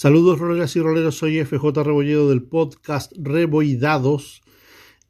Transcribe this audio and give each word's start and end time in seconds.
Saludos 0.00 0.38
roleras 0.38 0.74
y 0.76 0.80
roleros, 0.80 1.18
soy 1.18 1.44
FJ 1.44 1.82
Rebolledo 1.84 2.30
del 2.30 2.42
podcast 2.42 3.12
Reboidados 3.18 4.40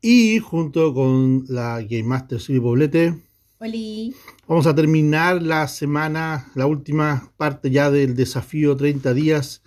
y 0.02 0.40
junto 0.40 0.92
con 0.92 1.44
la 1.46 1.80
Game 1.82 2.02
Master 2.02 2.40
Silvia 2.40 2.62
Poblete 2.62 3.22
Oli. 3.60 4.12
vamos 4.48 4.66
a 4.66 4.74
terminar 4.74 5.42
la 5.42 5.68
semana, 5.68 6.50
la 6.56 6.66
última 6.66 7.30
parte 7.36 7.70
ya 7.70 7.92
del 7.92 8.16
desafío 8.16 8.76
30 8.76 9.14
días 9.14 9.62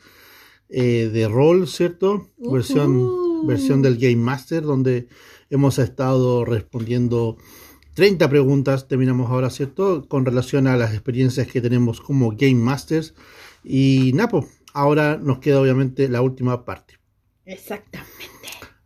eh, 0.67 1.09
de 1.13 1.29
rol, 1.29 1.69
¿cierto? 1.69 2.29
Ujú. 2.39 2.51
Versión, 2.51 3.47
versión 3.47 3.81
del 3.81 3.97
Game 3.97 4.17
Master 4.17 4.63
donde 4.63 5.07
hemos 5.49 5.79
estado 5.79 6.43
respondiendo 6.43 7.37
30 7.93 8.29
preguntas, 8.29 8.89
terminamos 8.89 9.31
ahora, 9.31 9.49
¿cierto? 9.49 10.05
Con 10.09 10.25
relación 10.25 10.67
a 10.67 10.75
las 10.75 10.91
experiencias 10.91 11.47
que 11.47 11.61
tenemos 11.61 12.01
como 12.01 12.31
Game 12.31 12.55
Masters. 12.55 13.13
Y 13.63 14.11
Napo, 14.15 14.45
ahora 14.73 15.17
nos 15.17 15.39
queda 15.39 15.61
obviamente 15.61 16.09
la 16.09 16.21
última 16.21 16.65
parte. 16.65 16.99
Exactamente. 17.45 18.13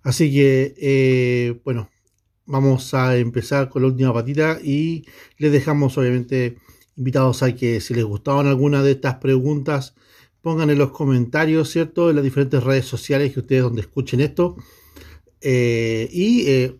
Así 0.03 0.31
que, 0.31 0.73
eh, 0.77 1.59
bueno, 1.63 1.89
vamos 2.45 2.93
a 2.93 3.17
empezar 3.17 3.69
con 3.69 3.81
la 3.81 3.89
última 3.89 4.13
patita 4.13 4.59
y 4.63 5.05
les 5.37 5.51
dejamos 5.51 5.97
obviamente 5.97 6.57
invitados 6.95 7.43
a 7.43 7.53
que 7.53 7.81
si 7.81 7.93
les 7.93 8.05
gustaban 8.05 8.47
alguna 8.47 8.81
de 8.83 8.91
estas 8.91 9.15
preguntas, 9.15 9.95
pongan 10.41 10.69
en 10.69 10.77
los 10.77 10.91
comentarios, 10.91 11.69
¿cierto? 11.69 12.09
En 12.09 12.15
las 12.15 12.23
diferentes 12.23 12.63
redes 12.63 12.85
sociales 12.85 13.33
que 13.33 13.41
ustedes 13.41 13.63
donde 13.63 13.81
escuchen 13.81 14.21
esto. 14.21 14.55
Eh, 15.41 16.09
y 16.11 16.47
eh, 16.47 16.79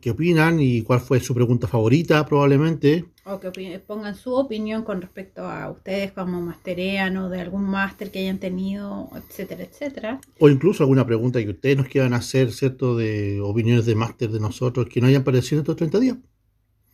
qué 0.00 0.10
opinan 0.10 0.60
y 0.60 0.82
cuál 0.82 1.00
fue 1.00 1.20
su 1.20 1.34
pregunta 1.34 1.68
favorita 1.68 2.26
probablemente. 2.26 3.06
O 3.28 3.40
que 3.40 3.50
pongan 3.80 4.14
su 4.14 4.32
opinión 4.34 4.84
con 4.84 5.02
respecto 5.02 5.44
a 5.44 5.68
ustedes 5.68 6.12
como 6.12 6.40
masterean 6.40 7.16
o 7.16 7.28
de 7.28 7.40
algún 7.40 7.64
máster 7.64 8.12
que 8.12 8.20
hayan 8.20 8.38
tenido, 8.38 9.10
etcétera, 9.16 9.64
etcétera. 9.64 10.20
O 10.38 10.48
incluso 10.48 10.84
alguna 10.84 11.04
pregunta 11.04 11.42
que 11.42 11.50
ustedes 11.50 11.76
nos 11.76 11.88
quieran 11.88 12.14
hacer, 12.14 12.52
¿cierto? 12.52 12.96
De 12.96 13.40
opiniones 13.40 13.84
de 13.84 13.96
máster 13.96 14.30
de 14.30 14.38
nosotros 14.38 14.86
que 14.88 15.00
no 15.00 15.08
hayan 15.08 15.22
aparecido 15.22 15.58
en 15.58 15.62
estos 15.62 15.74
30 15.74 15.98
días. 15.98 16.16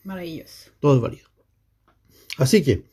Maravilloso. 0.05 0.71
Todo 0.81 0.97
es 0.97 1.03
válido. 1.03 1.29
Así 2.39 2.63
que, 2.63 2.85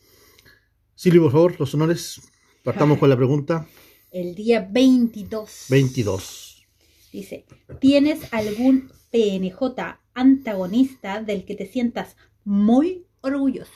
Silvio, 0.95 1.23
por 1.23 1.31
favor, 1.31 1.59
los 1.59 1.73
honores. 1.73 2.21
Partamos 2.61 2.97
con 2.97 3.09
la 3.09 3.15
pregunta 3.15 3.65
El 4.11 4.35
día 4.35 4.67
22. 4.69 5.67
22. 5.69 6.67
Dice, 7.13 7.45
¿tienes 7.79 8.33
algún 8.33 8.91
PNJ 9.11 9.97
antagonista 10.13 11.23
del 11.23 11.45
que 11.45 11.55
te 11.55 11.65
sientas 11.65 12.17
muy 12.43 13.05
orgulloso? 13.21 13.71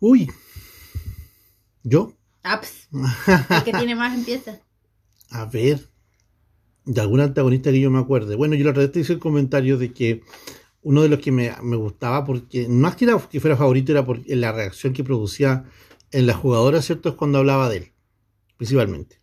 Uy. 0.00 0.30
¿Yo? 1.82 2.12
Aps. 2.42 2.88
El 3.50 3.64
que 3.64 3.72
tiene 3.72 3.94
más 3.94 4.16
empieza. 4.16 4.60
A 5.30 5.44
ver. 5.46 5.88
De 6.84 7.00
algún 7.00 7.20
antagonista 7.20 7.70
que 7.70 7.80
yo 7.80 7.90
me 7.90 7.98
acuerde. 7.98 8.34
Bueno, 8.34 8.54
yo 8.54 8.64
la 8.64 8.72
vez 8.72 8.90
te 8.92 9.00
hice 9.00 9.12
el 9.14 9.18
comentario 9.18 9.76
de 9.76 9.92
que 9.92 10.22
uno 10.82 11.02
de 11.02 11.08
los 11.10 11.18
que 11.18 11.30
me, 11.32 11.52
me 11.62 11.76
gustaba, 11.76 12.24
porque 12.24 12.66
más 12.68 12.96
que 12.96 13.04
era 13.04 13.18
que 13.28 13.40
fuera 13.40 13.56
favorito, 13.56 13.92
era 13.92 14.06
por 14.06 14.20
la 14.26 14.52
reacción 14.52 14.92
que 14.94 15.04
producía 15.04 15.64
en 16.12 16.26
la 16.26 16.32
jugadora, 16.34 16.80
¿cierto? 16.80 17.10
Es 17.10 17.14
cuando 17.14 17.38
hablaba 17.38 17.68
de 17.68 17.76
él, 17.78 17.92
principalmente. 18.56 19.20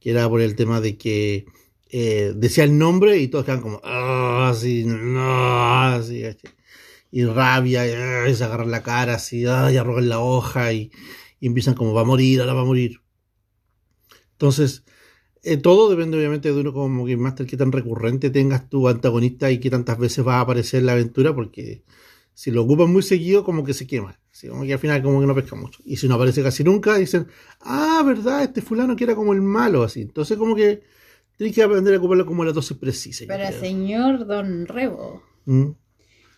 Que 0.00 0.10
era 0.12 0.26
por 0.28 0.40
el 0.40 0.56
tema 0.56 0.80
de 0.80 0.96
que 0.96 1.44
eh, 1.90 2.32
decía 2.34 2.64
el 2.64 2.78
nombre 2.78 3.18
y 3.18 3.28
todos 3.28 3.44
quedaban 3.44 3.62
como, 3.62 3.80
"Ah", 3.84 4.48
así, 4.50 4.84
no, 4.86 5.82
así. 5.82 6.22
Y 7.10 7.24
rabia, 7.24 7.86
y, 8.26 8.30
y 8.30 8.34
se 8.34 8.44
agarran 8.44 8.70
la 8.70 8.82
cara, 8.82 9.14
así, 9.14 9.40
y 9.42 9.46
arrogan 9.46 10.08
la 10.08 10.20
hoja, 10.20 10.72
y, 10.72 10.90
y 11.40 11.46
empiezan 11.46 11.74
como, 11.74 11.92
va 11.94 12.02
a 12.02 12.04
morir, 12.04 12.40
ahora 12.40 12.54
va 12.54 12.62
a 12.62 12.64
morir. 12.64 13.00
Entonces, 14.32 14.84
eh, 15.42 15.56
todo 15.56 15.88
depende 15.88 16.16
obviamente 16.18 16.52
de 16.52 16.60
uno 16.60 16.72
como 16.72 17.04
Game 17.04 17.16
Master, 17.22 17.46
qué 17.46 17.56
tan 17.56 17.72
recurrente 17.72 18.30
tengas 18.30 18.68
tu 18.68 18.88
antagonista 18.88 19.50
y 19.50 19.60
qué 19.60 19.70
tantas 19.70 19.98
veces 19.98 20.26
va 20.26 20.36
a 20.36 20.40
aparecer 20.40 20.80
en 20.80 20.86
la 20.86 20.92
aventura, 20.92 21.34
porque 21.34 21.84
si 22.34 22.50
lo 22.50 22.62
ocupas 22.64 22.88
muy 22.88 23.02
seguido, 23.02 23.44
como 23.44 23.64
que 23.64 23.72
se 23.74 23.86
quema. 23.86 24.18
Así 24.30 24.48
como 24.48 24.64
que 24.64 24.72
al 24.74 24.78
final 24.78 25.02
como 25.02 25.20
que 25.20 25.26
no 25.26 25.34
pesca 25.34 25.56
mucho. 25.56 25.82
Y 25.86 25.96
si 25.96 26.08
no 26.08 26.16
aparece 26.16 26.42
casi 26.42 26.62
nunca, 26.62 26.96
dicen, 26.98 27.26
ah, 27.60 28.02
verdad, 28.04 28.42
este 28.42 28.60
fulano 28.60 28.94
que 28.94 29.04
era 29.04 29.14
como 29.14 29.32
el 29.32 29.40
malo, 29.40 29.82
así. 29.82 30.02
Entonces 30.02 30.36
como 30.36 30.54
que 30.54 30.82
tienes 31.38 31.54
que 31.54 31.62
aprender 31.62 31.94
a 31.94 31.98
ocuparlo 31.98 32.26
como 32.26 32.44
la 32.44 32.52
dosis 32.52 32.76
precisa. 32.76 33.24
yo 33.24 33.28
Pero 33.28 33.46
creo. 33.46 33.60
señor 33.60 34.26
Don 34.26 34.66
Rebo, 34.66 35.22
Mm. 35.46 35.70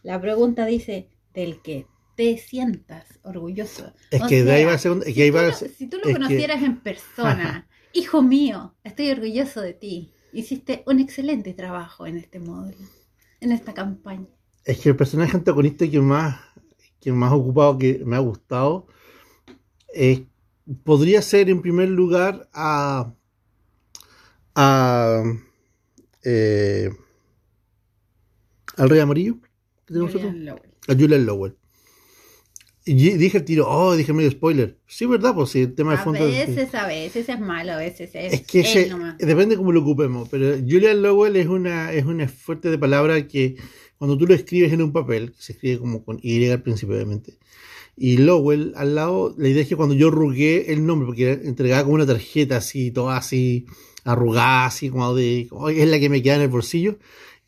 La 0.09 0.21
pregunta 0.21 0.65
dice, 0.67 1.09
del 1.35 1.61
que 1.63 1.87
te 2.17 2.37
sientas 2.39 3.05
orgulloso. 3.23 3.93
Es 4.11 4.23
O 4.23 4.27
que 4.27 4.43
de 4.43 4.53
ahí 4.53 4.65
va 4.65 4.73
a 4.75 4.79
ser... 4.79 4.99
que 5.05 5.13
Si 5.13 5.31
tú, 5.31 5.37
lo, 5.39 5.53
ser- 5.53 5.71
si 5.79 5.87
tú 5.87 5.97
lo 5.99 6.03
es 6.05 6.07
que- 6.09 6.13
conocieras 6.15 6.63
en 6.63 6.81
persona, 6.81 7.69
hijo 7.93 8.23
mío, 8.23 8.75
estoy 8.85 9.11
orgulloso 9.11 9.61
de 9.61 9.75
ti. 9.75 10.13
Hiciste 10.33 10.83
un 10.87 10.99
excelente 11.01 11.53
trabajo 11.55 12.07
en 12.07 12.17
este 12.19 12.39
módulo, 12.41 12.77
en 13.41 13.53
esta 13.53 13.73
campaña. 13.75 14.27
Es 14.65 14.79
que 14.81 14.89
el 14.91 14.97
personaje 14.97 15.37
antagonista 15.37 15.89
que 15.89 16.01
más, 16.01 16.41
que 17.01 17.13
más 17.13 17.33
ocupado, 17.33 17.79
que 17.79 18.03
me 18.05 18.17
ha 18.17 18.21
gustado, 18.21 18.87
eh, 19.95 20.27
podría 20.85 21.23
ser 21.23 21.49
en 21.51 21.61
primer 21.63 21.89
lugar 21.91 22.49
a. 22.53 23.13
a. 24.55 25.23
eh, 26.25 26.91
al 28.77 28.89
Rey 28.91 29.01
Amarillo. 29.01 29.37
Que 29.89 29.95
tenemos 29.95 30.13
Julian 30.13 30.45
nosotros, 30.45 30.61
Lowell. 30.87 30.97
A 30.97 31.01
Julian 31.03 31.27
Lowell. 31.27 31.55
Y 32.85 32.95
di- 32.95 33.19
dije 33.19 33.39
el 33.39 33.45
tiro, 33.45 33.69
oh, 33.69 33.95
dije 33.97 34.13
medio 34.15 34.31
spoiler. 34.31 34.79
Sí, 34.87 35.05
¿verdad? 35.05 35.35
Pues 35.35 35.51
sí, 35.51 35.61
el 35.61 35.75
tema 35.75 35.93
de 35.93 35.99
A 35.99 36.05
fondo. 36.05 36.25
veces, 36.25 36.75
a 36.75 36.87
veces 36.87 37.29
es 37.29 37.39
malo, 37.41 37.73
a 37.73 37.77
veces 37.77 38.11
es, 38.15 38.33
Es 38.33 38.47
que 38.47 38.61
ese, 38.61 38.91
depende 39.19 39.57
cómo 39.59 39.73
lo 39.73 39.81
ocupemos, 39.83 40.29
pero 40.31 40.55
Julian 40.57 41.03
Lowell 41.03 41.37
es 41.37 41.49
una, 41.49 41.93
es 41.93 42.07
una 42.07 42.29
fuerte 42.29 42.71
de 42.71 42.79
palabra 42.79 43.29
que 43.29 43.57
cuando 43.99 44.17
tú 44.17 44.27
lo 44.27 44.33
escribes 44.35 44.73
en 44.73 44.81
un 44.81 44.93
papel, 44.93 45.33
que 45.33 45.43
se 45.43 45.53
escribe 45.53 45.81
como 45.81 46.03
con 46.03 46.19
Y 46.23 46.49
al 46.49 46.63
principio 46.63 46.95
obviamente, 46.95 47.35
y 47.95 48.17
Lowell 48.19 48.73
al 48.77 48.95
lado, 48.95 49.35
la 49.37 49.49
idea 49.49 49.63
es 49.63 49.69
que 49.69 49.77
cuando 49.77 49.95
yo 49.95 50.09
arrugué 50.09 50.73
el 50.73 50.87
nombre, 50.87 51.05
porque 51.07 51.33
era 51.33 51.43
entregaba 51.43 51.83
como 51.83 51.97
una 51.97 52.07
tarjeta 52.07 52.57
así, 52.57 52.91
toda 52.91 53.17
así, 53.19 53.67
arrugada, 54.05 54.65
así 54.67 54.89
como 54.89 55.15
de, 55.15 55.47
como, 55.51 55.69
es 55.69 55.87
la 55.89 55.99
que 55.99 56.09
me 56.09 56.23
queda 56.23 56.37
en 56.37 56.43
el 56.43 56.49
bolsillo, 56.49 56.97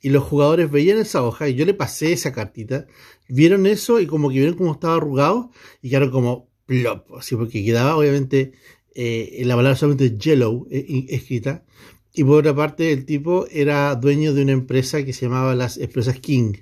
y 0.00 0.10
los 0.10 0.24
jugadores 0.24 0.70
veían 0.70 0.98
esa 0.98 1.22
hoja 1.22 1.48
y 1.48 1.54
yo 1.54 1.64
le 1.66 1.74
pasé 1.74 2.12
esa 2.12 2.32
cartita, 2.32 2.86
vieron 3.28 3.66
eso 3.66 4.00
y 4.00 4.06
como 4.06 4.28
que 4.30 4.38
vieron 4.38 4.56
cómo 4.56 4.72
estaba 4.72 4.96
arrugado 4.96 5.50
y 5.82 5.90
quedaron 5.90 6.10
como 6.10 6.50
plop, 6.66 7.14
así 7.16 7.36
porque 7.36 7.64
quedaba 7.64 7.96
obviamente 7.96 8.52
eh, 8.94 9.42
la 9.44 9.56
palabra 9.56 9.76
solamente 9.76 10.16
yellow 10.16 10.66
eh, 10.70 11.06
escrita. 11.08 11.64
Y 12.12 12.24
por 12.24 12.40
otra 12.40 12.54
parte, 12.54 12.92
el 12.92 13.04
tipo 13.04 13.46
era 13.50 13.94
dueño 13.94 14.34
de 14.34 14.42
una 14.42 14.52
empresa 14.52 15.04
que 15.04 15.12
se 15.12 15.26
llamaba 15.26 15.54
las 15.54 15.78
Empresas 15.78 16.18
King, 16.18 16.54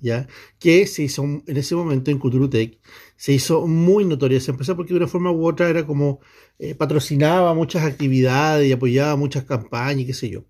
¿ya? 0.00 0.26
Que 0.58 0.86
se 0.86 1.04
hizo 1.04 1.22
en 1.22 1.56
ese 1.56 1.76
momento 1.76 2.10
en 2.10 2.50
Tech, 2.50 2.78
se 3.16 3.32
hizo 3.32 3.66
muy 3.66 4.04
notoria 4.04 4.38
esa 4.38 4.50
empresa 4.50 4.74
porque 4.74 4.92
de 4.92 4.98
una 4.98 5.06
forma 5.06 5.30
u 5.30 5.46
otra 5.46 5.68
era 5.68 5.86
como 5.86 6.20
eh, 6.58 6.74
patrocinaba 6.74 7.54
muchas 7.54 7.84
actividades 7.84 8.68
y 8.68 8.72
apoyaba 8.72 9.16
muchas 9.16 9.44
campañas 9.44 10.00
y 10.02 10.06
qué 10.06 10.14
sé 10.14 10.30
yo. 10.30 10.44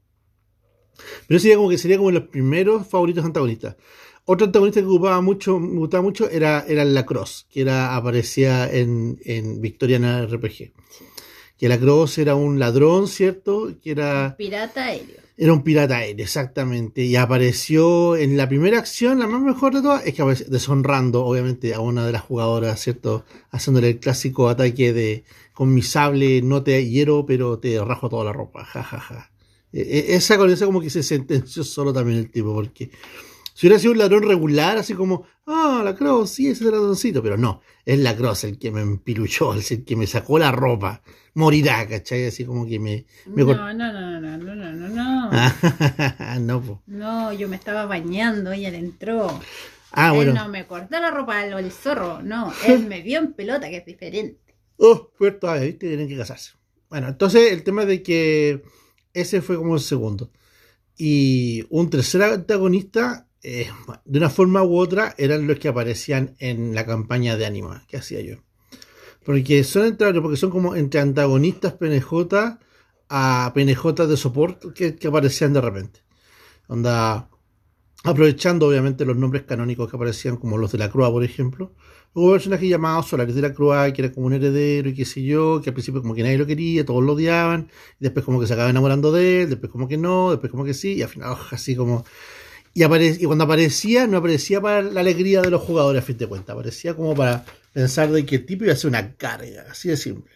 Pero 1.27 1.41
sería 1.41 1.57
como 1.57 1.71
que 1.71 1.79
sería 1.79 1.97
como 1.99 2.11
los 2.11 2.25
primeros 2.25 2.87
favoritos 2.87 3.25
antagonistas. 3.25 3.77
Otro 4.27 4.47
antagonista 4.47 4.81
que 4.81 4.87
ocupaba 4.87 5.21
mucho, 5.21 5.59
me 5.59 5.79
gustaba 5.79 6.03
mucho 6.03 6.29
era, 6.31 6.65
era 6.69 6.85
la 6.85 7.05
Cross, 7.05 7.47
que 7.51 7.63
era, 7.63 7.97
aparecía 7.97 8.71
en, 8.71 9.19
en 9.25 9.61
Victoriana 9.61 10.25
RPG. 10.27 10.73
Que 11.59 11.69
la 11.69 11.79
Cross 11.79 12.19
era 12.19 12.35
un 12.35 12.59
ladrón, 12.59 13.09
¿cierto? 13.09 13.73
Que 13.83 13.91
era, 13.91 14.35
Pirata 14.39 14.85
aéreo. 14.87 15.17
era 15.37 15.53
un 15.53 15.63
pirata 15.63 15.97
aéreo, 15.97 16.25
exactamente. 16.25 17.03
Y 17.03 17.17
apareció 17.17 18.17
en 18.17 18.37
la 18.37 18.49
primera 18.49 18.79
acción, 18.79 19.19
la 19.19 19.27
más 19.27 19.43
mejor 19.43 19.75
de 19.75 19.83
todas, 19.83 20.07
es 20.07 20.15
que 20.15 20.23
apareció 20.23 20.47
deshonrando, 20.49 21.25
obviamente, 21.25 21.75
a 21.75 21.81
una 21.81 22.07
de 22.07 22.13
las 22.13 22.23
jugadoras, 22.23 22.81
¿cierto? 22.81 23.25
Haciéndole 23.51 23.89
el 23.91 23.99
clásico 24.01 24.49
ataque 24.49 24.93
de 24.93 25.25
con 25.53 25.75
mi 25.75 25.83
sable 25.83 26.41
no 26.43 26.63
te 26.63 26.87
hiero, 26.89 27.27
pero 27.27 27.59
te 27.59 27.83
rajo 27.85 28.09
toda 28.09 28.25
la 28.25 28.33
ropa. 28.33 28.65
Ja, 28.65 28.83
ja, 28.83 29.01
ja. 29.01 29.30
E- 29.73 29.81
e- 29.81 30.15
Esa 30.17 30.37
con 30.37 30.51
esa 30.51 30.67
como 30.67 30.81
que 30.81 30.91
se 30.91 31.03
sentenció 31.03 31.65
solo 31.65 31.93
también 31.93 32.19
el 32.19 32.31
tipo, 32.31 32.53
porque 32.55 32.91
si 33.55 33.67
hubiera 33.67 33.79
sido 33.79 33.93
un 33.93 33.99
ladrón 33.99 34.23
regular, 34.23 34.79
así 34.79 34.95
como, 34.95 35.27
ah, 35.47 35.83
la 35.85 35.95
Cross, 35.95 36.31
sí, 36.31 36.47
ese 36.49 36.65
es 36.65 36.69
el 36.71 36.73
ladroncito, 36.77 37.23
pero 37.23 37.37
no, 37.37 37.61
es 37.85 37.99
la 37.99 38.17
Cross 38.17 38.45
el 38.45 38.59
que 38.59 38.71
me 38.71 38.81
empiluchó, 38.81 39.53
el 39.53 39.85
que 39.85 39.97
me 39.97 40.07
sacó 40.07 40.39
la 40.39 40.51
ropa, 40.51 41.03
morirá, 41.35 41.87
¿cachai? 41.87 42.27
Así 42.27 42.45
como 42.47 42.67
que 42.67 42.79
me... 42.79 43.05
me 43.27 43.45
No, 43.45 43.73
no, 43.75 43.93
no, 43.93 44.21
no, 44.21 44.39
no, 44.39 44.55
no, 44.55 44.73
no, 44.73 44.89
no. 44.89 45.31
No, 46.41 46.63
po. 46.67 46.83
No, 46.87 47.33
yo 47.35 47.49
me 47.49 47.57
estaba 47.57 47.85
bañando 47.85 48.55
y 48.55 48.65
él 48.65 48.75
entró. 48.77 49.41
Ah, 49.93 50.09
él 50.09 50.15
bueno. 50.17 50.33
no 50.33 50.49
me 50.49 50.67
cortó 50.67 50.99
la 50.99 51.11
ropa 51.11 51.41
al 51.41 51.53
el 51.53 51.71
zorro, 51.71 52.23
no, 52.23 52.53
él 52.67 52.87
me 52.87 53.03
vio 53.03 53.19
en 53.19 53.35
pelota, 53.35 53.69
que 53.69 53.79
es 53.79 53.85
diferente. 53.87 54.39
Oh, 54.83 55.11
todavía, 55.39 55.67
¿viste? 55.67 55.89
Tienen 55.89 56.09
que 56.09 56.17
casarse. 56.17 56.53
Bueno, 56.89 57.09
entonces 57.09 57.53
el 57.53 57.63
tema 57.63 57.85
de 57.85 58.03
que 58.03 58.63
ese 59.15 59.43
fue 59.43 59.57
como 59.57 59.75
el 59.75 59.81
segundo. 59.81 60.31
Y 60.97 61.65
un 61.71 61.91
tercer 61.91 62.23
antagonista, 62.23 63.27
eh, 63.43 63.69
de 64.05 64.19
una 64.19 64.31
forma 64.31 64.63
u 64.63 64.77
otra, 64.79 65.15
eran 65.19 65.47
los 65.47 65.59
que 65.59 65.69
aparecían 65.69 66.37
en 66.39 66.75
la 66.75 66.85
campaña 66.85 67.37
de 67.37 67.47
Anima 67.47 67.85
que 67.89 67.97
hacía 67.97 68.21
yo. 68.21 68.37
Porque 69.25 69.65
son 69.65 69.87
entre, 69.87 70.21
porque 70.21 70.37
son 70.37 70.51
como 70.51 70.75
entre 70.77 71.01
antagonistas 71.01 71.75
PNJ 71.75 72.59
a 73.09 73.53
PNJ 73.55 74.07
de 74.07 74.17
soporte 74.17 74.97
que, 74.99 75.09
aparecían 75.09 75.53
de 75.53 75.61
repente. 75.61 76.01
Onda, 76.69 77.29
aprovechando 78.05 78.67
obviamente 78.67 79.05
los 79.05 79.17
nombres 79.17 79.43
canónicos 79.43 79.91
que 79.91 79.97
aparecían, 79.97 80.37
como 80.37 80.57
los 80.57 80.73
de 80.73 80.79
la 80.79 80.91
Cruz, 80.91 81.11
por 81.11 81.25
ejemplo. 81.25 81.75
Hubo 82.13 82.27
un 82.27 82.33
personaje 82.33 82.69
llamado 82.69 83.03
Solaris 83.05 83.37
de 83.37 83.43
la 83.43 83.55
Cruz, 83.55 83.75
que 83.95 84.03
era 84.03 84.13
como 84.13 84.27
un 84.27 84.33
heredero 84.33 84.89
y 84.89 84.95
qué 84.95 85.05
sé 85.05 85.23
yo, 85.23 85.61
que 85.63 85.71
al 85.71 85.75
principio 85.75 86.03
como 86.03 86.15
que 86.15 86.25
nadie 86.25 86.39
lo 86.39 86.47
quería, 86.47 86.85
todos 86.85 87.05
lo 87.05 87.13
odiaban, 87.13 87.71
y 88.01 88.05
después 88.05 88.25
como 88.25 88.41
que 88.41 88.49
se 88.49 88.55
acaba 88.55 88.69
enamorando 88.69 89.13
de 89.13 89.43
él, 89.43 89.51
después 89.51 89.71
como 89.71 89.87
que 89.87 89.97
no, 89.97 90.31
después 90.31 90.51
como 90.51 90.65
que 90.65 90.75
sí, 90.75 90.95
y 90.95 91.03
al 91.03 91.09
final 91.09 91.37
así 91.53 91.77
como... 91.77 92.05
Y, 92.73 92.85
y 92.85 93.25
cuando 93.25 93.45
aparecía, 93.45 94.07
no 94.07 94.19
aparecía 94.19 94.61
para 94.61 94.83
la 94.83 95.01
alegría 95.01 95.43
de 95.43 95.51
los 95.51 95.63
jugadores, 95.63 96.03
a 96.03 96.07
fin 96.07 96.19
de 96.19 96.27
cuentas, 96.27 96.55
aparecía 96.55 96.95
como 96.95 97.15
para 97.15 97.45
pensar 97.73 98.11
de 98.11 98.25
que 98.27 98.37
el 98.37 98.47
tipo 98.47 98.65
iba 98.65 98.73
a 98.73 98.77
ser 98.77 98.89
una 98.89 99.15
carga, 99.15 99.67
así 99.71 99.89
de 99.89 99.97
simple. 99.97 100.33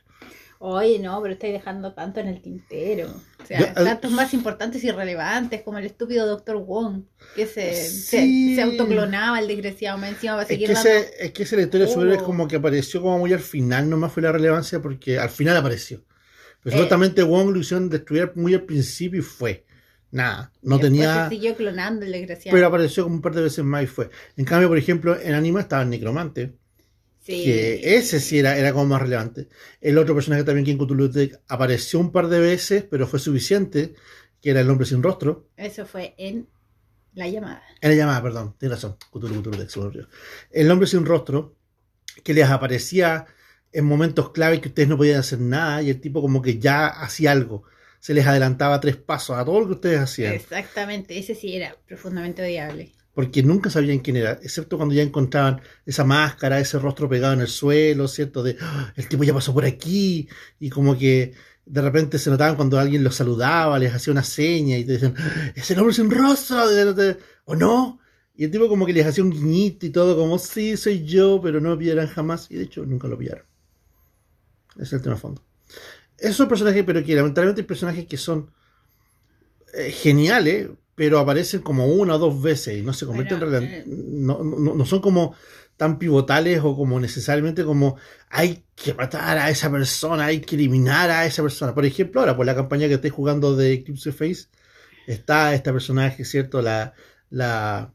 Oye, 0.59 0.99
no, 0.99 1.21
pero 1.21 1.35
estáis 1.35 1.53
dejando 1.53 1.93
tanto 1.93 2.21
en 2.21 2.29
el 2.29 2.41
tintero. 2.41 3.09
O 3.45 3.47
sea, 3.47 3.59
Yo, 3.61 3.85
tantos 3.85 4.11
eh, 4.11 4.15
más 4.15 4.35
importantes 4.35 4.83
y 4.85 4.91
relevantes, 4.91 5.63
como 5.63 5.79
el 5.79 5.85
estúpido 5.85 6.27
Dr. 6.27 6.57
Wong, 6.57 7.03
que 7.37 7.47
se, 7.47 7.75
Sí. 7.75 8.51
se, 8.51 8.55
se 8.57 8.63
autoclonaba 8.63 9.39
el 9.39 9.47
desgraciado, 9.49 9.99
más 9.99 10.11
encima 10.11 10.35
va 10.35 10.41
a 10.41 10.43
Es 10.43 10.49
seguir 10.49 10.69
que, 10.69 10.75
dando... 10.75 10.89
ese, 10.91 11.11
es 11.25 11.33
que 11.33 11.43
esa 11.45 11.61
historia 11.61 11.87
superhéroes 11.87 12.23
Oh. 12.23 12.25
como 12.25 12.49
que 12.49 12.57
apareció 12.57 13.03
como 13.03 13.19
muy 13.19 13.33
al 13.33 13.41
final, 13.41 13.89
nomás 13.89 14.13
fue 14.13 14.23
la 14.23 14.33
relevancia 14.33 14.81
porque 14.81 15.19
al 15.19 15.31
final 15.31 15.57
apareció. 15.57 16.05
Pero 16.63 16.75
Eh. 16.75 16.79
supuestamente 16.79 17.23
Wong 17.23 17.51
lo 17.53 17.59
hicieron 17.61 17.91
destruir 17.91 18.33
muy 18.35 18.55
al 18.55 18.63
principio 18.63 19.21
y 19.21 19.23
fue. 19.23 19.65
Nada, 20.11 20.53
no 20.63 20.77
Después 20.79 20.93
tenía... 20.93 21.25
se 21.25 21.31
siguió 21.35 21.57
clonando 21.57 22.07
el 22.07 22.13
desgraciado. 22.13 22.55
Pero 22.55 22.67
apareció 22.69 23.03
como 23.03 23.17
un 23.17 23.21
par 23.23 23.35
de 23.35 23.43
veces 23.43 23.65
más 23.65 23.83
y 23.83 23.87
fue. 23.87 24.11
En 24.37 24.45
cambio, 24.45 24.69
por 24.69 24.79
ejemplo, 24.79 25.19
en 25.21 25.35
Anima 25.35 25.61
estaba 25.61 25.83
el 25.83 25.91
Necromante, 25.91 26.55
sí. 27.25 27.45
que 27.45 27.97
ese 27.97 28.21
sí 28.21 28.39
era, 28.39 28.57
era 28.57 28.73
como 28.73 28.87
más 28.87 29.03
relevante. 29.03 29.49
El 29.81 29.99
otro 29.99 30.15
personaje 30.15 30.45
también 30.45 30.65
que 30.65 30.71
en 30.71 30.79
Cthulhu 30.79 31.11
apareció 31.49 31.99
un 31.99 32.13
par 32.13 32.29
de 32.29 32.39
veces, 32.39 32.85
pero 32.89 33.07
fue 33.07 33.19
suficiente, 33.19 33.95
que 34.41 34.51
era 34.51 34.61
el 34.61 34.71
hombre 34.71 34.87
sin 34.87 35.03
rostro. 35.03 35.49
Eso 35.57 35.87
fue 35.87 36.15
en 36.19 36.49
la 37.15 37.29
llamada. 37.29 37.63
En 37.81 37.91
la 37.91 37.97
llamada, 37.97 38.23
perdón, 38.23 38.55
tienes 38.59 38.79
razón. 38.79 38.97
Cthulhu, 39.11 39.43
Cthulhu. 39.43 40.07
El 40.51 40.71
hombre 40.71 40.87
sin 40.87 41.05
rostro, 41.05 41.57
que 42.23 42.35
les 42.35 42.49
aparecía 42.49 43.27
en 43.73 43.85
momentos 43.85 44.31
clave 44.31 44.61
que 44.61 44.69
ustedes 44.69 44.89
no 44.89 44.97
podían 44.97 45.19
hacer 45.19 45.41
nada 45.41 45.83
y 45.83 45.91
el 45.91 46.01
tipo 46.01 46.21
como 46.21 46.41
que 46.43 46.59
ya 46.59 46.87
hacía 46.87 47.33
algo. 47.33 47.65
Se 47.99 48.15
les 48.15 48.27
adelantaba 48.27 48.81
tres 48.81 48.97
pasos 48.97 49.37
a 49.37 49.45
todo 49.45 49.61
lo 49.61 49.67
que 49.67 49.73
ustedes 49.73 50.01
hacían. 50.01 50.35
Exactamente, 50.35 51.19
ese 51.19 51.35
sí 51.35 51.57
era 51.57 51.77
profundamente 51.87 52.43
odiable. 52.43 52.93
Porque 53.15 53.43
nunca 53.43 53.71
sabían 53.71 54.01
quién 54.01 54.17
era, 54.17 54.33
excepto 54.43 54.77
cuando 54.77 54.95
ya 54.95 55.03
encontraban 55.03 55.61
esa 55.87 56.05
máscara, 56.05 56.59
ese 56.61 56.79
rostro 56.79 57.09
pegado 57.09 57.33
en 57.35 57.41
el 57.41 57.49
suelo, 57.49 58.09
¿cierto? 58.09 58.43
De, 58.43 58.57
"Ah, 58.61 58.93
el 58.97 59.09
tipo 59.09 59.25
ya 59.25 59.33
pasó 59.35 59.55
por 59.55 59.65
aquí, 59.65 60.29
y 60.59 60.71
como 60.71 60.99
que 60.99 61.33
de 61.67 61.81
repente 61.81 62.19
se 62.19 62.31
notaban 62.31 62.57
cuando 62.57 62.79
alguien 62.79 63.05
los 63.05 63.15
saludaba, 63.17 63.79
les 63.79 63.95
hacía 63.95 64.13
una 64.13 64.25
seña, 64.25 64.77
y 64.77 64.85
te 64.85 64.93
decían, 64.93 65.15
"Ah, 65.17 65.53
es 65.55 65.71
el 65.71 65.79
hombre 65.79 65.95
sin 65.95 66.11
rostro, 66.11 66.59
o 67.47 67.55
no, 67.57 68.01
y 68.37 68.45
el 68.45 68.51
tipo 68.51 68.69
como 68.69 68.85
que 68.85 68.93
les 68.93 69.07
hacía 69.07 69.23
un 69.25 69.31
guiñito 69.31 69.87
y 69.87 69.91
todo, 69.91 70.17
como, 70.17 70.39
sí, 70.39 70.77
soy 70.77 71.05
yo, 71.05 71.41
pero 71.43 71.61
no 71.61 71.79
pillarán 71.79 72.09
jamás, 72.09 72.51
y 72.51 72.57
de 72.57 72.65
hecho 72.65 72.85
nunca 72.85 73.07
lo 73.07 73.17
pillaron. 73.17 73.45
Ese 74.75 74.83
es 74.83 74.93
el 74.95 75.03
tema 75.03 75.17
fondo. 75.17 75.41
Esos 76.19 76.37
son 76.37 76.49
personajes, 76.49 76.83
pero 76.85 77.05
que 77.05 77.15
lamentablemente 77.15 77.61
hay 77.63 77.67
personajes 77.67 78.07
que 78.07 78.17
son 78.17 78.51
eh, 79.73 79.91
geniales, 79.91 80.69
pero 80.95 81.19
aparecen 81.19 81.61
como 81.63 81.87
una 81.87 82.15
o 82.15 82.19
dos 82.19 82.41
veces 82.41 82.79
y 82.79 82.83
no 82.83 82.93
se 82.93 83.07
convierten 83.07 83.43
en 83.43 83.65
eh. 83.65 83.85
no, 83.87 84.43
no, 84.43 84.75
no 84.75 84.87
son 84.87 85.01
como 85.01 85.35
tan 85.77 85.99
pivotales 85.99 86.61
o 86.63 86.77
como 86.77 87.01
necesariamente 87.01 87.65
como 87.65 87.97
hay 88.31 88.65
que 88.77 88.95
matar 88.95 89.39
a 89.39 89.51
esa 89.51 89.71
persona, 89.71 90.27
hay 90.27 90.41
que 90.41 90.55
eliminar 90.55 91.11
a 91.11 91.27
esa 91.27 91.43
persona. 91.43 91.75
Por 91.75 91.85
ejemplo, 91.85 92.21
ahora 92.21 92.37
por 92.37 92.47
la 92.47 92.55
campaña 92.55 92.89
que 92.89 92.95
estoy 92.95 93.11
jugando 93.11 93.57
de 93.57 93.73
Eclipse 93.73 94.13
Face, 94.13 94.47
está 95.07 95.55
este 95.55 95.73
personaje, 95.73 96.25
¿cierto? 96.25 96.63
La, 96.63 96.95
la 97.31 97.93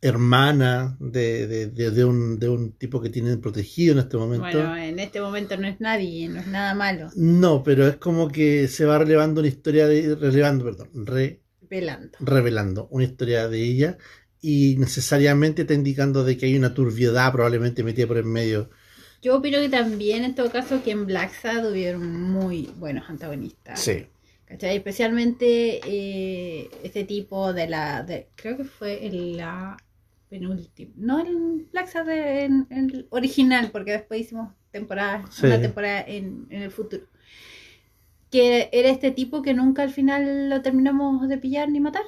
hermana 0.00 0.96
de, 0.98 1.46
de, 1.46 1.66
de, 1.68 1.90
de 1.90 2.04
un, 2.04 2.38
de 2.38 2.48
un 2.48 2.72
tipo 2.72 3.00
que 3.00 3.10
tienen 3.10 3.40
protegido 3.40 3.92
en 3.92 4.00
este 4.00 4.16
momento. 4.16 4.44
Bueno, 4.44 4.76
en 4.76 4.98
este 4.98 5.20
momento 5.20 5.56
no 5.56 5.68
es 5.68 5.80
nadie, 5.80 6.28
no 6.28 6.40
es 6.40 6.46
nada 6.48 6.74
malo. 6.74 7.10
No, 7.14 7.62
pero 7.62 7.86
es 7.86 7.96
como 7.96 8.28
que 8.28 8.66
se 8.68 8.84
va 8.84 8.98
relevando 8.98 9.40
una 9.40 9.48
historia 9.48 9.86
de, 9.86 10.16
relevando, 10.16 10.64
perdón, 10.64 11.06
re, 11.06 11.41
Velando. 11.72 12.18
revelando 12.20 12.86
una 12.90 13.04
historia 13.04 13.48
de 13.48 13.62
ella 13.62 13.96
y 14.42 14.76
necesariamente 14.78 15.62
está 15.62 15.72
indicando 15.72 16.22
de 16.22 16.36
que 16.36 16.44
hay 16.46 16.54
una 16.56 16.74
turbiedad 16.74 17.32
probablemente 17.32 17.82
metida 17.82 18.06
por 18.06 18.18
en 18.18 18.30
medio. 18.30 18.68
Yo 19.22 19.36
opino 19.38 19.58
que 19.58 19.70
también 19.70 20.24
en 20.24 20.34
todo 20.34 20.50
caso 20.50 20.82
que 20.82 20.90
en 20.90 21.06
Black 21.06 21.32
Sad 21.32 21.70
hubieron 21.70 22.20
muy 22.30 22.68
buenos 22.76 23.08
antagonistas. 23.08 23.80
Sí. 23.80 24.06
¿Cachai? 24.44 24.76
Especialmente 24.76 25.80
eh, 25.86 26.68
este 26.82 27.04
tipo 27.04 27.54
de 27.54 27.68
la. 27.68 28.02
De, 28.02 28.28
creo 28.36 28.58
que 28.58 28.64
fue 28.64 29.06
en 29.06 29.36
la 29.38 29.78
penúltima. 30.28 30.92
No 30.96 31.20
en 31.24 31.70
Black 31.70 31.86
Sad 31.88 32.10
en 32.10 32.66
el 32.70 33.06
original, 33.10 33.70
porque 33.72 33.92
después 33.92 34.20
hicimos 34.20 34.52
temporada, 34.72 35.24
Sí. 35.30 35.46
una 35.46 35.60
temporada 35.60 36.02
en, 36.06 36.46
en 36.50 36.62
el 36.62 36.70
futuro. 36.70 37.04
Que 38.32 38.68
era 38.72 38.88
este 38.88 39.12
tipo 39.12 39.42
que 39.42 39.54
nunca 39.54 39.82
al 39.82 39.90
final 39.90 40.48
lo 40.50 40.60
terminamos 40.60 41.28
de 41.28 41.38
pillar 41.38 41.68
ni 41.70 41.78
matar. 41.78 42.02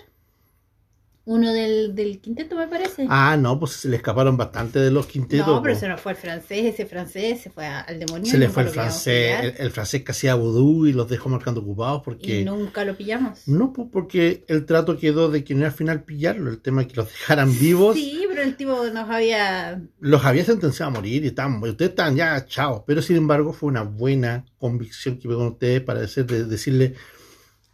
Uno 1.27 1.55
del, 1.55 1.95
del 1.95 2.21
quinteto, 2.21 2.55
me 2.55 2.67
parece. 2.69 3.07
Ah, 3.09 3.37
no, 3.41 3.59
pues 3.59 3.73
se 3.73 3.89
le 3.89 3.97
escaparon 3.97 4.37
bastante 4.37 4.79
de 4.79 4.91
los 4.91 5.07
quintetos. 5.07 5.47
no, 5.47 5.63
pero 5.63 5.73
po. 5.75 5.81
se 5.81 5.89
nos 5.89 6.01
fue 6.01 6.13
el 6.13 6.19
francés, 6.19 6.65
ese 6.67 6.85
francés 6.85 7.41
se 7.41 7.49
fue 7.51 7.67
al 7.67 7.99
demonio. 7.99 8.31
Se 8.31 8.37
le 8.37 8.51
fue 8.51 8.65
el 8.65 8.69
francés, 8.69 9.41
el, 9.43 9.55
el 9.57 9.71
francés 9.71 10.03
que 10.05 10.13
hacía 10.13 10.35
vudú 10.35 10.87
y 10.87 10.93
los 10.93 11.09
dejó 11.09 11.31
marcando 11.31 11.63
ocupados 11.63 12.03
porque... 12.05 12.41
Y 12.41 12.45
nunca 12.45 12.85
lo 12.85 12.95
pillamos. 12.95 13.49
No, 13.49 13.73
pues 13.73 13.89
porque 13.91 14.45
el 14.49 14.67
trato 14.67 14.99
quedó 14.99 15.31
de 15.31 15.45
que 15.45 15.55
no 15.55 15.61
era 15.61 15.69
al 15.71 15.75
final 15.75 16.03
pillarlo, 16.03 16.51
el 16.51 16.61
tema 16.61 16.83
es 16.83 16.89
que 16.89 16.97
los 16.97 17.09
dejaran 17.09 17.59
vivos, 17.59 17.97
Sí, 17.97 18.25
pero 18.29 18.43
el 18.43 18.57
tipo 18.57 18.85
nos 18.93 19.09
había 19.09 19.81
los 20.01 20.25
había 20.27 20.45
sentenciado 20.45 20.91
a 20.91 20.95
morir 20.95 21.25
y 21.25 21.29
estaban, 21.29 21.63
ustedes 21.63 21.91
estaban 21.93 22.17
ya 22.17 22.45
chao, 22.45 22.85
pero 22.87 23.01
sin 23.01 23.17
embargo 23.17 23.55
fue 23.55 23.69
una 23.71 23.83
buena 23.83 24.45
convicción 24.59 25.19
que 25.19 25.29
con 25.29 25.47
ustedes 25.47 25.81
para 25.81 26.01
decir- 26.01 26.27
de- 26.27 26.45
decirle, 26.45 26.95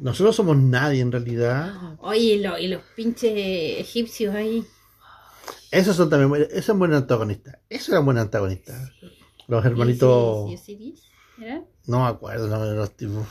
nosotros 0.00 0.34
somos 0.34 0.56
nadie 0.56 1.00
en 1.00 1.12
realidad, 1.12 1.96
Oye, 1.98 2.18
y, 2.20 2.42
lo- 2.42 2.58
y 2.58 2.68
los 2.68 2.82
pinches 2.96 3.32
egipcios 3.78 4.34
ahí. 4.34 4.64
esos 5.70 5.96
son 5.96 6.10
también, 6.10 6.48
esos 6.50 6.64
son 6.66 6.78
buenos 6.78 7.00
antagonistas, 7.02 7.58
esos 7.68 7.90
eran 7.90 8.04
buenos 8.04 8.22
antagonistas, 8.24 8.90
los 9.46 9.64
hermanitos, 9.64 10.50
Osiris, 10.52 11.02
no 11.86 12.00
me 12.02 12.06
acuerdo 12.08 12.48
de 12.70 12.74
los 12.76 12.96
tipos, 12.96 13.26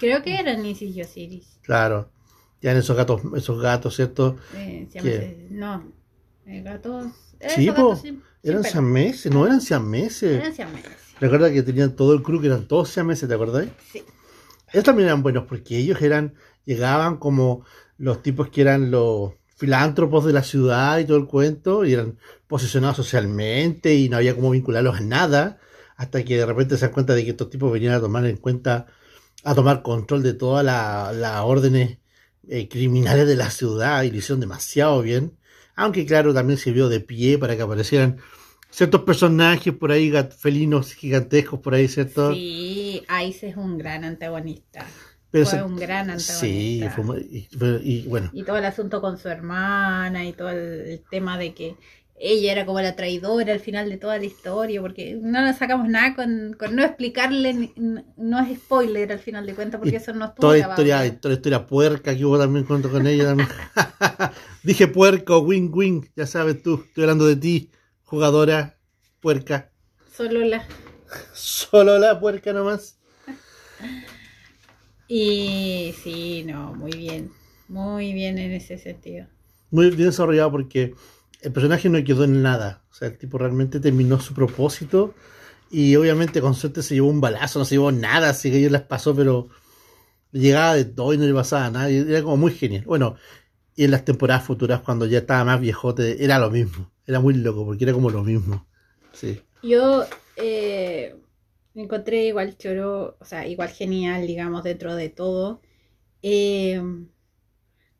Creo 0.00 0.22
que 0.22 0.38
eran 0.38 0.64
Isis 0.64 0.94
y 0.96 1.02
Osiris. 1.02 1.58
claro, 1.62 2.10
ya 2.62 2.72
esos 2.72 2.96
gatos, 2.96 3.20
esos 3.36 3.60
gatos, 3.60 3.96
¿cierto? 3.96 4.36
Eh, 4.54 4.88
ese- 4.94 5.46
no, 5.50 5.92
eh, 6.46 6.62
gatos. 6.62 7.06
Sí, 7.40 7.68
esos 7.68 7.74
po, 7.76 7.82
gatos 7.90 8.00
sin- 8.02 8.14
sin 8.14 8.22
Eran 8.50 8.62
pelo. 8.62 8.72
siameses, 8.72 9.32
no 9.32 9.46
eran 9.46 9.60
siameses. 9.60 10.40
Eran 10.40 10.54
siameses. 10.54 10.92
Recuerda 11.20 11.52
que 11.52 11.62
tenían 11.62 11.94
todo 11.96 12.14
el 12.14 12.22
crew 12.22 12.40
que 12.40 12.46
eran 12.48 12.66
todos 12.68 12.88
siameses, 12.90 13.28
¿te 13.28 13.34
acordás? 13.34 13.68
Sí. 13.92 14.02
Ellos 14.72 14.84
también 14.84 15.08
eran 15.08 15.22
buenos 15.22 15.44
porque 15.46 15.78
ellos 15.78 16.00
eran, 16.02 16.34
llegaban 16.64 17.16
como 17.16 17.64
los 17.96 18.22
tipos 18.22 18.48
que 18.50 18.60
eran 18.60 18.90
los 18.90 19.32
filántropos 19.56 20.24
de 20.24 20.32
la 20.32 20.42
ciudad 20.44 20.98
y 20.98 21.04
todo 21.04 21.16
el 21.16 21.26
cuento, 21.26 21.84
y 21.84 21.92
eran 21.92 22.18
posicionados 22.46 22.96
socialmente 22.96 23.94
y 23.94 24.08
no 24.08 24.16
había 24.18 24.34
como 24.34 24.50
vincularlos 24.50 24.98
a 24.98 25.00
nada, 25.00 25.58
hasta 25.96 26.22
que 26.24 26.36
de 26.36 26.46
repente 26.46 26.76
se 26.76 26.86
dan 26.86 26.92
cuenta 26.94 27.14
de 27.14 27.24
que 27.24 27.30
estos 27.30 27.50
tipos 27.50 27.72
venían 27.72 27.94
a 27.94 28.00
tomar 28.00 28.24
en 28.26 28.36
cuenta, 28.36 28.86
a 29.44 29.54
tomar 29.54 29.82
control 29.82 30.22
de 30.22 30.34
todas 30.34 30.64
la- 30.64 31.12
las 31.12 31.42
órdenes 31.42 31.98
eh, 32.48 32.68
criminales 32.68 33.26
de 33.26 33.36
la 33.36 33.50
ciudad 33.50 34.02
y 34.04 34.10
lo 34.10 34.16
hicieron 34.18 34.40
demasiado 34.40 35.02
bien. 35.02 35.36
Aunque 35.74 36.06
claro, 36.06 36.32
también 36.32 36.58
sirvió 36.58 36.88
de 36.88 37.00
pie 37.00 37.36
para 37.38 37.56
que 37.56 37.62
aparecieran 37.62 38.18
ciertos 38.70 39.02
personajes 39.02 39.72
por 39.74 39.92
ahí, 39.92 40.10
gat- 40.10 40.32
felinos 40.32 40.92
gigantescos 40.94 41.60
por 41.60 41.74
ahí, 41.74 41.88
¿cierto? 41.88 42.32
Sí, 42.32 43.02
Ice 43.26 43.48
es 43.48 43.56
un 43.56 43.78
gran 43.78 44.04
antagonista. 44.04 44.86
Pero 45.30 45.44
fue 45.44 45.58
se- 45.58 45.64
un 45.64 45.76
gran 45.76 46.10
antagonista. 46.10 46.22
Sí, 46.44 46.88
fue 46.94 47.80
y, 47.82 48.06
bueno, 48.08 48.30
Y 48.32 48.44
todo 48.44 48.56
el 48.58 48.64
asunto 48.64 49.00
con 49.00 49.18
su 49.18 49.28
hermana 49.28 50.24
y 50.24 50.32
todo 50.32 50.50
el, 50.50 51.00
tema 51.10 51.38
de 51.38 51.54
que 51.54 51.76
ella 52.20 52.52
era 52.52 52.66
como 52.66 52.80
la 52.80 52.96
traidora 52.96 53.52
al 53.52 53.60
final 53.60 53.88
de 53.88 53.96
toda 53.98 54.18
la 54.18 54.24
historia, 54.24 54.80
porque 54.80 55.14
no 55.20 55.40
nos 55.42 55.56
sacamos 55.56 55.88
nada 55.88 56.14
con, 56.14 56.54
con 56.58 56.74
no 56.74 56.82
explicarle, 56.84 57.72
no 58.16 58.38
es 58.40 58.58
spoiler 58.58 59.12
al 59.12 59.20
final 59.20 59.46
de 59.46 59.54
cuentas, 59.54 59.78
porque 59.78 59.96
Y 59.96 59.96
eso 59.96 60.12
no 60.12 60.26
estuvo 60.26 60.46
toda 60.46 60.52
grabado. 60.52 60.80
historia, 60.82 61.20
toda 61.20 61.32
la 61.32 61.36
historia 61.36 61.66
puerca 61.66 62.16
que 62.16 62.24
hubo 62.24 62.38
también 62.38 62.64
cuento 62.64 62.90
con 62.90 63.06
ella. 63.06 63.34
Dije 64.62 64.88
puerco, 64.88 65.38
wing 65.40 65.70
wing, 65.72 66.02
ya 66.16 66.26
sabes 66.26 66.62
tú, 66.62 66.82
estoy 66.86 67.04
hablando 67.04 67.26
de 67.26 67.36
ti, 67.36 67.70
jugadora 68.08 68.78
puerca. 69.20 69.70
Solo 70.10 70.40
la... 70.40 70.66
Solo 71.34 71.98
la 71.98 72.18
puerca 72.18 72.52
nomás. 72.54 72.98
Y 75.06 75.94
sí, 76.02 76.42
no, 76.46 76.74
muy 76.74 76.92
bien, 76.92 77.30
muy 77.68 78.14
bien 78.14 78.38
en 78.38 78.52
ese 78.52 78.78
sentido. 78.78 79.26
Muy 79.70 79.90
bien 79.90 80.08
desarrollado 80.08 80.50
porque 80.50 80.94
el 81.42 81.52
personaje 81.52 81.90
no 81.90 82.02
quedó 82.02 82.24
en 82.24 82.42
nada. 82.42 82.82
O 82.90 82.94
sea, 82.94 83.08
el 83.08 83.18
tipo 83.18 83.36
realmente 83.36 83.78
terminó 83.78 84.18
su 84.20 84.32
propósito 84.32 85.14
y 85.70 85.94
obviamente 85.96 86.40
con 86.40 86.54
suerte 86.54 86.82
se 86.82 86.94
llevó 86.94 87.08
un 87.08 87.20
balazo, 87.20 87.58
no 87.58 87.66
se 87.66 87.74
llevó 87.74 87.92
nada, 87.92 88.30
así 88.30 88.50
que 88.50 88.58
ellos 88.58 88.72
les 88.72 88.82
pasó, 88.82 89.14
pero 89.14 89.48
llegaba 90.32 90.74
de 90.74 90.86
todo 90.86 91.12
y 91.12 91.18
no 91.18 91.26
le 91.26 91.34
pasaba 91.34 91.70
nada, 91.70 91.90
era 91.90 92.22
como 92.22 92.38
muy 92.38 92.52
genial. 92.52 92.84
Bueno, 92.86 93.16
y 93.76 93.84
en 93.84 93.90
las 93.90 94.04
temporadas 94.04 94.44
futuras, 94.44 94.80
cuando 94.80 95.04
ya 95.04 95.18
estaba 95.18 95.44
más 95.44 95.60
viejote, 95.60 96.24
era 96.24 96.38
lo 96.38 96.50
mismo. 96.50 96.90
Era 97.08 97.18
muy 97.20 97.34
loco, 97.34 97.64
porque 97.64 97.84
era 97.84 97.92
como 97.92 98.10
lo 98.10 98.22
mismo. 98.22 98.64
Sí. 99.12 99.40
Yo 99.62 100.04
eh, 100.36 101.16
encontré 101.74 102.26
igual 102.26 102.56
choro, 102.56 103.16
o 103.18 103.24
sea, 103.24 103.48
igual 103.48 103.70
genial, 103.70 104.26
digamos, 104.26 104.62
dentro 104.62 104.94
de 104.94 105.08
todo. 105.08 105.60
Eh, 106.22 106.80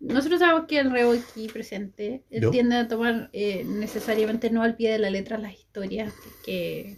nosotros 0.00 0.38
sabemos 0.38 0.66
que 0.68 0.78
el 0.78 0.92
reo 0.92 1.12
aquí 1.12 1.48
presente 1.48 2.22
tiende 2.52 2.76
a 2.76 2.86
tomar 2.86 3.30
eh, 3.32 3.64
necesariamente 3.64 4.50
no 4.50 4.62
al 4.62 4.76
pie 4.76 4.92
de 4.92 4.98
la 5.00 5.10
letra 5.10 5.38
las 5.38 5.54
historias 5.54 6.12
que, 6.44 6.96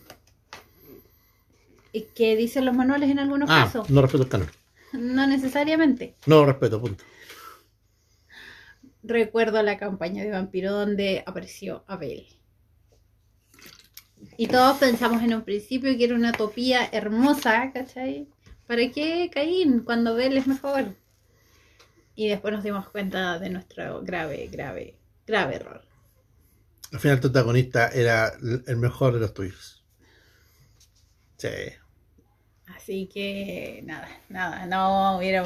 que 2.14 2.36
dicen 2.36 2.64
los 2.64 2.74
manuales 2.74 3.08
en 3.10 3.18
algunos 3.18 3.48
Ah, 3.50 3.64
casos. 3.64 3.88
no 3.88 4.02
respeto 4.02 4.24
el 4.24 4.28
canon. 4.28 4.48
No 4.92 5.26
necesariamente. 5.26 6.14
No 6.26 6.40
lo 6.40 6.46
respeto, 6.46 6.80
punto. 6.80 7.04
Recuerdo 9.02 9.62
la 9.62 9.78
campaña 9.78 10.24
de 10.24 10.30
Vampiro 10.30 10.72
donde 10.72 11.22
apareció 11.26 11.84
Abel. 11.86 12.26
Y 14.36 14.46
todos 14.46 14.78
pensamos 14.78 15.22
en 15.22 15.34
un 15.34 15.42
principio 15.42 15.96
que 15.96 16.04
era 16.04 16.14
una 16.14 16.30
utopía 16.30 16.88
hermosa, 16.92 17.72
¿cachai? 17.72 18.28
¿Para 18.66 18.90
qué 18.90 19.30
Caín 19.32 19.80
cuando 19.80 20.10
Abel 20.10 20.36
es 20.36 20.46
mejor? 20.46 20.94
Y 22.14 22.28
después 22.28 22.52
nos 22.52 22.62
dimos 22.62 22.88
cuenta 22.90 23.38
de 23.38 23.50
nuestro 23.50 24.02
grave, 24.02 24.48
grave, 24.52 24.98
grave 25.26 25.56
error. 25.56 25.82
Al 26.92 27.00
final 27.00 27.20
tu 27.20 27.28
antagonista 27.28 27.88
era 27.88 28.32
el 28.66 28.76
mejor 28.76 29.14
de 29.14 29.20
los 29.20 29.32
tuyos. 29.32 29.84
Sí. 31.36 31.48
Así 32.90 33.06
que 33.06 33.82
nada, 33.84 34.08
nada, 34.28 34.66
no, 34.66 35.20
era 35.22 35.44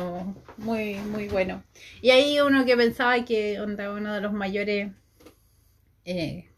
muy, 0.56 0.94
muy 0.94 1.28
bueno. 1.28 1.62
Y 2.00 2.08
ahí 2.08 2.40
uno 2.40 2.64
que 2.64 2.74
pensaba 2.74 3.22
que 3.26 3.60
onda, 3.60 3.92
uno 3.92 4.14
de 4.14 4.22
los 4.22 4.32
mayores 4.32 4.90
eh, 6.06 6.48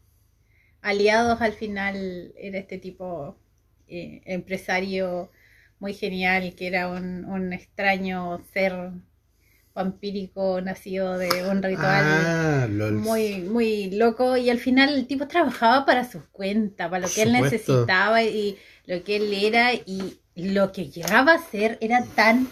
aliados 0.81 1.41
al 1.41 1.53
final 1.53 2.33
era 2.37 2.59
este 2.59 2.77
tipo 2.77 3.35
eh, 3.89 4.21
empresario 4.25 5.29
muy 5.79 5.93
genial, 5.93 6.55
que 6.55 6.67
era 6.67 6.87
un, 6.87 7.25
un 7.25 7.51
extraño 7.51 8.39
ser 8.53 8.91
vampírico 9.75 10.61
nacido 10.61 11.17
de 11.17 11.27
un 11.49 11.61
ritual 11.61 12.05
Ah, 12.05 12.67
muy, 12.93 13.41
muy 13.41 13.91
loco. 13.91 14.37
Y 14.37 14.49
al 14.49 14.59
final 14.59 14.93
el 14.95 15.05
tipo 15.05 15.27
trabajaba 15.27 15.85
para 15.85 16.09
su 16.09 16.23
cuenta, 16.31 16.89
para 16.89 17.07
lo 17.07 17.13
que 17.13 17.23
él 17.23 17.33
necesitaba 17.33 18.23
y 18.23 18.57
lo 18.85 19.03
que 19.03 19.17
él 19.17 19.33
era. 19.33 19.73
Y 19.73 20.19
lo 20.37 20.71
que 20.71 20.89
llegaba 20.89 21.33
a 21.33 21.39
ser 21.49 21.77
era 21.81 22.05
tan 22.15 22.47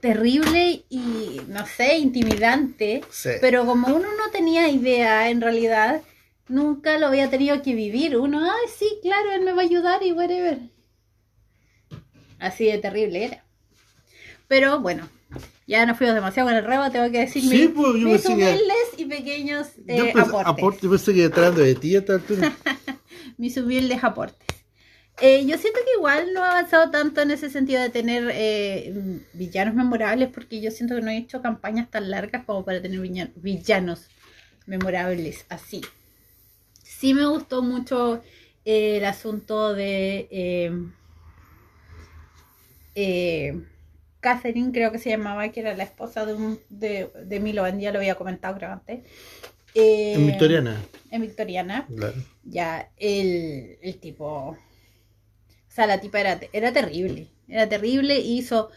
terrible 0.00 0.84
y, 0.88 1.40
no 1.48 1.66
sé, 1.66 1.98
intimidante. 1.98 3.02
Sí. 3.10 3.30
Pero 3.40 3.66
como 3.66 3.88
uno 3.88 4.08
no 4.16 4.30
tenía 4.30 4.68
idea, 4.68 5.28
en 5.30 5.40
realidad, 5.40 6.02
nunca 6.48 6.98
lo 6.98 7.06
había 7.08 7.30
tenido 7.30 7.60
que 7.62 7.74
vivir. 7.74 8.16
Uno, 8.16 8.44
ay, 8.44 8.68
sí, 8.76 8.98
claro, 9.02 9.32
él 9.32 9.42
me 9.42 9.52
va 9.52 9.62
a 9.62 9.64
ayudar 9.64 10.02
y 10.02 10.12
whatever. 10.12 10.58
Así 12.38 12.66
de 12.66 12.78
terrible 12.78 13.24
era. 13.24 13.44
Pero 14.46 14.80
bueno, 14.80 15.08
ya 15.66 15.84
nos 15.84 15.98
fuimos 15.98 16.14
demasiado 16.14 16.48
con 16.48 16.56
el 16.56 16.64
rebo, 16.64 16.90
tengo 16.90 17.10
que 17.10 17.18
decir 17.20 17.42
Sí, 17.42 17.48
mis, 17.48 17.68
pues, 17.70 17.94
mis 17.94 18.22
que- 18.22 18.28
humildes 18.32 18.88
y 18.96 19.04
pequeños 19.06 19.66
eh, 19.86 19.96
Yo 19.98 20.04
aportes. 20.22 20.46
aporte, 20.46 20.80
yo 20.82 20.90
pensé 20.90 21.12
que 21.14 21.28
de 21.28 21.74
ti 21.74 21.96
a 21.96 21.98
esta 21.98 22.14
altura. 22.14 22.56
Mis 23.36 23.56
humildes 23.56 24.02
aportes. 24.02 24.57
Eh, 25.20 25.44
yo 25.46 25.58
siento 25.58 25.80
que 25.84 25.98
igual 25.98 26.32
no 26.32 26.44
he 26.44 26.48
avanzado 26.48 26.90
tanto 26.90 27.20
en 27.20 27.32
ese 27.32 27.50
sentido 27.50 27.82
de 27.82 27.90
tener 27.90 28.30
eh, 28.32 29.20
villanos 29.32 29.74
memorables, 29.74 30.28
porque 30.28 30.60
yo 30.60 30.70
siento 30.70 30.94
que 30.94 31.00
no 31.02 31.10
he 31.10 31.16
hecho 31.16 31.42
campañas 31.42 31.90
tan 31.90 32.08
largas 32.10 32.44
como 32.44 32.64
para 32.64 32.80
tener 32.80 33.00
villa- 33.00 33.30
villanos 33.34 34.08
memorables 34.66 35.44
así. 35.48 35.80
Sí 36.84 37.14
me 37.14 37.26
gustó 37.26 37.62
mucho 37.62 38.22
eh, 38.64 38.98
el 38.98 39.04
asunto 39.06 39.74
de 39.74 40.28
eh, 42.94 43.60
Catherine, 44.20 44.72
creo 44.72 44.90
que 44.92 44.98
se 44.98 45.10
llamaba, 45.10 45.48
que 45.50 45.60
era 45.60 45.74
la 45.76 45.84
esposa 45.84 46.26
de, 46.26 46.34
un, 46.34 46.60
de, 46.68 47.10
de 47.24 47.40
Milovan, 47.40 47.78
ya 47.80 47.92
lo 47.92 47.98
había 47.98 48.14
comentado 48.16 48.56
creo 48.56 48.72
antes. 48.72 49.00
En 49.74 50.26
Victoriana. 50.26 50.76
En 51.10 51.22
Victoriana 51.22 51.86
Claro. 51.94 52.14
ya 52.42 52.90
el, 52.96 53.78
el 53.80 53.98
tipo, 53.98 54.56
sea, 55.78 55.86
la 55.86 56.00
tipa 56.00 56.18
era, 56.18 56.40
era 56.52 56.72
terrible, 56.72 57.30
era 57.46 57.68
terrible, 57.68 58.18
hizo, 58.18 58.70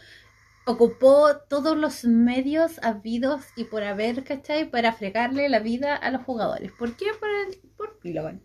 ocupó 0.66 1.36
todos 1.48 1.76
los 1.76 2.04
medios 2.04 2.78
habidos 2.80 3.42
y 3.56 3.64
por 3.64 3.82
haber, 3.82 4.22
¿cachai? 4.22 4.70
Para 4.70 4.92
fregarle 4.92 5.48
la 5.48 5.58
vida 5.58 5.96
a 5.96 6.12
los 6.12 6.22
jugadores. 6.22 6.70
¿Por 6.70 6.96
qué? 6.96 7.06
Por, 7.18 7.28
el, 7.28 7.58
por 7.76 7.98
Pilogan, 7.98 8.40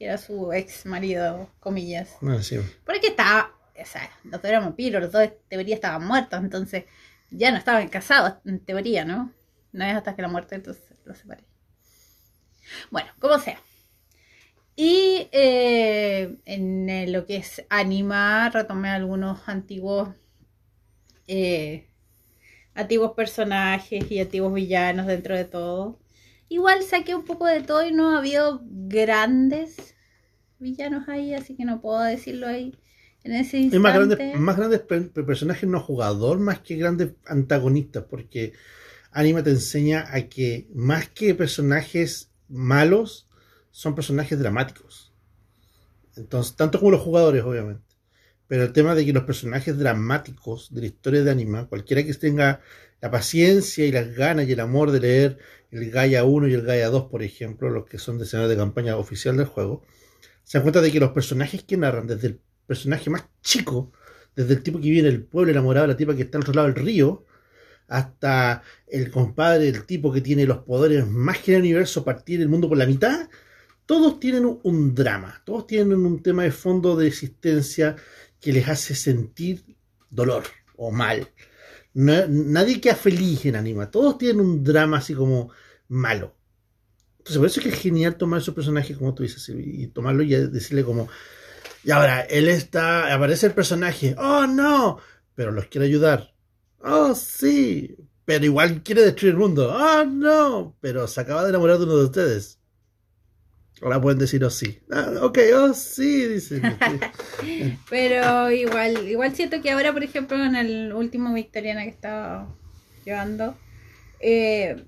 que 0.00 0.06
era 0.06 0.18
su 0.18 0.52
ex 0.52 0.84
marido, 0.84 1.48
comillas. 1.60 2.16
Bueno, 2.20 2.42
sí. 2.42 2.58
Porque 2.84 3.06
estaba, 3.06 3.54
o 3.80 3.84
sea, 3.84 4.10
los 4.24 4.42
dos 4.42 4.44
eran 4.44 4.64
vampiros, 4.64 5.00
los 5.00 5.12
dos 5.12 5.22
en 5.22 5.34
teoría 5.48 5.76
estaban 5.76 6.04
muertos, 6.04 6.40
entonces 6.40 6.86
ya 7.30 7.52
no 7.52 7.58
estaban 7.58 7.88
casados, 7.88 8.34
en 8.44 8.58
teoría, 8.58 9.04
¿no? 9.04 9.32
No 9.70 9.84
es 9.84 9.94
hasta 9.94 10.16
que 10.16 10.22
la 10.22 10.28
muerte, 10.28 10.56
entonces 10.56 10.82
los 11.04 11.16
separé. 11.18 11.44
Bueno, 12.90 13.10
como 13.20 13.38
sea. 13.38 13.60
Y 14.76 15.28
eh, 15.32 16.36
en 16.44 16.88
eh, 16.90 17.06
lo 17.08 17.26
que 17.26 17.36
es 17.36 17.64
anima, 17.70 18.50
retomé 18.50 18.90
algunos 18.90 19.48
antiguos 19.48 20.10
eh, 21.26 21.88
antiguos 22.74 23.12
personajes 23.14 24.10
y 24.10 24.20
antiguos 24.20 24.54
villanos 24.54 25.06
dentro 25.08 25.36
de 25.36 25.44
todo. 25.46 26.00
Igual 26.48 26.82
saqué 26.84 27.14
un 27.14 27.24
poco 27.24 27.46
de 27.46 27.62
todo 27.62 27.86
y 27.86 27.92
no 27.92 28.10
ha 28.10 28.18
habido 28.18 28.62
grandes 28.64 29.96
villanos 30.58 31.08
ahí, 31.08 31.34
así 31.34 31.56
que 31.56 31.66
no 31.66 31.80
puedo 31.82 32.00
decirlo 32.02 32.48
ahí 32.48 32.74
en 33.24 33.34
ese 33.34 33.58
Es 33.70 33.80
instante. 33.80 33.80
más 33.80 33.94
grandes, 33.94 34.20
más 34.32 34.56
grandes 34.56 34.80
pe- 34.82 35.00
pe- 35.02 35.24
personajes 35.24 35.68
no 35.68 35.80
jugador, 35.80 36.38
más 36.38 36.60
que 36.60 36.76
grandes 36.76 37.12
antagonistas, 37.26 38.04
porque 38.08 38.52
Anima 39.12 39.42
te 39.44 39.50
enseña 39.50 40.06
a 40.14 40.28
que 40.28 40.68
más 40.74 41.08
que 41.10 41.34
personajes 41.36 42.30
malos, 42.48 43.28
son 43.72 43.96
personajes 43.96 44.38
dramáticos. 44.38 45.12
Entonces, 46.16 46.54
tanto 46.54 46.78
como 46.78 46.92
los 46.92 47.00
jugadores, 47.00 47.42
obviamente. 47.42 47.82
Pero 48.46 48.64
el 48.64 48.72
tema 48.72 48.94
de 48.94 49.04
que 49.04 49.12
los 49.12 49.24
personajes 49.24 49.78
dramáticos 49.78 50.72
de 50.72 50.82
la 50.82 50.86
historia 50.86 51.24
de 51.24 51.30
Anima, 51.30 51.66
cualquiera 51.66 52.04
que 52.04 52.12
tenga 52.14 52.60
la 53.00 53.10
paciencia 53.10 53.84
y 53.84 53.90
las 53.92 54.14
ganas 54.14 54.46
y 54.46 54.52
el 54.52 54.60
amor 54.60 54.92
de 54.92 55.00
leer 55.00 55.38
el 55.70 55.90
Gaia 55.90 56.24
1 56.24 56.48
y 56.48 56.54
el 56.54 56.62
Gaia 56.62 56.90
2, 56.90 57.04
por 57.10 57.22
ejemplo, 57.22 57.70
los 57.70 57.86
que 57.86 57.98
son 57.98 58.20
escenario 58.20 58.50
de 58.50 58.56
campaña 58.56 58.96
oficial 58.96 59.36
del 59.38 59.46
juego, 59.46 59.82
se 60.44 60.58
dan 60.58 60.64
cuenta 60.64 60.82
de 60.82 60.92
que 60.92 61.00
los 61.00 61.12
personajes 61.12 61.64
que 61.64 61.78
narran, 61.78 62.06
desde 62.06 62.28
el 62.28 62.40
personaje 62.66 63.08
más 63.08 63.24
chico, 63.42 63.90
desde 64.36 64.54
el 64.54 64.62
tipo 64.62 64.78
que 64.78 64.90
vive 64.90 65.00
en 65.00 65.14
el 65.14 65.24
pueblo 65.24 65.50
enamorado 65.50 65.86
de 65.86 65.94
la 65.94 65.96
tipa 65.96 66.14
que 66.14 66.22
está 66.22 66.36
al 66.36 66.42
otro 66.42 66.54
lado 66.54 66.68
del 66.68 66.84
río, 66.84 67.24
hasta 67.88 68.62
el 68.86 69.10
compadre, 69.10 69.68
el 69.68 69.84
tipo 69.84 70.12
que 70.12 70.20
tiene 70.20 70.46
los 70.46 70.58
poderes 70.58 71.06
más 71.06 71.38
que 71.38 71.52
en 71.52 71.56
el 71.56 71.62
universo, 71.62 72.04
partir 72.04 72.40
el 72.40 72.48
mundo 72.48 72.68
por 72.68 72.78
la 72.78 72.86
mitad, 72.86 73.28
todos 73.92 74.18
tienen 74.18 74.58
un, 74.62 74.94
drama, 74.94 75.42
todos 75.44 75.66
tienen 75.66 76.06
un 76.06 76.22
tema 76.22 76.44
de 76.44 76.50
fondo 76.50 76.96
de 76.96 77.06
existencia 77.06 77.94
que 78.40 78.50
les 78.50 78.66
hace 78.66 78.94
sentir 78.94 79.76
dolor 80.08 80.44
o 80.78 80.90
mal. 80.90 81.28
No- 81.92 82.26
nadie 82.26 82.80
queda 82.80 82.94
feliz 82.94 83.44
en 83.44 83.54
Anima, 83.54 83.90
todos 83.90 84.16
tienen 84.16 84.40
un 84.40 84.64
drama 84.64 84.96
así 84.96 85.12
como 85.14 85.50
malo. 85.88 86.34
Entonces, 87.18 87.36
por 87.36 87.46
eso 87.48 87.60
es 87.60 87.66
que 87.66 87.72
es 87.74 87.78
genial 87.80 88.16
tomar 88.16 88.40
esos 88.40 88.54
personajes, 88.54 88.96
como 88.96 89.12
tú 89.14 89.24
dices, 89.24 89.46
y 89.54 89.88
tomarlo 89.88 90.22
y 90.22 90.30
decirle 90.30 90.84
como, 90.84 91.10
y 91.84 91.90
ahora, 91.90 92.22
él 92.22 92.48
está, 92.48 93.12
aparece 93.12 93.44
el 93.48 93.52
personaje, 93.52 94.14
oh 94.16 94.46
no, 94.46 95.00
pero 95.34 95.50
los 95.52 95.66
quiere 95.66 95.86
ayudar. 95.86 96.34
Oh 96.78 97.14
sí, 97.14 97.94
pero 98.24 98.46
igual 98.46 98.82
quiere 98.82 99.02
destruir 99.02 99.34
el 99.34 99.38
mundo. 99.38 99.70
Oh 99.70 100.04
no, 100.06 100.78
pero 100.80 101.06
se 101.06 101.20
acaba 101.20 101.42
de 101.42 101.50
enamorar 101.50 101.76
de 101.76 101.84
uno 101.84 101.98
de 101.98 102.04
ustedes. 102.06 102.61
Ahora 103.82 104.00
pueden 104.00 104.18
decir 104.18 104.44
oh 104.44 104.50
sí. 104.50 104.78
Ah, 104.92 105.10
ok, 105.22 105.38
oh 105.56 105.74
sí, 105.74 106.26
dicen. 106.26 106.62
Pero 107.90 108.50
igual, 108.50 109.08
igual 109.08 109.34
siento 109.34 109.60
que 109.60 109.72
ahora, 109.72 109.92
por 109.92 110.04
ejemplo, 110.04 110.42
en 110.42 110.54
el 110.54 110.92
último 110.92 111.34
Victoriana 111.34 111.82
que 111.82 111.90
estaba 111.90 112.54
llevando, 113.04 113.56
eh, 114.20 114.84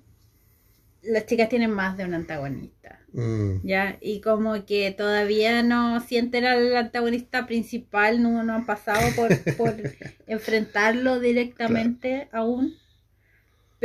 las 1.02 1.26
chicas 1.26 1.48
tienen 1.48 1.72
más 1.72 1.96
de 1.96 2.04
un 2.04 2.14
antagonista. 2.14 3.00
Mm, 3.12 3.66
¿Ya? 3.66 3.98
Y 4.00 4.20
como 4.20 4.64
que 4.64 4.92
todavía 4.92 5.64
no 5.64 6.00
sienten 6.00 6.44
al 6.44 6.76
antagonista 6.76 7.46
principal, 7.46 8.22
no, 8.22 8.44
no 8.44 8.54
han 8.54 8.66
pasado 8.66 9.02
por, 9.16 9.56
por 9.56 9.74
enfrentarlo 10.28 11.18
directamente 11.18 12.28
aún. 12.32 12.76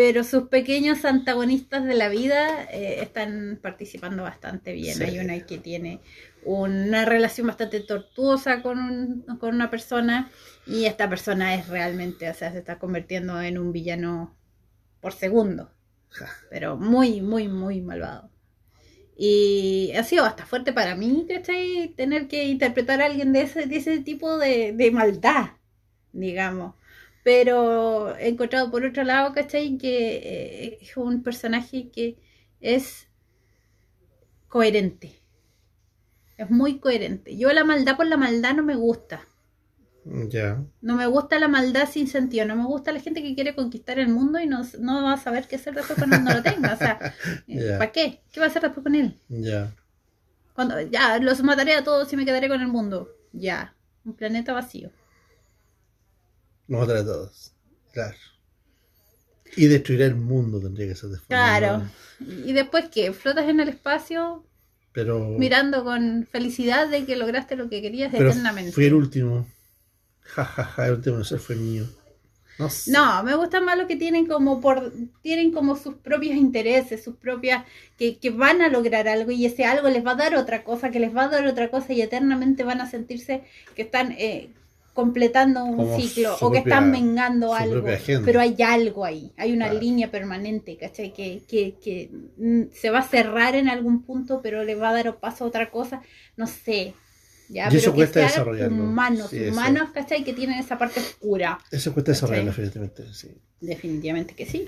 Pero 0.01 0.23
sus 0.23 0.43
pequeños 0.47 1.03
antagonistas 1.03 1.83
de 1.83 1.93
la 1.93 2.07
vida 2.07 2.63
eh, 2.71 3.01
están 3.01 3.59
participando 3.61 4.23
bastante 4.23 4.71
bien. 4.71 4.95
Sí. 4.95 5.03
Hay 5.03 5.19
una 5.19 5.37
que 5.45 5.57
tiene 5.57 5.99
una 6.45 7.03
relación 7.03 7.47
bastante 7.47 7.81
tortuosa 7.81 8.61
con, 8.61 8.79
un- 8.79 9.37
con 9.39 9.53
una 9.55 9.69
persona 9.69 10.31
y 10.65 10.85
esta 10.85 11.09
persona 11.09 11.53
es 11.53 11.67
realmente, 11.67 12.29
o 12.29 12.33
sea, 12.33 12.49
se 12.53 12.59
está 12.59 12.79
convirtiendo 12.79 13.41
en 13.41 13.57
un 13.57 13.73
villano 13.73 14.33
por 15.01 15.11
segundo, 15.11 15.69
Ja. 16.11 16.29
pero 16.49 16.77
muy, 16.77 17.19
muy, 17.19 17.49
muy 17.49 17.81
malvado. 17.81 18.29
Y 19.17 19.91
ha 19.97 20.03
sido 20.05 20.23
hasta 20.23 20.45
fuerte 20.45 20.71
para 20.71 20.95
mí, 20.95 21.25
¿cachai? 21.27 21.89
Tener 21.97 22.29
que 22.29 22.45
interpretar 22.45 23.01
a 23.01 23.07
alguien 23.07 23.33
de 23.33 23.41
ese, 23.41 23.65
de 23.65 23.75
ese 23.75 23.99
tipo 23.99 24.37
de, 24.37 24.71
de 24.71 24.91
maldad, 24.91 25.47
digamos. 26.13 26.75
Pero 27.23 28.15
he 28.17 28.29
encontrado 28.29 28.71
por 28.71 28.85
otro 28.85 29.03
lado, 29.03 29.33
¿cachai? 29.33 29.77
Que 29.77 30.15
eh, 30.17 30.77
es 30.81 30.95
un 30.97 31.21
personaje 31.21 31.89
que 31.89 32.17
es 32.61 33.07
coherente. 34.47 35.19
Es 36.37 36.49
muy 36.49 36.79
coherente. 36.79 37.35
Yo 37.37 37.51
la 37.51 37.63
maldad 37.63 37.97
por 37.97 38.07
la 38.07 38.17
maldad 38.17 38.55
no 38.55 38.63
me 38.63 38.75
gusta. 38.75 39.27
Ya. 40.05 40.63
No 40.81 40.95
me 40.95 41.05
gusta 41.05 41.37
la 41.39 41.47
maldad 41.47 41.87
sin 41.89 42.07
sentido. 42.07 42.45
No 42.45 42.55
me 42.55 42.65
gusta 42.65 42.91
la 42.91 42.99
gente 42.99 43.21
que 43.21 43.35
quiere 43.35 43.55
conquistar 43.55 43.99
el 43.99 44.07
mundo 44.07 44.39
y 44.39 44.47
no, 44.47 44.61
no 44.79 45.03
va 45.03 45.13
a 45.13 45.17
saber 45.17 45.47
qué 45.47 45.57
hacer 45.57 45.75
después 45.75 45.97
cuando 45.99 46.19
no 46.19 46.33
lo 46.33 46.41
tenga. 46.41 46.73
O 46.73 46.77
sea, 46.77 46.99
Ya. 47.47 47.77
¿para 47.77 47.91
qué? 47.91 48.21
¿Qué 48.31 48.39
va 48.39 48.45
a 48.47 48.49
hacer 48.49 48.61
después 48.61 48.83
con 48.83 48.95
él? 48.95 49.19
Ya. 49.27 49.75
Cuando 50.53 50.79
ya 50.81 51.19
los 51.19 51.43
mataré 51.43 51.75
a 51.75 51.83
todos 51.83 52.11
y 52.11 52.17
me 52.17 52.25
quedaré 52.25 52.47
con 52.47 52.61
el 52.61 52.67
mundo. 52.67 53.09
Ya. 53.33 53.75
Un 54.05 54.13
planeta 54.13 54.53
vacío. 54.53 54.91
Nos 56.69 56.81
matará 56.81 57.01
a 57.01 57.05
todos. 57.05 57.51
Claro. 57.93 58.17
Y 59.57 59.65
destruirá 59.67 60.05
el 60.05 60.15
mundo 60.15 60.59
tendría 60.61 60.87
que 60.87 60.95
ser 60.95 61.09
de 61.09 61.17
forma 61.17 61.27
Claro. 61.27 61.67
normal. 61.79 61.91
¿Y 62.47 62.53
después 62.53 62.85
qué? 62.89 63.11
¿Flotas 63.13 63.49
en 63.49 63.59
el 63.59 63.69
espacio 63.69 64.45
Pero. 64.93 65.19
mirando 65.29 65.83
con 65.83 66.27
felicidad 66.31 66.87
de 66.87 67.05
que 67.05 67.15
lograste 67.15 67.55
lo 67.55 67.69
que 67.69 67.81
querías 67.81 68.11
pero 68.11 68.29
eternamente? 68.29 68.71
fui 68.71 68.85
el 68.85 68.93
último. 68.93 69.47
Ja, 70.21 70.45
ja, 70.45 70.63
ja, 70.63 70.85
el 70.87 70.93
último 70.93 71.23
ser 71.23 71.39
fue 71.39 71.55
mío. 71.55 71.85
No 72.59 72.69
sé. 72.69 72.91
No, 72.91 73.23
me 73.23 73.35
gustan 73.35 73.63
más 73.65 73.77
los 73.77 73.87
que 73.87 73.95
tienen 73.95 74.27
como 74.27 74.59
por 74.61 74.91
tienen 75.21 75.51
como 75.51 75.75
sus 75.77 75.95
propios 75.95 76.35
intereses, 76.35 77.03
sus 77.03 77.15
propias 77.15 77.65
que, 77.97 78.17
que 78.19 78.29
van 78.31 78.61
a 78.61 78.67
lograr 78.69 79.07
algo 79.07 79.31
y 79.31 79.45
ese 79.45 79.63
algo 79.65 79.89
les 79.89 80.05
va 80.05 80.11
a 80.11 80.15
dar 80.15 80.35
otra 80.35 80.63
cosa, 80.65 80.91
que 80.91 80.99
les 80.99 81.15
va 81.15 81.23
a 81.23 81.29
dar 81.29 81.47
otra 81.47 81.71
cosa 81.71 81.93
y 81.93 82.01
eternamente 82.01 82.63
van 82.65 82.81
a 82.81 82.89
sentirse 82.89 83.43
que 83.75 83.81
están 83.83 84.11
eh, 84.11 84.49
completando 85.03 85.63
un 85.63 85.77
Como 85.77 85.97
ciclo 85.99 86.33
o 86.33 86.51
que 86.51 86.59
propia- 86.59 86.59
están 86.59 86.91
vengando 86.91 87.53
algo, 87.53 87.85
pero 88.25 88.39
hay 88.41 88.55
algo 88.61 89.05
ahí, 89.05 89.31
hay 89.37 89.53
una 89.53 89.65
Claro. 89.67 89.79
línea 89.79 90.11
permanente, 90.11 90.75
¿cachai? 90.75 91.13
Que, 91.13 91.41
que, 91.47 91.75
que 91.81 92.09
mm, 92.37 92.63
se 92.73 92.89
va 92.89 92.99
a 92.99 93.07
cerrar 93.07 93.55
en 93.55 93.69
algún 93.69 94.03
punto, 94.03 94.41
pero 94.41 94.63
le 94.65 94.75
va 94.75 94.89
a 94.89 94.93
dar 94.93 95.17
paso 95.19 95.45
a 95.45 95.47
otra 95.47 95.69
cosa, 95.71 96.01
no 96.35 96.47
sé. 96.47 96.93
Ya, 97.47 97.63
Y 97.71 97.77
eso 97.77 97.85
pero 97.85 97.91
que 97.93 97.95
cuesta 97.97 98.19
desarrollarlo. 98.19 98.75
humanos, 98.83 99.29
Sí, 99.29 99.37
eso. 99.37 99.51
humanos, 99.53 99.89
¿cachai? 99.93 100.23
Que 100.23 100.33
tienen 100.33 100.59
esa 100.59 100.77
parte 100.77 100.99
oscura. 100.99 101.57
Eso 101.71 101.93
cuesta 101.93 102.11
desarrollarlo, 102.11 102.51
definitivamente. 102.51 103.13
Sí. 103.13 103.29
Definitivamente 103.61 104.35
que 104.35 104.45
sí. 104.45 104.65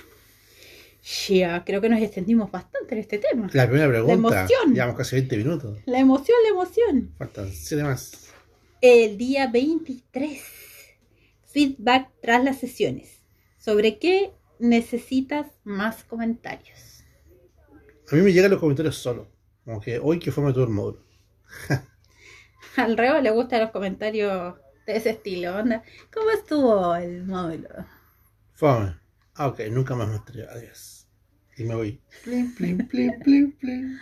Ya, 1.30 1.64
creo 1.66 1.82
que 1.82 1.90
nos 1.90 2.00
extendimos 2.02 2.52
bastante 2.52 2.94
en 2.94 3.02
este 3.02 3.18
tema. 3.18 3.50
La 3.54 3.66
primera 3.68 3.88
pregunta. 3.90 4.14
emoción. 4.46 4.74
Llevamos 4.74 4.96
casi 4.96 5.16
20 5.16 5.38
minutos. 5.38 5.80
La 5.86 6.00
emoción, 6.00 6.38
la 6.44 6.50
emoción. 6.50 7.12
Faltan 7.18 7.52
7 7.52 7.84
más. 7.84 8.31
El 8.82 9.16
día 9.20 9.46
23. 9.46 10.42
Feedback 11.46 12.10
tras 12.20 12.44
las 12.44 12.58
sesiones. 12.58 13.22
¿Sobre 13.60 14.00
qué 14.00 14.34
necesitas 14.58 15.46
más 15.64 16.04
comentarios? 16.04 17.04
A 18.12 18.16
mí 18.16 18.24
me 18.24 18.34
llegan 18.34 18.50
los 18.50 18.60
comentarios 18.60 18.96
solo. 18.96 19.30
Como 19.66 19.80
que 19.80 20.00
hoy 20.00 20.18
que 20.18 20.32
fue 20.32 20.52
todo 20.52 20.64
el 20.64 20.72
módulo. 20.72 21.06
Al 22.76 22.98
Reo 22.98 23.22
le 23.22 23.30
gustan 23.30 23.62
los 23.62 23.70
comentarios 23.70 24.56
de 24.88 24.98
ese 24.98 25.12
estilo. 25.12 25.58
Onda, 25.58 25.84
¿cómo 26.12 26.32
estuvo 26.32 26.96
el 26.96 27.24
módulo? 27.24 27.70
Fome. 28.54 28.96
Ah, 29.36 29.46
ok, 29.46 29.60
nunca 29.70 29.94
más 29.94 30.08
me 30.08 30.16
estrello. 30.16 30.50
Adiós. 30.50 31.08
Y 31.56 31.66
me 31.66 31.76
voy. 31.76 32.02
Plim, 32.24 32.56
plim, 32.56 32.88
plim, 32.88 33.20
plim, 33.20 33.52
plim. 33.52 34.00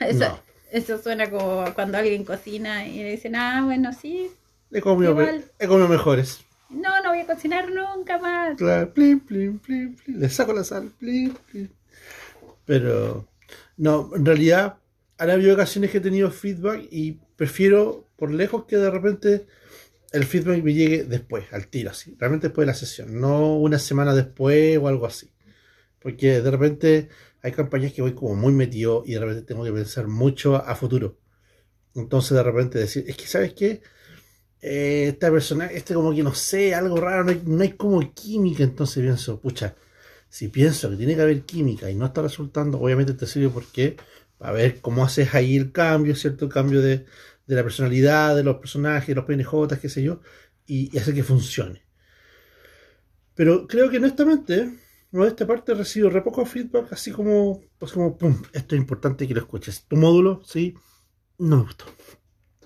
Eso, 0.00 0.18
No. 0.18 0.47
Eso 0.70 0.98
suena 0.98 1.30
como 1.30 1.64
cuando 1.74 1.98
alguien 1.98 2.24
cocina 2.24 2.86
y 2.86 2.98
le 3.02 3.10
dicen, 3.12 3.36
ah, 3.36 3.62
bueno, 3.64 3.92
sí, 3.92 4.30
He 4.70 4.80
comido, 4.82 5.18
he 5.58 5.66
comido 5.66 5.88
mejores. 5.88 6.44
no, 6.68 7.02
no 7.02 7.10
voy 7.10 7.20
a 7.20 7.26
cocinar 7.26 7.70
nunca 7.70 8.18
más. 8.18 8.56
Claro, 8.58 8.92
plim, 8.92 9.20
plim, 9.20 9.58
plim, 9.58 9.94
plim. 9.96 10.18
Le 10.20 10.28
saco 10.28 10.52
la 10.52 10.64
sal, 10.64 10.90
plim, 10.98 11.34
plim. 11.50 11.68
Pero, 12.66 13.26
no, 13.76 14.10
en 14.14 14.26
realidad, 14.26 14.76
han 15.16 15.30
habido 15.30 15.54
ocasiones 15.54 15.90
que 15.90 15.98
he 15.98 16.00
tenido 16.02 16.30
feedback 16.30 16.86
y 16.90 17.18
prefiero, 17.36 18.06
por 18.16 18.30
lejos, 18.30 18.64
que 18.66 18.76
de 18.76 18.90
repente 18.90 19.46
el 20.12 20.24
feedback 20.24 20.62
me 20.62 20.74
llegue 20.74 21.04
después, 21.04 21.46
al 21.52 21.68
tiro, 21.68 21.90
así. 21.90 22.14
Realmente 22.18 22.48
después 22.48 22.66
de 22.66 22.72
la 22.72 22.78
sesión, 22.78 23.20
no 23.20 23.56
una 23.56 23.78
semana 23.78 24.14
después 24.14 24.76
o 24.78 24.88
algo 24.88 25.06
así. 25.06 25.30
Porque 26.00 26.40
de 26.42 26.50
repente 26.50 27.08
hay 27.42 27.52
campañas 27.52 27.92
que 27.92 28.02
voy 28.02 28.14
como 28.14 28.34
muy 28.34 28.52
metido 28.52 29.02
y 29.06 29.14
de 29.14 29.20
repente 29.20 29.42
tengo 29.42 29.64
que 29.64 29.72
pensar 29.72 30.08
mucho 30.08 30.56
a, 30.56 30.74
futuro. 30.76 31.18
Entonces 31.94 32.32
de 32.36 32.42
repente 32.42 32.78
decir, 32.78 33.04
es 33.08 33.16
que 33.16 33.26
sabes 33.26 33.54
qué, 33.54 33.82
Eh, 34.60 35.08
esta 35.08 35.30
persona, 35.30 35.66
este 35.66 35.94
como 35.94 36.14
que 36.14 36.22
no 36.22 36.34
sé, 36.34 36.74
algo 36.74 36.96
raro, 37.00 37.24
no 37.24 37.30
hay, 37.30 37.42
no 37.46 37.62
hay 37.62 37.72
como 37.76 38.00
química, 38.14 38.64
entonces 38.64 39.02
pienso, 39.02 39.40
pucha, 39.40 39.76
si 40.28 40.48
pienso 40.48 40.90
que 40.90 40.96
tiene 40.96 41.14
que 41.16 41.22
haber 41.22 41.44
química 41.44 41.90
y 41.90 41.94
no 41.96 42.06
está 42.06 42.22
resultando, 42.22 42.80
obviamente 42.80 43.14
te 43.14 43.26
sirve 43.26 43.50
porque 43.50 43.96
a 44.40 44.52
ver 44.52 44.80
cómo 44.80 45.04
haces 45.04 45.34
ahí 45.34 45.56
el 45.56 45.72
cambio, 45.72 46.16
¿cierto? 46.16 46.46
El 46.46 46.52
cambio 46.52 46.82
de, 46.82 47.06
de 47.46 47.56
la 47.56 47.62
personalidad, 47.62 48.36
de 48.36 48.44
los 48.44 48.56
personajes, 48.58 49.14
los 49.16 49.24
PNJ, 49.26 49.78
qué 49.80 49.88
sé 49.88 50.02
yo, 50.02 50.20
y, 50.66 50.94
y 50.94 50.98
hacer 50.98 51.14
que 51.14 51.24
funcione. 51.24 51.82
Pero 53.34 53.66
creo 53.66 53.90
que 53.90 53.98
honestamente, 53.98 54.78
¿no? 55.10 55.22
de 55.24 55.28
esta 55.28 55.46
parte 55.46 55.74
recibo 55.74 56.10
re 56.10 56.22
poco 56.22 56.44
feedback, 56.46 56.92
así 56.92 57.10
como, 57.12 57.60
pues 57.78 57.92
como, 57.92 58.16
pum, 58.16 58.42
esto 58.52 58.74
es 58.74 58.80
importante 58.80 59.26
que 59.26 59.34
lo 59.34 59.40
escuches. 59.40 59.84
Tu 59.88 59.96
módulo, 59.96 60.42
sí, 60.44 60.74
no 61.38 61.56
me 61.58 61.62
gustó. 61.64 61.84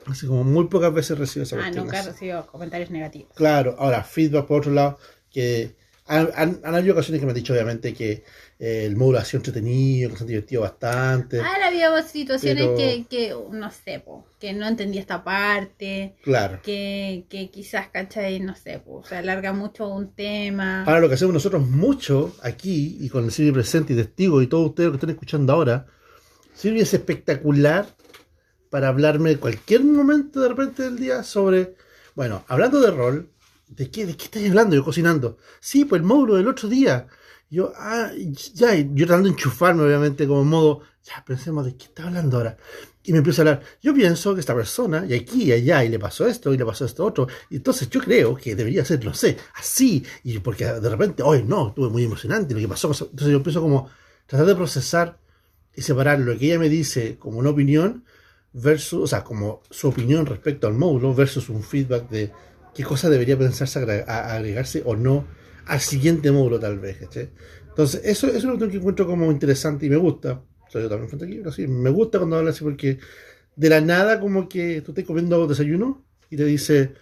Así 0.06 0.26
como 0.26 0.42
muy 0.44 0.66
pocas 0.66 0.92
veces 0.92 1.18
recibo 1.18 1.44
esa 1.44 1.56
Ah, 1.56 1.60
cuestión 1.60 1.84
nunca 1.84 2.00
he 2.00 2.02
recibido 2.02 2.46
comentarios 2.46 2.90
negativos. 2.90 3.32
Claro, 3.34 3.76
ahora, 3.78 4.02
feedback 4.02 4.46
por 4.46 4.60
otro 4.60 4.72
lado, 4.72 4.98
que 5.30 5.76
han, 6.06 6.28
han- 6.34 6.60
han 6.64 6.74
habido 6.74 6.94
ocasiones 6.94 7.20
que 7.20 7.26
me 7.26 7.30
han 7.32 7.36
dicho 7.36 7.52
obviamente 7.52 7.94
que 7.94 8.24
el 8.64 8.94
módulo 8.96 9.18
ha 9.18 9.24
sido 9.24 9.38
entretenido, 9.38 10.08
que 10.10 10.16
se 10.16 10.22
han 10.22 10.28
divertido 10.28 10.62
bastante. 10.62 11.38
Ahora 11.40 11.66
había 11.66 12.00
situaciones 12.02 12.64
Pero- 12.64 12.76
que, 12.76 13.06
que, 13.10 13.34
no 13.50 13.70
sé, 13.72 13.98
po, 13.98 14.24
que 14.38 14.52
no 14.52 14.68
entendí 14.68 14.98
esta 14.98 15.24
parte, 15.24 16.14
Claro. 16.22 16.60
que, 16.62 17.26
que 17.28 17.50
quizás, 17.50 17.88
¿cachai? 17.88 18.38
No 18.38 18.54
sé, 18.54 18.78
po, 18.78 19.02
se 19.04 19.16
alarga 19.16 19.52
mucho 19.52 19.88
un 19.88 20.14
tema. 20.14 20.84
Ahora 20.84 21.00
lo 21.00 21.08
que 21.08 21.16
hacemos 21.16 21.34
nosotros 21.34 21.68
mucho 21.68 22.36
aquí 22.42 22.98
y 23.00 23.08
con 23.08 23.24
el 23.24 23.32
Silvio 23.32 23.54
presente 23.54 23.94
y 23.94 23.96
testigo 23.96 24.40
y 24.42 24.46
todos 24.46 24.68
ustedes 24.68 24.90
que 24.90 24.94
están 24.96 25.10
escuchando 25.10 25.52
ahora, 25.52 25.86
Silvia 26.54 26.84
es 26.84 26.94
espectacular 26.94 27.86
para 28.70 28.86
hablarme 28.88 29.30
de 29.30 29.38
cualquier 29.38 29.82
momento 29.82 30.40
de 30.40 30.48
repente 30.50 30.84
del 30.84 30.98
día 31.00 31.24
sobre, 31.24 31.74
bueno, 32.14 32.44
hablando 32.46 32.80
de 32.80 32.92
rol, 32.92 33.28
¿de 33.66 33.90
qué, 33.90 34.06
de 34.06 34.16
qué 34.16 34.26
estáis 34.26 34.48
hablando? 34.50 34.76
Yo 34.76 34.84
cocinando. 34.84 35.36
Sí, 35.58 35.84
pues 35.84 36.00
el 36.00 36.06
módulo 36.06 36.36
del 36.36 36.46
otro 36.46 36.68
día. 36.68 37.08
Yo, 37.52 37.70
ah, 37.76 38.10
ya, 38.54 38.74
yo 38.76 39.06
tratando 39.06 39.28
de 39.28 39.34
enchufarme 39.34 39.82
obviamente 39.82 40.26
como 40.26 40.42
modo, 40.42 40.80
ya, 41.04 41.22
pensemos 41.22 41.66
de 41.66 41.76
qué 41.76 41.84
está 41.84 42.04
hablando 42.04 42.38
ahora. 42.38 42.56
Y 43.02 43.12
me 43.12 43.18
empiezo 43.18 43.42
a 43.42 43.44
hablar, 43.44 43.62
yo 43.82 43.92
pienso 43.92 44.32
que 44.32 44.40
esta 44.40 44.54
persona, 44.54 45.04
y 45.06 45.12
aquí 45.12 45.42
y 45.42 45.52
allá, 45.52 45.84
y 45.84 45.90
le 45.90 45.98
pasó 45.98 46.26
esto, 46.26 46.54
y 46.54 46.56
le 46.56 46.64
pasó 46.64 46.86
esto 46.86 47.04
otro, 47.04 47.28
y 47.50 47.56
entonces 47.56 47.90
yo 47.90 48.00
creo 48.00 48.34
que 48.36 48.56
debería 48.56 48.86
ser, 48.86 49.04
no 49.04 49.12
sé, 49.12 49.36
así, 49.56 50.02
y 50.24 50.38
porque 50.38 50.64
de 50.64 50.88
repente, 50.88 51.22
hoy 51.22 51.42
no, 51.42 51.68
estuve 51.68 51.90
muy 51.90 52.04
emocionante, 52.04 52.54
lo 52.54 52.60
que 52.60 52.68
pasó, 52.68 52.88
pasó". 52.88 53.04
entonces 53.10 53.32
yo 53.32 53.36
empiezo 53.36 53.60
como 53.60 53.90
tratar 54.26 54.46
de 54.46 54.54
procesar 54.54 55.18
y 55.76 55.82
separar 55.82 56.20
lo 56.20 56.38
que 56.38 56.46
ella 56.46 56.58
me 56.58 56.70
dice 56.70 57.18
como 57.18 57.38
una 57.38 57.50
opinión 57.50 58.06
versus, 58.54 59.02
o 59.02 59.06
sea, 59.06 59.24
como 59.24 59.60
su 59.68 59.88
opinión 59.88 60.24
respecto 60.24 60.68
al 60.68 60.72
módulo 60.72 61.14
versus 61.14 61.50
un 61.50 61.62
feedback 61.62 62.08
de 62.08 62.32
qué 62.74 62.82
cosa 62.82 63.10
debería 63.10 63.38
pensarse 63.38 63.78
agregarse 63.78 64.82
o 64.86 64.96
no 64.96 65.41
al 65.66 65.80
siguiente 65.80 66.30
módulo 66.30 66.58
tal 66.60 66.78
vez, 66.78 66.98
¿cachai? 66.98 67.30
Entonces, 67.68 68.02
eso, 68.04 68.26
eso 68.28 68.36
es 68.36 68.44
lo 68.44 68.58
que 68.68 68.76
encuentro 68.76 69.06
como 69.06 69.30
interesante 69.30 69.86
y 69.86 69.90
me 69.90 69.96
gusta. 69.96 70.42
O 70.66 70.70
sea, 70.70 70.80
yo 70.82 70.88
también 70.88 71.08
frente 71.08 71.26
aquí, 71.26 71.36
pero 71.38 71.52
sí, 71.52 71.66
me 71.66 71.90
gusta 71.90 72.18
cuando 72.18 72.36
habla 72.36 72.50
así 72.50 72.62
porque 72.64 72.98
de 73.56 73.68
la 73.68 73.80
nada 73.80 74.20
como 74.20 74.48
que 74.48 74.80
tú 74.82 74.92
estás 74.92 75.04
comiendo 75.04 75.46
desayuno 75.46 76.04
y 76.30 76.36
te 76.36 76.44
dice, 76.44 76.92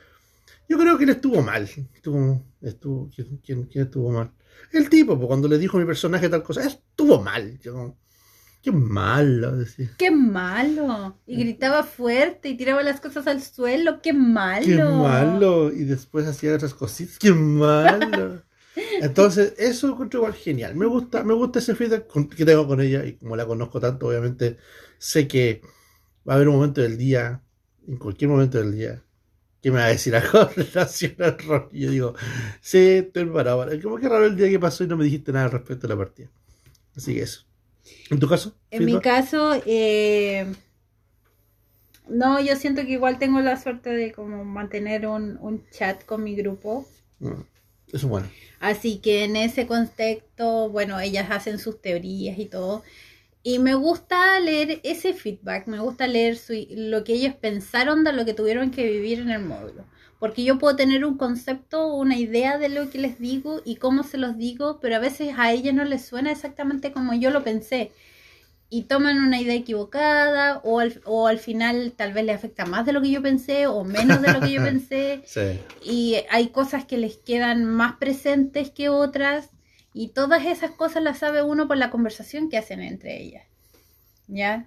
yo 0.68 0.78
creo 0.78 0.96
que 0.98 1.04
él 1.04 1.10
estuvo 1.10 1.42
mal. 1.42 1.68
Estuvo, 1.94 2.44
estuvo, 2.60 3.10
¿quién, 3.14 3.38
quién- 3.44 3.64
quién 3.64 3.84
estuvo 3.84 4.10
mal? 4.10 4.30
El 4.72 4.88
tipo, 4.88 5.16
pues, 5.16 5.26
cuando 5.26 5.48
le 5.48 5.58
dijo 5.58 5.76
a 5.76 5.80
mi 5.80 5.86
personaje 5.86 6.28
tal 6.28 6.42
cosa, 6.42 6.64
estuvo 6.66 7.20
mal. 7.22 7.58
Yo 7.60 7.96
qué 8.62 8.70
malo, 8.72 9.56
decía. 9.56 9.90
¡Qué 9.96 10.10
malo! 10.10 11.18
Y 11.26 11.36
gritaba 11.38 11.82
fuerte 11.82 12.50
y 12.50 12.56
tiraba 12.56 12.82
las 12.82 13.00
cosas 13.00 13.26
al 13.26 13.42
suelo. 13.42 14.02
¡Qué 14.02 14.12
malo! 14.12 14.66
Qué 14.66 14.76
malo. 14.76 15.72
Y 15.72 15.84
después 15.84 16.26
hacía 16.26 16.54
otras 16.54 16.74
cositas. 16.74 17.18
Qué 17.18 17.32
malo. 17.32 18.42
Entonces, 19.06 19.54
eso 19.58 19.86
lo 19.86 19.94
encuentro 19.94 20.20
igual 20.20 20.34
genial. 20.34 20.74
Me 20.76 20.86
gusta, 20.86 21.24
me 21.24 21.34
gusta 21.34 21.58
ese 21.60 21.74
feedback 21.74 22.06
que 22.36 22.44
tengo 22.44 22.66
con 22.66 22.80
ella 22.80 23.04
y 23.04 23.14
como 23.14 23.36
la 23.36 23.46
conozco 23.46 23.80
tanto, 23.80 24.08
obviamente 24.08 24.58
sé 24.98 25.26
que 25.28 25.62
va 26.28 26.34
a 26.34 26.36
haber 26.36 26.48
un 26.48 26.56
momento 26.56 26.80
del 26.82 26.98
día, 26.98 27.42
en 27.88 27.96
cualquier 27.98 28.30
momento 28.30 28.58
del 28.58 28.72
día, 28.72 29.02
que 29.62 29.70
me 29.70 29.78
va 29.78 29.86
a 29.86 29.88
decir 29.88 30.16
algo 30.16 30.50
en 30.56 30.66
relación 30.66 31.14
al 31.20 31.38
rol. 31.38 31.68
Y 31.72 31.82
yo 31.86 31.90
digo, 31.92 32.14
sí, 32.62 32.78
estoy 32.78 33.24
preparado. 33.26 33.60
para- 33.66 33.80
Como 33.82 33.98
que 33.98 34.08
raro 34.08 34.26
el 34.26 34.36
día 34.36 34.48
que 34.50 34.60
pasó 34.60 34.84
y 34.84 34.88
no 34.88 34.96
me 34.96 35.04
dijiste 35.04 35.32
nada 35.32 35.48
respecto 35.48 35.86
a 35.86 35.90
la 35.90 35.96
partida. 35.98 36.30
Así 36.96 37.14
que 37.14 37.22
eso. 37.22 37.42
¿En 38.10 38.20
tu 38.20 38.28
caso? 38.28 38.54
En 38.72 38.84
mi 38.84 39.00
caso, 39.00 39.52
eh, 39.66 40.46
no, 42.10 42.40
yo 42.40 42.56
siento 42.56 42.82
que 42.82 42.92
igual 42.92 43.18
tengo 43.18 43.40
la 43.40 43.56
suerte 43.56 43.88
de 43.88 44.12
como 44.12 44.44
mantener 44.44 45.06
un, 45.06 45.38
un 45.40 45.64
chat 45.70 46.04
con 46.04 46.22
mi 46.22 46.34
grupo. 46.36 46.84
Mm, 47.20 47.44
Eso 47.92 48.06
es 48.06 48.10
bueno. 48.10 48.28
Así 48.60 48.98
que 49.00 49.24
en 49.24 49.36
ese 49.36 49.66
contexto, 49.66 50.68
bueno, 50.70 51.00
ellas 51.00 51.28
hacen 51.30 51.58
sus 51.58 51.80
teorías 51.80 52.38
y 52.38 52.46
todo. 52.46 52.82
Y 53.42 53.58
me 53.58 53.74
gusta 53.74 54.40
leer 54.40 54.80
ese 54.84 55.14
feedback, 55.14 55.66
me 55.68 55.80
gusta 55.80 56.06
leer 56.06 56.36
su- 56.38 56.66
lo 56.70 57.04
que 57.04 57.14
ellos 57.14 57.34
pensaron 57.36 58.04
de 58.04 58.12
lo 58.12 58.24
que 58.26 58.34
tuvieron 58.34 58.70
que 58.70 58.86
vivir 58.90 59.20
en 59.20 59.30
el 59.30 59.42
módulo. 59.44 59.86
Porque 60.18 60.44
yo 60.44 60.58
puedo 60.58 60.76
tener 60.76 61.04
un 61.06 61.16
concepto, 61.18 61.94
una 61.94 62.18
idea 62.18 62.58
de 62.58 62.68
lo 62.70 62.90
que 62.90 62.98
les 62.98 63.18
digo 63.18 63.62
y 63.64 63.76
cómo 63.76 64.02
se 64.04 64.18
los 64.18 64.36
digo, 64.38 64.80
pero 64.80 64.96
a 64.96 65.00
veces 65.00 65.34
a 65.38 65.52
ellas 65.52 65.74
no 65.74 65.84
les 65.84 66.04
suena 66.06 66.32
exactamente 66.32 66.92
como 66.92 67.14
yo 67.14 67.30
lo 67.30 67.44
pensé. 67.44 67.92
Y 68.72 68.84
toman 68.84 69.18
una 69.18 69.40
idea 69.40 69.54
equivocada 69.56 70.60
o 70.64 70.78
al, 70.80 71.02
o 71.04 71.26
al 71.26 71.38
final 71.40 71.92
tal 71.96 72.12
vez 72.12 72.24
les 72.24 72.36
afecta 72.36 72.66
más 72.66 72.86
de 72.86 72.92
lo 72.92 73.02
que 73.02 73.10
yo 73.10 73.20
pensé 73.20 73.66
o 73.66 73.82
menos 73.84 74.22
de 74.22 74.32
lo 74.32 74.40
que 74.40 74.52
yo 74.52 74.62
pensé 74.64 75.22
Sí. 75.26 75.58
y 75.82 76.16
hay 76.30 76.48
cosas 76.48 76.84
que 76.84 76.96
les 76.96 77.16
quedan 77.18 77.64
más 77.64 77.96
presentes 77.96 78.70
que 78.70 78.88
otras 78.88 79.50
y 79.92 80.08
todas 80.10 80.46
esas 80.46 80.70
cosas 80.70 81.02
las 81.02 81.18
sabe 81.18 81.42
uno 81.42 81.66
por 81.68 81.76
la 81.78 81.90
conversación 81.90 82.48
que 82.48 82.58
hacen 82.58 82.80
entre 82.80 83.20
ellas. 83.20 83.44
¿Ya? 84.28 84.66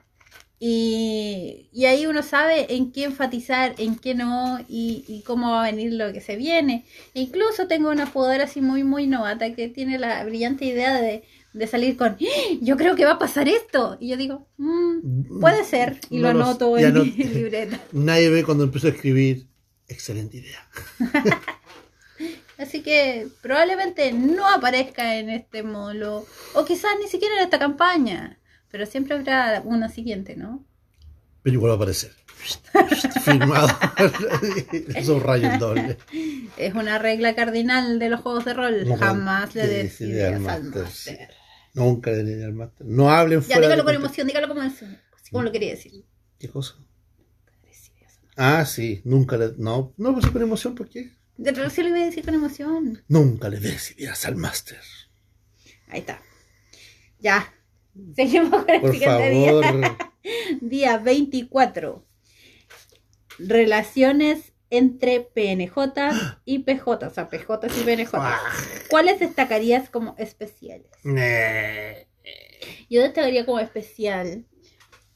Y, 0.59 1.69
y 1.73 1.85
ahí 1.85 2.05
uno 2.05 2.23
sabe 2.23 2.75
en 2.75 2.91
qué 2.93 3.03
enfatizar, 3.05 3.75
en 3.77 3.97
qué 3.97 4.15
no 4.15 4.59
y, 4.69 5.03
y 5.07 5.21
cómo 5.23 5.51
va 5.51 5.65
a 5.65 5.71
venir 5.71 5.93
lo 5.93 6.13
que 6.13 6.21
se 6.21 6.37
viene. 6.37 6.85
Incluso 7.13 7.67
tengo 7.67 7.89
una 7.89 8.05
jugadora 8.07 8.45
así 8.45 8.61
muy, 8.61 8.83
muy 8.85 9.07
novata 9.07 9.53
que 9.55 9.67
tiene 9.67 9.99
la 9.99 10.23
brillante 10.23 10.65
idea 10.65 10.93
de, 11.01 11.23
de 11.53 11.67
salir 11.67 11.95
con, 11.97 12.13
"¡Ah! 12.13 12.57
yo 12.61 12.75
creo 12.77 12.95
que 12.95 13.05
va 13.05 13.11
a 13.13 13.19
pasar 13.19 13.47
esto. 13.47 13.97
Y 13.99 14.09
yo 14.09 14.17
digo, 14.17 14.47
"Mm, 14.57 15.39
puede 15.39 15.63
ser. 15.63 15.99
Y 16.09 16.17
No 16.19 16.33
lo 16.33 16.43
anoto 16.43 16.77
en 16.77 16.93
no- 16.93 17.03
mi 17.05 17.11
libreta. 17.11 17.79
Nadie 17.91 18.29
ve 18.29 18.43
cuando 18.43 18.63
empiezo 18.65 18.87
a 18.87 18.91
escribir. 18.91 19.47
Excelente 19.87 20.37
idea. 20.37 20.67
Así 22.57 22.81
que 22.81 23.27
probablemente 23.41 24.11
no 24.13 24.47
aparezca 24.47 25.17
en 25.17 25.29
este 25.29 25.63
módulo, 25.63 26.25
o 26.53 26.65
quizás 26.65 26.91
ni 27.01 27.07
siquiera 27.09 27.35
en 27.37 27.43
esta 27.43 27.59
campaña, 27.59 28.39
pero 28.69 28.85
siempre 28.85 29.15
habrá 29.15 29.61
una 29.65 29.89
siguiente, 29.89 30.35
¿no? 30.35 30.63
Pero 31.41 31.55
igual 31.55 31.71
va 31.71 31.73
a 31.73 31.77
aparecer. 31.77 32.11
Firmado. 33.23 33.67
Esos 34.95 35.21
rayos 35.21 35.59
dobles. 35.59 35.97
Es 36.57 36.73
una 36.73 36.99
regla 36.99 37.35
cardinal 37.35 37.99
de 37.99 38.09
los 38.09 38.21
juegos 38.21 38.45
de 38.45 38.53
rol, 38.53 38.87
No, 38.87 38.97
jamás 38.97 39.55
le 39.55 39.63
sí, 39.63 39.67
des 39.73 39.93
sí, 39.95 40.03
ideas 40.05 40.33
al 40.47 40.63
máster. 40.63 41.29
Nunca 41.73 42.11
le 42.11 42.23
diré 42.23 42.45
al 42.45 42.53
máster. 42.53 42.85
No 42.85 43.09
hablen 43.09 43.39
Ya, 43.41 43.45
fuera 43.45 43.61
dígalo 43.61 43.83
de 43.83 43.85
con 43.85 43.95
emoción, 43.95 44.27
dígalo 44.27 44.47
como, 44.47 44.61
así 44.61 44.85
como 45.31 45.43
lo 45.43 45.51
quería 45.51 45.71
decir. 45.71 46.05
¿Qué 46.39 46.49
cosa? 46.49 46.75
Ah, 48.35 48.65
sí. 48.65 49.01
Nunca 49.03 49.37
le... 49.37 49.53
No, 49.57 49.93
no, 49.97 50.13
pues 50.13 50.27
con 50.27 50.41
emoción, 50.41 50.75
¿por 50.75 50.89
qué? 50.89 51.11
De 51.37 51.69
sí 51.69 51.81
lo 51.81 51.89
iba 51.89 51.97
a 51.99 52.05
decir 52.05 52.23
con 52.23 52.33
emoción. 52.33 53.03
Nunca 53.07 53.49
le 53.49 53.59
des 53.59 53.91
ideas 53.97 54.25
al 54.25 54.35
máster. 54.35 54.79
Ahí 55.87 55.99
está. 55.99 56.21
Ya. 57.19 57.53
Seguimos 58.15 58.63
con 58.63 58.69
el 58.69 58.81
Por 58.81 58.91
siguiente 58.91 59.45
favor. 59.45 59.71
día. 59.79 59.97
Día 60.61 60.97
24. 60.97 62.05
Relaciones 63.39 64.52
entre 64.73 65.21
PNJ 65.21 65.77
y 66.45 66.59
PJ, 66.59 67.05
o 67.05 67.09
sea, 67.11 67.29
PJ 67.29 67.67
y 67.67 67.83
PNJ. 67.83 68.09
Ah. 68.13 68.39
¿Cuáles 68.89 69.19
destacarías 69.19 69.87
como 69.91 70.15
especiales? 70.17 70.89
Nee. 71.03 72.07
Yo 72.89 73.03
destacaría 73.03 73.45
como 73.45 73.59
especial 73.59 74.47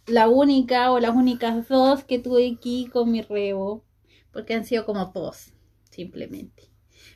la 0.05 0.29
única 0.29 0.91
o 0.91 0.99
las 0.99 1.15
únicas 1.15 1.67
dos 1.67 2.03
que 2.03 2.19
tuve 2.19 2.53
aquí 2.55 2.87
con 2.93 3.11
mi 3.11 3.23
rebo, 3.23 3.83
porque 4.31 4.53
han 4.53 4.63
sido 4.63 4.85
como 4.85 5.07
dos, 5.07 5.53
simplemente. 5.89 6.69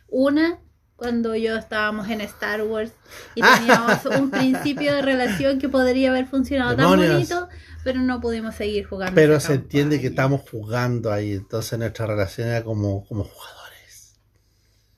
Una, 0.07 0.63
cuando 1.01 1.35
yo 1.35 1.57
estábamos 1.57 2.07
en 2.11 2.21
Star 2.21 2.61
Wars 2.61 2.91
y 3.33 3.41
teníamos 3.41 4.05
un 4.05 4.29
principio 4.29 4.93
de 4.93 5.01
relación 5.01 5.57
que 5.57 5.67
podría 5.67 6.11
haber 6.11 6.27
funcionado 6.27 6.75
Demonios. 6.75 7.27
tan 7.27 7.39
bonito, 7.39 7.49
pero 7.83 7.99
no 8.01 8.21
pudimos 8.21 8.53
seguir 8.53 8.85
jugando. 8.85 9.15
Pero 9.15 9.39
se 9.39 9.55
entiende 9.55 9.99
que 9.99 10.07
estamos 10.07 10.41
jugando 10.41 11.11
ahí. 11.11 11.33
Entonces 11.33 11.79
nuestra 11.79 12.05
relación 12.05 12.49
era 12.49 12.63
como, 12.63 13.03
como 13.07 13.23
jugadores. 13.23 14.13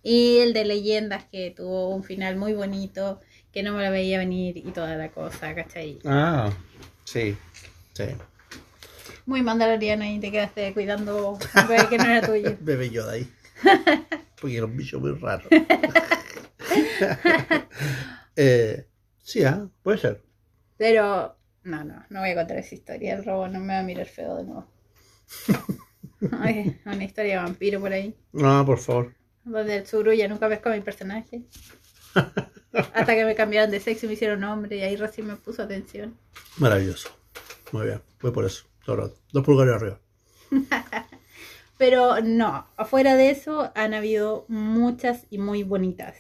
Y 0.04 0.40
el 0.40 0.52
de 0.52 0.66
leyendas 0.66 1.24
que 1.32 1.54
tuvo 1.56 1.96
un 1.96 2.04
final 2.04 2.36
muy 2.36 2.52
bonito, 2.52 3.22
que 3.54 3.64
no 3.64 3.72
me 3.72 3.86
lo 3.86 3.90
veía 3.90 4.18
venir 4.18 4.58
y 4.58 4.72
toda 4.72 4.98
la 4.98 5.10
cosa, 5.10 5.56
¿cachai? 5.56 6.00
Ah, 6.04 6.52
sí. 7.06 7.38
Sí. 7.94 8.04
Muy 9.26 9.42
mandaloriano 9.42 10.04
y 10.04 10.20
te 10.20 10.34
quedaste 10.34 10.74
cuidando 10.74 11.30
un 11.30 11.40
bebé 11.70 11.88
que 11.88 11.98
no 11.98 12.04
era 12.04 12.28
tuyo. 12.28 12.58
Bebé 12.60 12.90
Yoda 12.90 13.14
ahí. 13.14 13.26
Porque 14.40 14.58
era 14.58 14.66
un 14.66 14.76
bicho 14.76 15.00
muy 15.00 15.12
raro. 15.14 15.48
eh, 18.36 18.88
sí, 19.22 19.44
ah, 19.44 19.68
puede 19.82 19.98
ser. 19.98 20.22
Pero, 20.78 21.36
no, 21.64 21.84
no, 21.84 22.06
no 22.10 22.20
voy 22.20 22.32
a 22.32 22.36
contar 22.36 22.58
esa 22.58 22.76
historia. 22.76 23.16
El 23.16 23.26
robo 23.26 23.48
no 23.48 23.60
me 23.60 23.74
va 23.74 23.80
a 23.80 23.84
mirar 23.84 24.08
feo 24.08 24.38
de 24.38 24.44
nuevo. 24.44 24.68
Ay, 26.40 26.80
una 26.86 27.04
historia 27.04 27.38
de 27.38 27.44
vampiro 27.44 27.80
por 27.80 27.92
ahí. 27.92 28.16
No, 28.32 28.66
por 28.66 28.80
favor. 28.80 29.14
Donde 29.44 29.78
el 29.78 29.88
Zuru 29.88 30.14
ya 30.14 30.28
nunca 30.28 30.48
pescó 30.48 30.70
a 30.70 30.74
mi 30.74 30.82
personaje. 30.82 31.44
Hasta 32.14 33.16
que 33.16 33.26
me 33.26 33.36
cambiaron 33.36 33.72
de 33.72 33.80
sexo 33.80 34.06
y 34.06 34.10
me 34.10 34.14
hicieron 34.14 34.44
hombre. 34.44 34.78
Y 34.78 34.82
ahí 34.82 34.96
recién 34.96 35.28
me 35.28 35.36
puso 35.36 35.64
atención. 35.64 36.18
Maravilloso. 36.58 37.10
Muy 37.72 37.88
bien. 37.88 38.02
Voy 38.22 38.32
por 38.32 38.46
eso. 38.46 38.66
Todo 38.86 38.98
rato. 38.98 39.16
Dos 39.32 39.44
pulgares 39.44 39.76
arriba. 39.76 40.00
Pero 41.84 42.22
no, 42.22 42.66
afuera 42.78 43.18
de 43.18 43.30
eso 43.30 43.70
han 43.76 43.94
habido 43.94 44.46
muchas 44.48 45.28
y 45.30 45.38
muy 45.38 45.64
bonitas. 45.64 46.16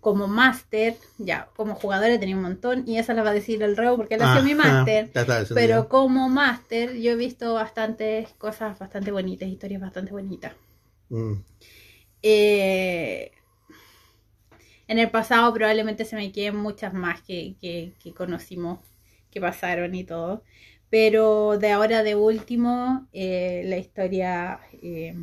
Como 0.00 0.26
máster, 0.26 0.96
ya, 1.18 1.50
como 1.54 1.76
jugadora 1.76 2.18
tenía 2.18 2.34
un 2.34 2.42
montón. 2.42 2.82
Y 2.84 2.98
esa 2.98 3.14
la 3.14 3.22
va 3.22 3.30
a 3.30 3.32
decir 3.32 3.62
el 3.62 3.76
Reo 3.76 3.96
porque 3.96 4.16
él 4.16 4.22
sido 4.22 4.42
mi 4.42 4.56
máster. 4.56 5.12
eso 5.14 5.54
Pero 5.54 5.84
ya. 5.84 5.88
como 5.88 6.28
máster, 6.28 6.96
yo 6.96 7.12
he 7.12 7.14
visto 7.14 7.54
bastantes 7.54 8.30
cosas 8.38 8.76
bastante 8.76 9.12
bonitas, 9.12 9.48
historias 9.48 9.80
bastante 9.80 10.10
bonitas. 10.10 10.52
Mm. 11.10 11.34
Eh, 12.20 13.30
en 14.88 14.98
el 14.98 15.12
pasado 15.12 15.54
probablemente 15.54 16.04
se 16.04 16.16
me 16.16 16.32
queden 16.32 16.56
muchas 16.56 16.92
más 16.92 17.22
que, 17.22 17.54
que, 17.60 17.92
que 18.02 18.12
conocimos, 18.12 18.80
que 19.30 19.40
pasaron 19.40 19.94
y 19.94 20.02
todo. 20.02 20.42
Pero 20.90 21.58
de 21.58 21.70
ahora 21.72 22.02
de 22.02 22.14
último, 22.14 23.08
eh, 23.12 23.62
la 23.66 23.76
historia 23.78 24.60
eh, 24.82 25.14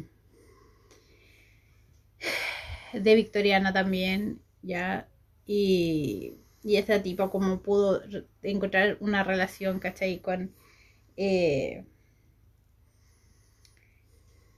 de 2.94 3.16
Victoriana 3.16 3.74
también, 3.74 4.42
ya. 4.62 5.08
Y, 5.46 6.36
y 6.64 6.78
esta 6.78 7.02
tipo 7.02 7.30
como 7.30 7.62
pudo 7.62 8.02
encontrar 8.44 8.98
una 9.00 9.24
relación, 9.24 9.80
¿cachai? 9.80 10.20
Con... 10.20 10.54
eh, 11.18 11.86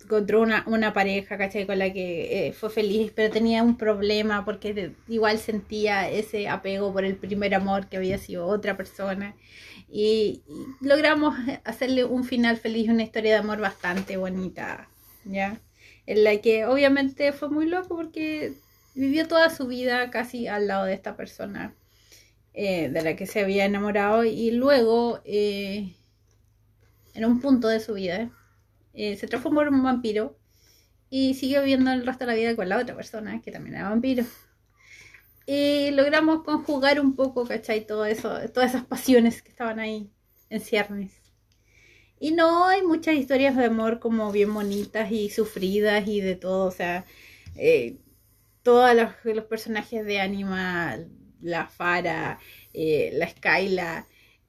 encontró 0.03 0.41
una, 0.41 0.63
una 0.67 0.93
pareja, 0.93 1.37
¿cachai? 1.37 1.65
Con 1.65 1.79
la 1.79 1.91
que 1.93 2.47
eh, 2.47 2.53
fue 2.53 2.69
feliz, 2.69 3.11
pero 3.15 3.31
tenía 3.33 3.63
un 3.63 3.77
problema 3.77 4.43
porque 4.45 4.93
igual 5.07 5.37
sentía 5.39 6.09
ese 6.09 6.47
apego 6.49 6.91
por 6.93 7.05
el 7.05 7.15
primer 7.17 7.55
amor 7.55 7.87
que 7.87 7.97
había 7.97 8.17
sido 8.17 8.45
otra 8.47 8.75
persona. 8.77 9.35
Y, 9.95 10.41
logramos 10.81 11.35
hacerle 11.65 12.03
un 12.03 12.23
final 12.23 12.57
feliz, 12.57 12.89
una 12.89 13.03
historia 13.03 13.33
de 13.33 13.37
amor 13.37 13.59
bastante 13.59 14.17
bonita, 14.17 14.89
¿ya? 15.23 15.61
En 16.07 16.23
la 16.23 16.35
que 16.37 16.65
obviamente 16.65 17.31
fue 17.31 17.49
muy 17.49 17.67
loco 17.67 17.95
porque 17.95 18.55
vivió 18.95 19.27
toda 19.27 19.51
su 19.51 19.67
vida 19.67 20.09
casi 20.09 20.47
al 20.47 20.67
lado 20.67 20.85
de 20.85 20.95
esta 20.95 21.15
persona 21.15 21.75
eh, 22.55 22.89
de 22.89 23.03
la 23.03 23.15
que 23.15 23.27
se 23.27 23.41
había 23.41 23.65
enamorado 23.65 24.23
y 24.23 24.49
luego 24.49 25.21
eh, 25.25 25.95
en 27.13 27.25
un 27.25 27.39
punto 27.39 27.67
de 27.67 27.79
su 27.79 27.93
vida 27.93 28.31
eh, 28.95 29.15
se 29.15 29.27
transformó 29.27 29.61
en 29.61 29.75
un 29.75 29.83
vampiro 29.83 30.35
y 31.11 31.35
siguió 31.35 31.61
viviendo 31.61 31.91
el 31.91 32.03
resto 32.03 32.25
de 32.25 32.31
la 32.31 32.37
vida 32.37 32.55
con 32.55 32.67
la 32.67 32.79
otra 32.79 32.95
persona 32.95 33.41
que 33.43 33.51
también 33.51 33.75
era 33.75 33.89
vampiro. 33.89 34.25
Y 35.45 35.91
logramos 35.91 36.43
conjugar 36.43 36.99
un 36.99 37.15
poco, 37.15 37.45
¿cachai? 37.45 37.85
Todo 37.85 38.05
eso, 38.05 38.29
todas 38.53 38.71
esas 38.71 38.85
pasiones 38.85 39.41
que 39.41 39.49
estaban 39.49 39.79
ahí 39.79 40.09
en 40.49 40.61
ciernes. 40.61 41.11
Y 42.19 42.31
no 42.31 42.65
hay 42.65 42.83
muchas 42.83 43.15
historias 43.15 43.55
de 43.57 43.65
amor 43.65 43.99
como 43.99 44.31
bien 44.31 44.53
bonitas 44.53 45.11
y 45.11 45.29
sufridas 45.29 46.07
y 46.07 46.21
de 46.21 46.35
todo, 46.35 46.67
o 46.67 46.71
sea, 46.71 47.05
eh, 47.57 47.97
todos 48.63 48.95
los, 48.95 49.45
personajes 49.45 50.05
de 50.05 50.21
Anima, 50.21 50.97
la 51.41 51.67
Fara, 51.67 52.39
eh, 52.73 53.11
la 53.13 53.29
Skyla, 53.29 54.07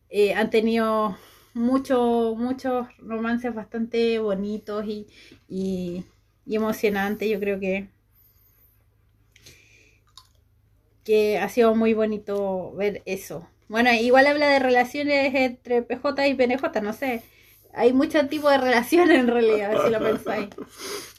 eh, 0.09 0.35
han 0.35 0.51
tenido 0.51 1.19
muchos 1.55 2.37
muchos 2.37 2.87
romances 2.99 3.55
bastante 3.55 4.19
bonitos 4.21 4.85
y, 4.87 5.09
y, 5.49 6.05
y 6.47 6.57
emocionantes. 6.57 7.29
Yo 7.29 7.41
creo 7.41 7.59
que 7.61 7.89
que 11.05 11.39
ha 11.39 11.49
sido 11.49 11.75
muy 11.75 11.95
bonito 11.95 12.73
ver 12.75 13.03
eso. 13.05 13.49
Bueno, 13.69 13.93
igual 13.93 14.27
habla 14.27 14.49
de 14.49 14.59
relaciones 14.59 15.35
entre 15.35 15.83
PJ 15.83 16.29
y 16.29 16.35
PNJ, 16.35 16.81
no 16.83 16.93
sé. 16.93 17.23
Hay 17.75 17.93
muchos 17.93 18.29
tipos 18.29 18.51
de 18.51 18.59
relaciones 18.59 19.19
en 19.19 19.27
realidad, 19.27 19.85
si 19.85 19.91
lo 19.91 20.01
pensáis. 20.01 20.49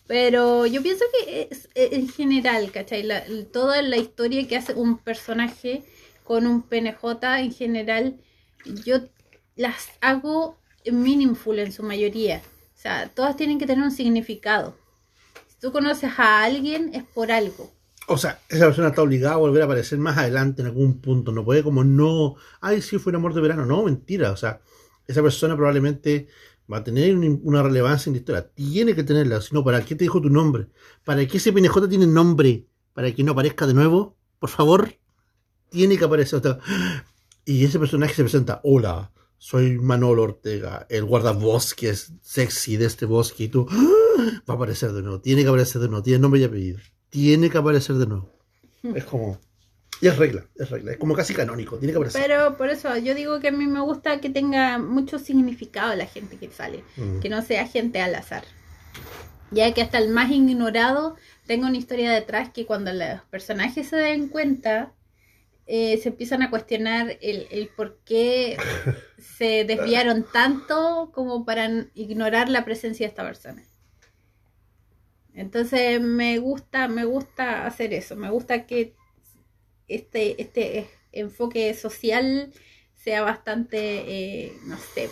Pero 0.07 0.65
yo 0.65 0.81
pienso 0.81 1.03
que 1.11 1.49
es, 1.49 1.69
en 1.73 2.07
general, 2.07 2.71
¿cachai? 2.71 3.07
Toda 3.51 3.81
la 3.81 3.97
historia 3.97 4.47
que 4.47 4.55
hace 4.55 4.73
un 4.73 4.97
personaje 4.97 5.83
con 6.23 6.47
un 6.47 6.61
PNJ 6.61 7.39
en 7.39 7.51
general, 7.51 8.19
yo 8.85 8.99
las 9.55 9.89
hago 10.01 10.57
meaningful 10.85 11.59
en 11.59 11.71
su 11.71 11.83
mayoría. 11.83 12.41
O 12.75 12.77
sea, 12.77 13.09
todas 13.09 13.35
tienen 13.35 13.57
que 13.57 13.65
tener 13.65 13.83
un 13.83 13.91
significado. 13.91 14.77
Si 15.47 15.59
tú 15.59 15.71
conoces 15.71 16.11
a 16.17 16.43
alguien, 16.43 16.91
es 16.93 17.03
por 17.03 17.31
algo. 17.31 17.71
O 18.07 18.17
sea, 18.17 18.39
esa 18.49 18.65
persona 18.65 18.89
está 18.89 19.01
obligada 19.01 19.35
a 19.35 19.37
volver 19.37 19.63
a 19.63 19.65
aparecer 19.65 19.97
más 19.97 20.17
adelante 20.17 20.61
en 20.61 20.67
algún 20.67 20.99
punto. 21.01 21.31
No 21.31 21.43
puede 21.43 21.63
como 21.63 21.83
no, 21.83 22.35
ay, 22.61 22.81
sí, 22.81 22.99
fue 22.99 23.11
un 23.11 23.17
amor 23.17 23.33
de 23.33 23.41
verano. 23.41 23.65
No, 23.65 23.83
mentira. 23.83 24.31
O 24.31 24.37
sea, 24.37 24.61
esa 25.07 25.23
persona 25.23 25.55
probablemente 25.55 26.27
va 26.71 26.77
a 26.77 26.83
tener 26.83 27.15
una 27.15 27.63
relevancia 27.63 28.09
en 28.09 28.13
la 28.15 28.19
historia. 28.19 28.49
Tiene 28.53 28.95
que 28.95 29.03
tenerla. 29.03 29.41
Si 29.41 29.55
no, 29.55 29.63
¿para 29.63 29.83
qué 29.83 29.95
te 29.95 30.03
dijo 30.03 30.21
tu 30.21 30.29
nombre? 30.29 30.67
¿Para 31.03 31.25
qué 31.25 31.37
ese 31.37 31.51
PNJ 31.51 31.87
tiene 31.89 32.05
nombre? 32.05 32.67
¿Para 32.93 33.11
que 33.11 33.23
no 33.23 33.31
aparezca 33.31 33.65
de 33.65 33.73
nuevo? 33.73 34.15
Por 34.39 34.49
favor. 34.49 34.93
Tiene 35.69 35.97
que 35.97 36.05
aparecer. 36.05 36.41
y 37.45 37.65
ese 37.65 37.79
personaje 37.79 38.13
se 38.13 38.23
presenta. 38.23 38.61
Hola, 38.63 39.11
soy 39.39 39.79
Manolo 39.79 40.23
Ortega, 40.23 40.85
el 40.89 41.05
guardabosques 41.05 42.13
sexy 42.21 42.77
de 42.77 42.85
este 42.85 43.07
bosque. 43.07 43.45
Y 43.45 43.47
tú, 43.47 43.65
va 44.49 44.53
a 44.53 44.57
aparecer 44.57 44.93
de 44.93 45.01
nuevo. 45.01 45.21
Tiene 45.21 45.41
que 45.41 45.47
aparecer 45.47 45.81
de 45.81 45.87
nuevo. 45.87 46.03
Tiene 46.03 46.19
nombre 46.19 46.39
y 46.39 46.43
apellido 46.43 46.79
tiene 47.09 47.49
que 47.49 47.57
aparecer 47.57 47.95
de 47.95 48.07
nuevo. 48.07 48.31
Es 48.93 49.05
como. 49.05 49.39
Y 50.01 50.07
es 50.07 50.17
regla, 50.17 50.45
es 50.55 50.69
regla, 50.69 50.91
es 50.91 50.97
como 50.97 51.15
casi 51.15 51.33
canónico, 51.33 51.77
tiene 51.77 51.93
que 51.93 51.97
aparecer. 51.97 52.21
Pero 52.21 52.57
por 52.57 52.69
eso 52.69 52.97
yo 52.97 53.15
digo 53.15 53.39
que 53.39 53.47
a 53.47 53.51
mí 53.51 53.65
me 53.65 53.79
gusta 53.79 54.19
que 54.19 54.29
tenga 54.29 54.77
mucho 54.77 55.19
significado 55.19 55.95
la 55.95 56.05
gente 56.05 56.37
que 56.37 56.51
sale, 56.51 56.83
mm. 56.97 57.19
que 57.19 57.29
no 57.29 57.41
sea 57.41 57.65
gente 57.65 58.01
al 58.01 58.13
azar. 58.13 58.43
Ya 59.51 59.73
que 59.73 59.81
hasta 59.81 59.97
el 59.97 60.09
más 60.09 60.31
ignorado 60.31 61.15
tenga 61.47 61.67
una 61.67 61.77
historia 61.77 62.11
detrás 62.11 62.49
que 62.49 62.65
cuando 62.65 62.91
los 62.91 63.21
personajes 63.29 63.87
se 63.87 63.95
den 63.95 64.27
cuenta, 64.27 64.91
eh, 65.65 65.97
se 65.97 66.09
empiezan 66.09 66.41
a 66.41 66.49
cuestionar 66.49 67.17
el, 67.21 67.47
el 67.49 67.69
por 67.69 67.99
qué 68.03 68.57
se 69.17 69.63
desviaron 69.63 70.25
tanto 70.31 71.11
como 71.13 71.45
para 71.45 71.69
ignorar 71.93 72.49
la 72.49 72.65
presencia 72.65 73.05
de 73.05 73.09
esta 73.09 73.23
persona. 73.23 73.63
Entonces 75.35 75.99
me 76.01 76.39
gusta, 76.39 76.87
me 76.87 77.03
gusta 77.03 77.65
hacer 77.65 77.93
eso, 77.93 78.15
me 78.15 78.29
gusta 78.31 78.65
que 78.65 78.95
este, 79.87 80.41
este 80.41 80.87
enfoque 81.11 81.73
social 81.73 82.53
sea 82.95 83.21
bastante, 83.21 83.77
eh, 83.77 84.53
no 84.65 84.77
sé, 84.77 85.09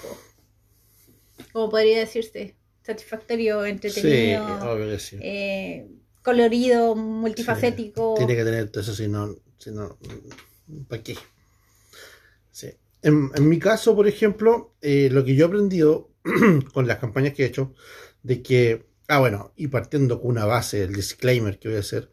como 1.51 1.69
podría 1.69 1.99
decirse, 1.99 2.55
satisfactorio, 2.81 3.65
entretenido, 3.65 4.77
eh, 5.19 5.87
colorido, 6.21 6.95
multifacético. 6.95 8.15
Tiene 8.17 8.35
que 8.35 8.43
tener 8.45 8.69
todo 8.69 8.81
eso, 8.81 8.95
si 8.95 9.07
no, 9.07 9.35
si 9.57 9.71
no 9.71 9.97
¿para 10.87 11.03
qué? 11.03 11.17
Sí. 12.51 12.69
En, 13.01 13.49
mi 13.49 13.59
caso, 13.59 13.93
por 13.95 14.07
ejemplo, 14.07 14.73
eh, 14.81 15.09
lo 15.11 15.25
que 15.25 15.35
yo 15.35 15.45
he 15.45 15.47
aprendido 15.49 16.09
con 16.73 16.87
las 16.87 16.99
campañas 16.99 17.33
que 17.33 17.43
he 17.43 17.47
hecho, 17.47 17.73
de 18.23 18.41
que 18.41 18.92
Ah, 19.07 19.19
bueno, 19.19 19.53
y 19.55 19.67
partiendo 19.67 20.21
con 20.21 20.31
una 20.31 20.45
base, 20.45 20.83
el 20.83 20.93
disclaimer 20.93 21.59
que 21.59 21.67
voy 21.67 21.77
a 21.77 21.81
hacer, 21.81 22.09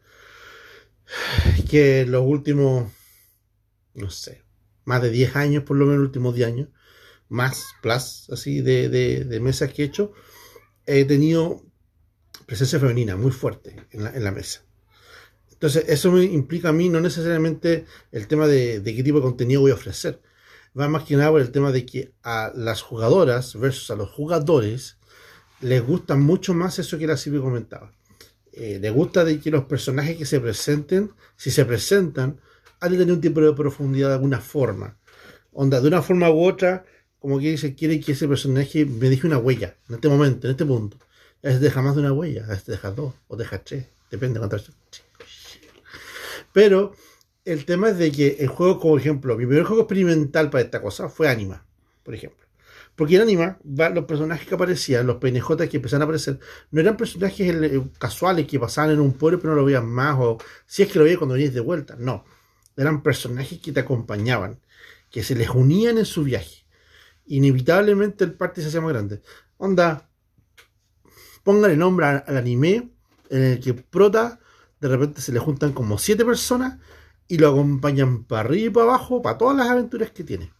que 1.69 2.05
los 2.05 2.23
últimos, 2.25 2.91
no 3.93 4.09
sé, 4.09 4.43
más 4.83 5.01
de 5.01 5.09
10 5.09 5.35
años, 5.35 5.63
por 5.63 5.77
lo 5.77 5.85
menos 5.85 5.99
los 5.99 6.07
últimos 6.07 6.35
10 6.35 6.47
años, 6.47 6.69
más 7.29 7.63
plus, 7.81 8.29
así, 8.29 8.61
de, 8.61 8.89
de, 8.89 9.39
mesas 9.39 9.71
que 9.71 9.83
he 9.83 9.85
hecho, 9.85 10.11
he 10.85 11.05
tenido 11.05 11.63
presencia 12.45 12.79
femenina 12.79 13.15
muy 13.15 13.31
fuerte 13.31 13.75
en 13.91 14.03
la, 14.03 14.13
en 14.13 14.23
la 14.25 14.31
mesa. 14.31 14.65
Entonces, 15.51 15.85
eso 15.87 16.11
me 16.11 16.23
implica 16.23 16.69
a 16.69 16.73
mí 16.73 16.89
no 16.89 16.99
necesariamente 16.99 17.85
el 18.11 18.27
tema 18.27 18.47
de, 18.47 18.81
de, 18.81 18.95
qué 18.95 19.03
tipo 19.03 19.19
de 19.19 19.23
contenido 19.23 19.61
voy 19.61 19.71
a 19.71 19.75
ofrecer. 19.75 20.21
Va 20.77 20.89
más 20.89 21.03
que 21.03 21.15
nada 21.15 21.31
por 21.31 21.41
el 21.41 21.51
tema 21.51 21.71
de 21.71 21.85
que 21.85 22.13
a 22.23 22.51
las 22.55 22.81
jugadoras 22.81 23.55
versus 23.55 23.91
a 23.91 23.95
los 23.95 24.09
jugadores 24.09 24.97
les 25.61 25.85
gusta 25.85 26.15
mucho 26.15 26.53
más 26.53 26.79
eso 26.79 26.97
que 26.97 27.07
la 27.07 27.17
Silvia 27.17 27.41
comentaba. 27.41 27.91
Eh, 28.51 28.79
les 28.81 28.91
gusta 28.91 29.23
de 29.23 29.39
que 29.39 29.51
los 29.51 29.65
personajes 29.65 30.17
que 30.17 30.25
se 30.25 30.39
presenten, 30.39 31.11
si 31.37 31.51
se 31.51 31.65
presentan, 31.65 32.39
han 32.79 32.91
de 32.91 32.97
tener 32.97 33.13
un 33.13 33.21
tipo 33.21 33.39
de 33.39 33.53
profundidad 33.53 34.09
de 34.09 34.15
alguna 34.15 34.41
forma. 34.41 34.97
Onda, 35.53 35.79
de 35.79 35.87
una 35.87 36.01
forma 36.01 36.29
u 36.29 36.43
otra, 36.43 36.85
como 37.19 37.39
que 37.39 37.51
dice, 37.51 37.75
quiere 37.75 37.99
que 37.99 38.13
ese 38.13 38.27
personaje 38.27 38.85
me 38.85 39.09
deje 39.09 39.27
una 39.27 39.37
huella, 39.37 39.77
en 39.87 39.95
este 39.95 40.09
momento, 40.09 40.47
en 40.47 40.51
este 40.51 40.65
punto. 40.65 40.97
Es 41.41 41.61
deja 41.61 41.81
más 41.81 41.95
de 41.95 42.01
una 42.01 42.13
huella, 42.13 42.45
es 42.51 42.65
deja 42.65 42.91
dos, 42.91 43.13
o 43.27 43.35
deja 43.35 43.63
tres, 43.63 43.85
depende 44.09 44.39
de 44.39 44.47
cuántas. 44.47 44.71
Pero 46.53 46.93
el 47.45 47.65
tema 47.65 47.89
es 47.89 47.97
de 47.97 48.11
que 48.11 48.37
el 48.39 48.47
juego, 48.47 48.79
como 48.79 48.97
ejemplo, 48.97 49.37
mi 49.37 49.45
primer 49.45 49.63
juego 49.63 49.83
experimental 49.83 50.49
para 50.49 50.63
esta 50.63 50.81
cosa 50.81 51.09
fue 51.09 51.29
Anima, 51.29 51.65
por 52.03 52.15
ejemplo. 52.15 52.45
Porque 53.01 53.15
en 53.15 53.23
Anima, 53.23 53.57
los 53.63 54.05
personajes 54.05 54.47
que 54.47 54.53
aparecían, 54.53 55.07
los 55.07 55.15
PNJ 55.15 55.67
que 55.67 55.77
empezaron 55.77 56.03
a 56.03 56.05
aparecer, 56.05 56.39
no 56.69 56.81
eran 56.81 56.97
personajes 56.97 57.51
eh, 57.51 57.81
casuales 57.97 58.45
que 58.45 58.59
pasaban 58.59 58.91
en 58.91 58.99
un 58.99 59.13
pueblo 59.13 59.39
pero 59.39 59.55
no 59.55 59.61
lo 59.61 59.65
veían 59.65 59.87
más, 59.87 60.17
o 60.19 60.37
si 60.67 60.83
es 60.83 60.91
que 60.91 60.99
lo 60.99 61.05
veías 61.05 61.17
cuando 61.17 61.33
venías 61.33 61.51
de 61.51 61.61
vuelta. 61.61 61.95
No. 61.97 62.23
Eran 62.77 63.01
personajes 63.01 63.59
que 63.59 63.71
te 63.71 63.79
acompañaban, 63.79 64.59
que 65.09 65.23
se 65.23 65.33
les 65.33 65.49
unían 65.49 65.97
en 65.97 66.05
su 66.05 66.23
viaje. 66.23 66.63
Inevitablemente 67.25 68.23
el 68.23 68.35
party 68.35 68.61
se 68.61 68.67
hacía 68.67 68.81
más 68.81 68.91
grande. 68.91 69.23
Onda, 69.57 70.07
pónganle 71.41 71.77
nombre 71.77 72.05
al 72.05 72.37
anime 72.37 72.91
en 73.31 73.43
el 73.43 73.59
que 73.59 73.73
Prota 73.73 74.39
de 74.79 74.87
repente 74.87 75.21
se 75.21 75.31
le 75.31 75.39
juntan 75.39 75.73
como 75.73 75.97
siete 75.97 76.23
personas 76.23 76.77
y 77.27 77.39
lo 77.39 77.49
acompañan 77.49 78.25
para 78.25 78.41
arriba 78.41 78.67
y 78.67 78.69
para 78.69 78.85
abajo 78.85 79.23
para 79.23 79.39
todas 79.39 79.57
las 79.57 79.69
aventuras 79.69 80.11
que 80.11 80.23
tiene 80.23 80.51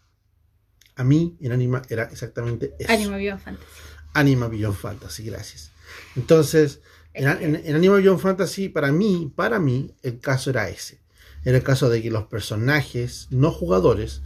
a 0.96 1.04
mí 1.04 1.38
en 1.42 1.52
Anima 1.52 1.82
era 1.90 2.04
exactamente 2.04 2.74
eso. 2.80 2.92
Anima 2.92 3.18
Beyond 3.18 3.42
Fantasy. 3.42 3.68
Anima 4.14 4.48
Beyond 4.48 4.76
Fantasy, 4.76 5.26
gracias. 5.26 5.72
Entonces, 6.16 6.82
en, 7.14 7.76
Anima 7.76 7.96
Beyond 7.96 8.20
Fantasy, 8.20 8.70
para 8.70 8.92
mí, 8.92 9.32
para 9.36 9.60
mí, 9.60 9.94
el 10.02 10.20
caso 10.20 10.50
era 10.50 10.70
ese. 10.70 11.00
Era 11.44 11.58
el 11.58 11.64
caso 11.64 11.90
de 11.90 12.02
que 12.02 12.12
los 12.12 12.26
personajes 12.26 13.28
no 13.32 13.52
jugadores 13.52 14.22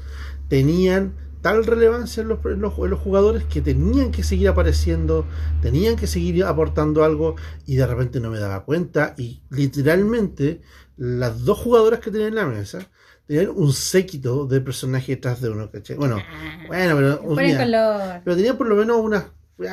tenían 0.50 1.16
tal 1.42 1.66
relevancia 1.66 2.22
en 2.22 2.28
los, 2.28 2.44
los, 2.44 3.00
jugadores 3.00 3.44
que 3.44 3.62
tenían 3.62 4.12
que 4.12 4.24
seguir 4.24 4.50
apareciendo, 4.50 5.28
tenían 5.62 5.96
que 5.96 6.08
seguir 6.08 6.44
aportando 6.44 7.04
algo 7.04 7.36
y 7.68 7.76
de 7.76 7.86
repente 7.86 8.20
no 8.20 8.32
me 8.32 8.40
daba 8.40 8.66
cuenta 8.66 9.14
y 9.16 9.44
literalmente 9.50 10.62
las 10.98 11.46
dos 11.46 11.60
jugadoras 11.60 12.00
que 12.00 12.10
tenían 12.10 12.30
en 12.30 12.36
la 12.36 12.48
mesa 12.48 12.90
tenían 13.28 13.50
un 13.50 13.74
séquito 13.74 14.46
de 14.46 14.62
personajes 14.62 15.08
detrás 15.08 15.42
de 15.42 15.50
uno, 15.50 15.70
¿cachai? 15.72 15.96
Bueno, 15.96 16.18
ah, 16.20 16.64
bueno, 16.68 17.20
pero. 17.36 18.22
pero 18.24 18.36
tenía 18.36 18.58
por 18.58 18.68
lo 18.68 18.76
menos 18.76 18.98
unas. 18.98 19.26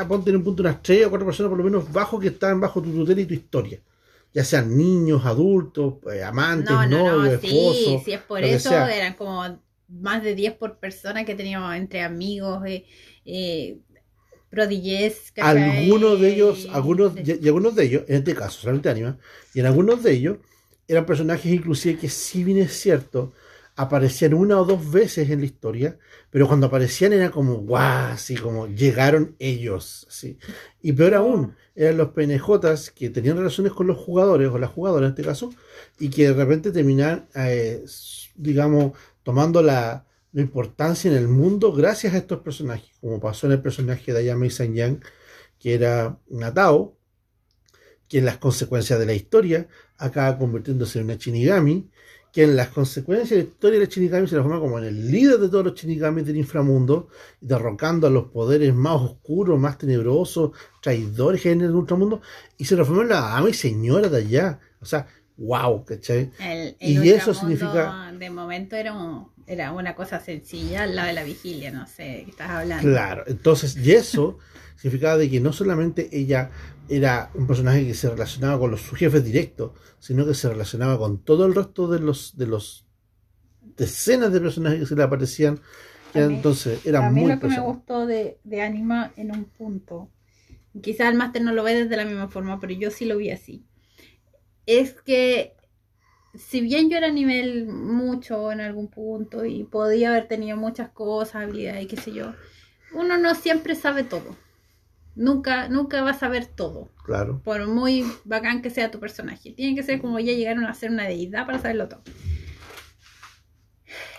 Ponte 0.06 0.30
en 0.30 0.36
un 0.36 0.44
punto 0.44 0.62
unas 0.62 0.80
tres 0.80 1.06
o 1.06 1.10
cuatro 1.10 1.26
personas 1.26 1.50
por 1.50 1.58
lo 1.58 1.64
menos 1.64 1.92
bajo 1.92 2.20
que 2.20 2.28
estaban 2.28 2.60
bajo 2.60 2.80
tu 2.80 2.92
tutela 2.92 3.20
y 3.20 3.26
tu 3.26 3.34
historia. 3.34 3.80
Ya 4.32 4.44
sean 4.44 4.76
niños, 4.76 5.26
adultos, 5.26 5.94
eh, 6.10 6.22
amantes, 6.22 6.70
no, 6.70 6.86
no, 6.86 7.16
novios, 7.16 7.34
no, 7.34 7.48
sí, 7.48 8.00
Sí, 8.04 8.12
es 8.12 8.20
por 8.20 8.42
eso, 8.42 8.72
eran 8.72 9.14
como 9.14 9.58
más 9.88 10.22
de 10.22 10.34
10 10.34 10.54
por 10.54 10.78
persona 10.78 11.24
que 11.24 11.34
teníamos 11.34 11.74
entre 11.74 12.02
amigos, 12.02 12.62
eh, 12.66 12.86
eh, 13.24 13.78
Algunos 15.36 16.20
de 16.20 16.32
ellos, 16.32 16.68
algunos, 16.72 17.12
y, 17.16 17.46
algunos 17.46 17.74
de 17.74 17.84
ellos, 17.84 18.04
en 18.08 18.16
este 18.16 18.34
caso, 18.34 18.60
solamente 18.60 18.88
Anima, 18.88 19.18
y 19.52 19.60
en 19.60 19.66
algunos 19.66 20.02
de 20.02 20.12
ellos 20.12 20.38
eran 20.92 21.07
personajes 21.07 21.52
inclusive 21.52 21.98
que 21.98 22.09
si 22.09 22.44
bien 22.44 22.59
es 22.59 22.72
cierto, 22.78 23.33
aparecían 23.76 24.35
una 24.35 24.61
o 24.61 24.64
dos 24.64 24.90
veces 24.90 25.31
en 25.31 25.40
la 25.40 25.46
historia, 25.46 25.98
pero 26.31 26.46
cuando 26.46 26.66
aparecían 26.66 27.12
era 27.12 27.31
como, 27.31 27.55
guau, 27.57 28.12
así 28.12 28.37
como 28.37 28.66
llegaron 28.66 29.35
ellos, 29.38 30.07
así. 30.09 30.38
Y 30.83 30.92
peor 30.92 31.14
aún, 31.14 31.57
eran 31.74 31.96
los 31.96 32.11
PNJs 32.11 32.90
que 32.90 33.11
tenían 33.11 33.38
relaciones 33.38 33.72
con 33.72 33.87
los 33.87 33.98
jugadores, 33.98 34.50
o 34.50 34.59
las 34.59 34.70
jugadoras 34.70 35.09
en 35.09 35.12
este 35.12 35.24
caso, 35.24 35.50
y 35.98 36.11
que 36.11 36.28
de 36.28 36.35
repente 36.35 36.70
terminaban, 36.70 37.28
eh, 37.35 37.85
digamos, 38.35 38.92
tomando 39.22 39.62
la, 39.62 40.07
importancia 40.35 41.11
en 41.11 41.16
el 41.18 41.28
mundo 41.28 41.74
gracias 41.74 42.14
a 42.14 42.16
estos 42.16 42.40
personajes, 42.40 42.90
como 43.02 43.20
pasó 43.20 43.46
en 43.46 43.52
el 43.52 43.61
personaje 43.61 44.14
de 44.14 44.20
Ayame 44.20 44.48
San 44.48 44.74
Yang, 44.74 45.05
que 45.59 45.74
era 45.74 46.18
Natao, 46.31 46.96
que 48.09 48.18
en 48.18 48.24
las 48.24 48.38
consecuencias 48.38 48.98
de 48.98 49.05
la 49.05 49.12
historia 49.12 49.68
acaba 49.98 50.37
convirtiéndose 50.38 50.98
en 50.98 51.05
una 51.07 51.14
Shinigami, 51.14 51.88
que 52.33 52.44
en 52.44 52.57
las 52.57 52.68
consecuencias 52.68 53.31
de 53.31 53.37
la 53.37 53.42
historia 53.50 53.78
de 53.78 53.85
la 53.87 53.90
Shinigami 53.90 54.26
se 54.26 54.35
transforma 54.37 54.59
como 54.61 54.78
en 54.78 54.85
el 54.85 55.11
líder 55.11 55.38
de 55.38 55.48
todos 55.48 55.64
los 55.66 55.74
Shinigamis 55.74 56.24
del 56.26 56.37
inframundo, 56.38 57.09
derrocando 57.40 58.07
a 58.07 58.11
los 58.11 58.24
poderes 58.31 58.74
más 58.74 59.00
oscuros, 59.02 59.61
más 59.61 59.76
tenebrosos, 59.76 60.52
traidores 60.81 61.42
que 61.42 61.50
hay 61.50 61.55
en 61.57 61.61
el 61.62 61.74
ultramundo, 61.74 62.22
y 62.57 62.64
se 62.64 62.74
transforma 62.74 63.02
en 63.02 63.09
la 63.11 63.37
ama 63.37 63.50
y 63.50 63.55
señora 63.55 64.09
de 64.09 64.16
allá. 64.18 64.61
O 64.81 64.87
sea, 64.87 65.07
wow, 65.37 65.85
¿cachai? 65.85 66.31
El, 66.40 66.76
el 66.81 67.05
Y 67.05 67.11
eso 67.11 67.35
significa- 67.35 68.12
De 68.18 68.31
momento 68.31 68.76
era, 68.76 68.92
un- 68.94 69.26
era 69.46 69.72
una 69.72 69.94
cosa 69.94 70.20
sencilla 70.20 70.85
al 70.85 70.94
lado 70.96 71.09
de 71.09 71.14
la 71.14 71.24
vigilia, 71.24 71.70
no 71.70 71.87
sé 71.87 72.22
qué 72.24 72.31
estás 72.31 72.50
hablando. 72.50 72.88
Claro, 72.90 73.24
entonces, 73.26 73.76
y 73.76 73.92
eso 73.92 74.38
significaba 74.76 75.16
de 75.16 75.31
que 75.31 75.40
no 75.40 75.52
solamente 75.52 76.09
ella 76.12 76.50
era 76.88 77.31
un 77.35 77.46
personaje 77.46 77.87
que 77.87 77.94
se 77.94 78.11
relacionaba 78.11 78.59
con 78.59 78.70
los, 78.70 78.81
sus 78.83 78.98
jefes 78.98 79.24
directos, 79.24 79.72
sino 79.98 80.26
que 80.26 80.35
se 80.35 80.48
relacionaba 80.48 80.98
con 80.98 81.18
todo 81.18 81.46
el 81.46 81.55
resto 81.55 81.88
de 81.88 82.00
los, 82.00 82.37
de 82.37 82.46
los 82.46 82.85
decenas 83.76 84.33
de 84.33 84.40
personajes 84.40 84.81
que 84.81 84.87
se 84.87 84.96
le 84.96 85.02
aparecían, 85.02 85.61
que 86.12 86.20
A 86.20 86.28
mí- 86.28 86.35
entonces 86.37 86.85
era 86.87 87.07
a 87.07 87.11
mí 87.11 87.20
muy 87.20 87.33
lo 87.33 87.40
que 87.40 87.48
me 87.48 87.61
gustó 87.61 88.07
de, 88.07 88.38
de 88.44 88.62
Anima 88.62 89.12
en 89.16 89.31
un 89.33 89.44
punto, 89.44 90.11
quizás 90.83 91.11
el 91.11 91.18
máster 91.18 91.42
no 91.42 91.52
lo 91.52 91.64
ve 91.64 91.74
desde 91.85 91.96
la 91.96 92.05
misma 92.05 92.28
forma, 92.28 92.61
pero 92.61 92.72
yo 92.74 92.90
sí 92.90 93.05
lo 93.07 93.16
vi 93.18 93.31
así, 93.31 93.64
es 94.66 94.92
que 95.02 95.55
si 96.34 96.60
bien 96.60 96.88
yo 96.88 96.96
era 96.96 97.10
nivel 97.10 97.66
mucho 97.66 98.52
en 98.52 98.60
algún 98.60 98.88
punto 98.88 99.44
y 99.44 99.64
podía 99.64 100.10
haber 100.10 100.28
tenido 100.28 100.56
muchas 100.56 100.90
cosas, 100.90 101.36
habilidades 101.36 101.84
y 101.84 101.86
qué 101.86 101.96
sé 101.96 102.12
yo, 102.12 102.34
uno 102.94 103.18
no 103.18 103.34
siempre 103.34 103.74
sabe 103.74 104.04
todo. 104.04 104.36
Nunca, 105.14 105.68
nunca 105.68 106.02
va 106.02 106.10
a 106.10 106.18
saber 106.18 106.46
todo, 106.46 106.90
Claro, 107.04 107.42
por 107.44 107.66
muy 107.68 108.04
bacán 108.24 108.62
que 108.62 108.70
sea 108.70 108.90
tu 108.90 108.98
personaje. 108.98 109.52
Tiene 109.52 109.74
que 109.74 109.82
ser 109.82 110.00
como 110.00 110.18
ya 110.18 110.32
llegaron 110.32 110.64
a 110.64 110.72
ser 110.72 110.90
una 110.90 111.06
deidad 111.06 111.44
para 111.44 111.58
saberlo 111.58 111.88
todo. 111.88 112.02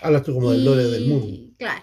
hablas 0.00 0.22
tú 0.22 0.34
como 0.34 0.52
del 0.52 0.64
lore 0.64 0.84
del 0.84 1.08
mundo. 1.08 1.52
Claro. 1.58 1.82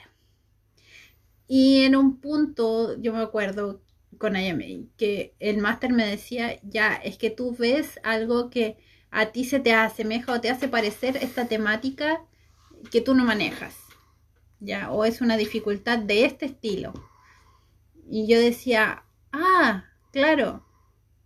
Y 1.46 1.84
en 1.84 1.98
un 1.98 2.22
punto, 2.22 2.98
yo 3.02 3.12
me 3.12 3.20
acuerdo 3.20 3.82
con 4.18 4.38
Ayame, 4.38 4.86
que 4.96 5.36
el 5.40 5.58
máster 5.58 5.92
me 5.92 6.06
decía, 6.06 6.58
ya, 6.64 6.94
es 6.96 7.18
que 7.18 7.30
tú 7.30 7.54
ves 7.54 8.00
algo 8.04 8.50
que 8.50 8.78
a 9.12 9.28
ti 9.28 9.44
se 9.44 9.60
te 9.60 9.74
asemeja 9.74 10.34
o 10.34 10.42
te 10.42 10.50
hace 10.50 10.68
parecer 10.68 11.18
esta 11.18 11.46
temática 11.46 12.24
que 12.90 13.02
tú 13.02 13.14
no 13.14 13.26
manejas. 13.26 13.76
Ya, 14.60 14.92
o 14.92 15.06
es 15.06 15.22
una 15.22 15.38
dificultad 15.38 16.00
de 16.00 16.26
este 16.26 16.46
estilo. 16.46 16.94
Y 18.10 18.28
yo 18.28 18.40
decía, 18.40 19.04
ah, 19.32 19.86
claro, 20.12 20.66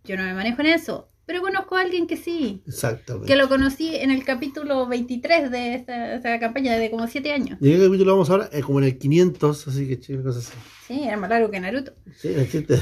yo 0.04 0.16
no 0.16 0.24
me 0.24 0.34
manejo 0.34 0.62
en 0.62 0.68
eso, 0.68 1.08
pero 1.26 1.42
conozco 1.42 1.76
a 1.76 1.82
alguien 1.82 2.06
que 2.06 2.16
sí. 2.16 2.62
Exactamente. 2.66 3.26
Que 3.28 3.36
lo 3.36 3.48
conocí 3.48 3.94
en 3.94 4.10
el 4.10 4.24
capítulo 4.24 4.86
23 4.86 5.50
de 5.50 5.74
esta, 5.74 6.14
esta 6.14 6.40
campaña 6.40 6.76
de 6.76 6.90
como 6.90 7.06
7 7.06 7.32
años. 7.32 7.58
¿Y 7.60 7.72
en 7.72 7.78
qué 7.78 7.86
capítulo 7.86 8.12
vamos 8.12 8.30
ahora? 8.30 8.48
Eh, 8.52 8.62
como 8.62 8.80
en 8.80 8.86
el 8.86 8.98
500, 8.98 9.68
así 9.68 9.88
que 9.88 10.00
chido, 10.00 10.22
cosas 10.22 10.48
así. 10.48 10.58
Sí, 10.86 11.04
era 11.04 11.16
más 11.16 11.30
largo 11.30 11.50
que 11.50 11.60
Naruto. 11.60 11.92
Sí, 12.16 12.28
el 12.28 12.50
chiste. 12.50 12.78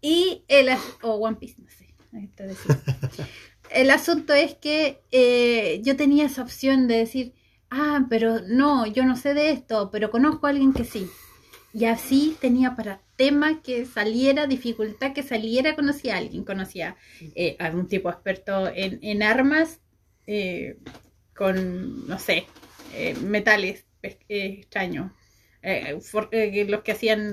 Y 0.00 0.44
el 0.48 0.68
o 1.02 1.14
One 1.14 1.36
Piece, 1.36 1.62
no 1.62 1.68
sé. 1.70 1.94
decía. 2.12 2.80
El 3.74 3.90
asunto 3.90 4.32
es 4.34 4.54
que 4.54 5.00
eh, 5.10 5.80
yo 5.82 5.96
tenía 5.96 6.26
esa 6.26 6.42
opción 6.42 6.88
de 6.88 6.98
decir, 6.98 7.34
ah, 7.70 8.06
pero 8.08 8.40
no, 8.46 8.86
yo 8.86 9.04
no 9.04 9.16
sé 9.16 9.34
de 9.34 9.50
esto, 9.50 9.90
pero 9.90 10.10
conozco 10.10 10.46
a 10.46 10.50
alguien 10.50 10.72
que 10.72 10.84
sí. 10.84 11.08
Y 11.74 11.86
así 11.86 12.36
tenía 12.40 12.76
para 12.76 13.00
tema 13.16 13.62
que 13.62 13.86
saliera, 13.86 14.46
dificultad 14.46 15.12
que 15.14 15.22
saliera, 15.22 15.74
conocía 15.74 16.14
a 16.14 16.18
alguien, 16.18 16.44
conocía 16.44 16.96
eh, 17.34 17.56
a 17.58 17.70
un 17.70 17.88
tipo 17.88 18.10
experto 18.10 18.68
en, 18.68 18.98
en 19.02 19.22
armas, 19.22 19.80
eh, 20.26 20.76
con, 21.34 22.06
no 22.06 22.18
sé, 22.18 22.46
eh, 22.94 23.14
metales 23.14 23.86
eh, 24.02 24.18
extraños, 24.28 25.12
eh, 25.62 26.66
los 26.68 26.82
que 26.82 26.92
hacían 26.92 27.32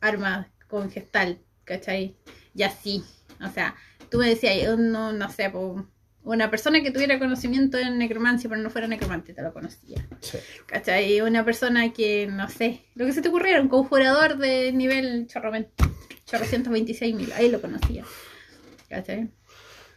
armas 0.00 0.46
con 0.68 0.90
gestal, 0.90 1.40
¿cachai? 1.64 2.14
Y 2.54 2.62
así, 2.62 3.02
o 3.44 3.48
sea, 3.48 3.74
tú 4.10 4.18
me 4.18 4.28
decías, 4.28 4.78
no, 4.78 5.12
no 5.12 5.30
sé, 5.30 5.52
una 6.22 6.50
persona 6.50 6.82
que 6.82 6.90
tuviera 6.90 7.18
conocimiento 7.18 7.78
en 7.78 7.98
necromancia, 7.98 8.48
pero 8.50 8.60
no 8.60 8.70
fuera 8.70 8.86
necromante, 8.86 9.32
te 9.32 9.42
lo 9.42 9.52
conocía. 9.52 10.06
Sí. 10.20 10.38
¿Cachai? 10.66 11.20
Una 11.22 11.44
persona 11.44 11.92
que, 11.92 12.26
no 12.26 12.48
sé, 12.48 12.84
lo 12.94 13.06
que 13.06 13.12
se 13.12 13.22
te 13.22 13.28
ocurriera, 13.28 13.60
un 13.60 13.68
conjurador 13.68 14.36
de 14.36 14.72
nivel 14.72 15.26
chorro, 15.26 15.52
chorro 16.26 16.44
126 16.44 17.14
mil, 17.14 17.32
ahí 17.32 17.50
lo 17.50 17.60
conocía. 17.60 18.04
¿Cachai? 18.88 19.30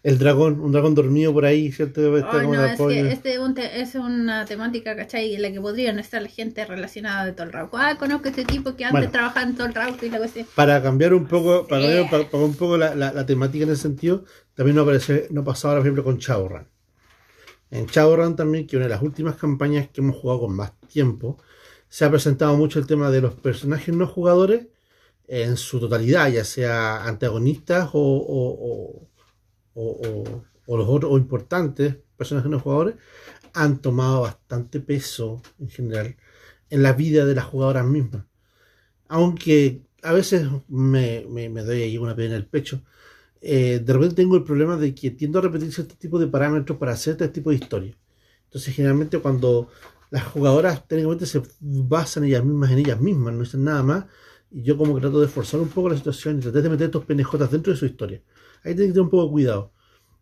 El 0.04 0.18
dragón, 0.20 0.60
un 0.60 0.74
dragón 0.74 0.96
dormido 0.96 1.32
por 1.32 1.46
ahí, 1.46 1.72
¿cierto? 1.72 2.02
Como 2.02 2.54
no, 2.56 2.66
es 2.66 2.78
que 2.78 3.10
este 3.10 3.34
es 3.36 3.40
un 3.40 3.54
te- 3.54 3.80
es 3.80 3.96
una 3.96 4.44
temática, 4.44 4.98
¿cachai? 4.98 5.34
En 5.34 5.42
la 5.42 5.50
que 5.50 5.62
podrían 5.62 5.98
estar 5.98 6.22
la 6.22 6.28
gente 6.28 6.66
relacionada 6.66 7.26
de 7.26 7.32
todo 7.32 7.46
el 7.48 7.54
Rauco. 7.54 7.78
Ah, 7.78 7.96
conozco 7.98 8.26
a 8.28 8.30
este 8.32 8.44
tipo 8.44 8.76
que 8.76 8.84
antes 8.84 9.00
Bueno. 9.00 9.12
trabajaba 9.12 9.44
en 9.48 9.56
todo 9.56 9.68
el 9.68 9.74
Rauco 9.74 10.06
y 10.06 10.10
la 10.10 10.18
cosa. 10.20 10.42
Para 10.56 10.84
cambiar 10.84 11.14
un 11.14 11.26
poco, 11.26 11.66
para 11.68 11.84
cambiar 11.84 12.10
para- 12.10 12.30
para 12.30 12.44
un 12.44 12.54
poco 12.56 12.76
la, 12.76 12.94
la- 12.96 13.14
la 13.14 13.26
temática 13.26 13.64
en 13.64 13.72
ese 13.72 13.84
sentido, 13.84 14.26
también 14.56 14.76
nos 14.76 14.84
aparece, 14.84 15.28
nos 15.32 15.46
pasó 15.46 15.70
ahora, 15.70 15.80
por 15.80 15.88
ejemplo, 15.88 16.04
con 16.04 16.18
Shadowrun. 16.18 16.68
En 17.72 17.86
Shadowrun 17.86 18.36
también, 18.36 18.68
que 18.68 18.76
una 18.76 18.86
de 18.88 18.92
las 18.92 19.02
últimas 19.02 19.36
campañas 19.38 19.88
que 19.88 20.02
hemos 20.02 20.18
jugado 20.18 20.42
con 20.42 20.54
más 20.54 20.74
tiempo, 20.92 21.40
se 21.88 22.04
ha 22.04 22.10
presentado 22.12 22.58
mucho 22.58 22.78
el 22.78 22.88
tema 22.88 23.10
de 23.10 23.22
los 23.22 23.36
personajes 23.36 23.96
no 23.96 24.06
jugadores 24.06 24.68
en 25.30 25.56
su 25.56 25.80
totalidad, 25.80 26.30
ya 26.30 26.44
sea 26.44 27.06
antagonistas 27.06 27.90
o, 27.94 28.00
o- 28.00 28.58
o- 29.00 29.08
o- 29.76 30.24
los 30.68 30.88
otros 30.90 31.12
o 31.12 31.18
importantes 31.18 31.98
personajes 32.18 32.50
no 32.50 32.60
jugadores, 32.60 32.96
han 33.54 33.82
tomado 33.82 34.22
bastante 34.22 34.80
peso 34.80 35.42
en 35.60 35.70
general 35.70 36.16
en 36.70 36.84
la 36.84 36.94
vida 36.94 37.26
de 37.26 37.36
las 37.36 37.46
jugadoras 37.46 37.86
mismas. 37.86 38.26
Aunque 39.08 39.82
a 40.02 40.14
veces 40.14 40.48
me, 40.68 41.26
me, 41.30 41.50
doy 41.64 41.82
ahí 41.82 41.98
una 41.98 42.16
pena 42.16 42.30
en 42.32 42.36
el 42.36 42.46
pecho, 42.48 42.82
eh, 43.42 43.82
de 43.84 43.94
repente 43.94 44.16
tengo 44.16 44.38
el 44.38 44.44
problema 44.44 44.78
de 44.78 44.96
que 44.96 45.12
tiendo 45.12 45.40
a 45.40 45.44
repetir 45.44 45.74
cierto 45.74 45.96
tipo 45.98 46.20
de 46.20 46.28
parámetros 46.28 46.78
para 46.78 46.94
hacer 46.94 47.14
este 47.14 47.30
tipo 47.30 47.50
de 47.52 47.58
historia. 47.58 47.98
Entonces, 48.46 48.76
generalmente 48.76 49.20
cuando 49.20 49.70
las 50.12 50.26
jugadoras 50.26 50.88
técnicamente 50.88 51.26
se 51.26 51.42
basan 51.62 52.26
ellas 52.26 52.46
mismas 52.46 52.72
en 52.72 52.80
ellas 52.80 53.02
mismas, 53.02 53.34
no 53.34 53.42
dicen 53.44 53.64
nada 53.64 53.84
más, 53.84 54.06
y 54.52 54.64
yo 54.64 54.78
como 54.78 54.96
que 54.96 55.02
trato 55.02 55.22
de 55.22 55.28
forzar 55.28 55.60
un 55.60 55.70
poco 55.70 55.90
la 55.90 55.98
situación 55.98 56.38
y 56.40 56.42
tratar 56.42 56.64
de 56.64 56.70
meter 56.70 56.86
estos 56.88 57.06
PNJs 57.06 57.52
dentro 57.52 57.74
de 57.74 57.80
su 57.80 57.86
historia. 57.86 58.22
Ahí 58.64 58.74
tienen 58.76 58.90
que 58.90 58.94
tener 58.94 59.02
un 59.02 59.10
poco 59.10 59.26
de 59.26 59.32
cuidado, 59.32 59.74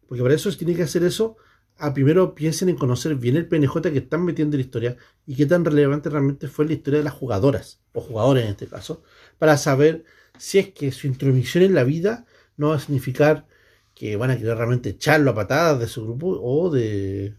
porque 0.07 0.23
para 0.23 0.35
eso 0.35 0.51
tienen 0.51 0.75
que 0.75 0.83
hacer 0.83 1.03
eso, 1.03 1.37
a 1.77 1.93
primero 1.93 2.35
piensen 2.35 2.69
en 2.69 2.75
conocer 2.75 3.15
bien 3.15 3.37
el 3.37 3.47
PNJ 3.47 3.81
que 3.91 3.97
están 3.99 4.23
metiendo 4.23 4.55
en 4.55 4.61
la 4.61 4.65
historia 4.65 4.97
y 5.25 5.35
qué 5.35 5.45
tan 5.45 5.65
relevante 5.65 6.09
realmente 6.09 6.47
fue 6.47 6.65
la 6.65 6.73
historia 6.73 6.99
de 6.99 7.05
las 7.05 7.13
jugadoras, 7.13 7.81
o 7.93 8.01
jugadores 8.01 8.43
en 8.43 8.51
este 8.51 8.67
caso, 8.67 9.03
para 9.39 9.57
saber 9.57 10.03
si 10.37 10.59
es 10.59 10.69
que 10.73 10.91
su 10.91 11.07
intromisión 11.07 11.63
en 11.63 11.73
la 11.73 11.83
vida 11.83 12.25
no 12.57 12.69
va 12.69 12.75
a 12.75 12.79
significar 12.79 13.47
que 13.95 14.15
van 14.15 14.31
a 14.31 14.37
querer 14.37 14.57
realmente 14.57 14.89
echarlo 14.89 15.31
a 15.31 15.35
patadas 15.35 15.79
de 15.79 15.87
su 15.87 16.03
grupo 16.03 16.39
o 16.41 16.69
de 16.69 17.35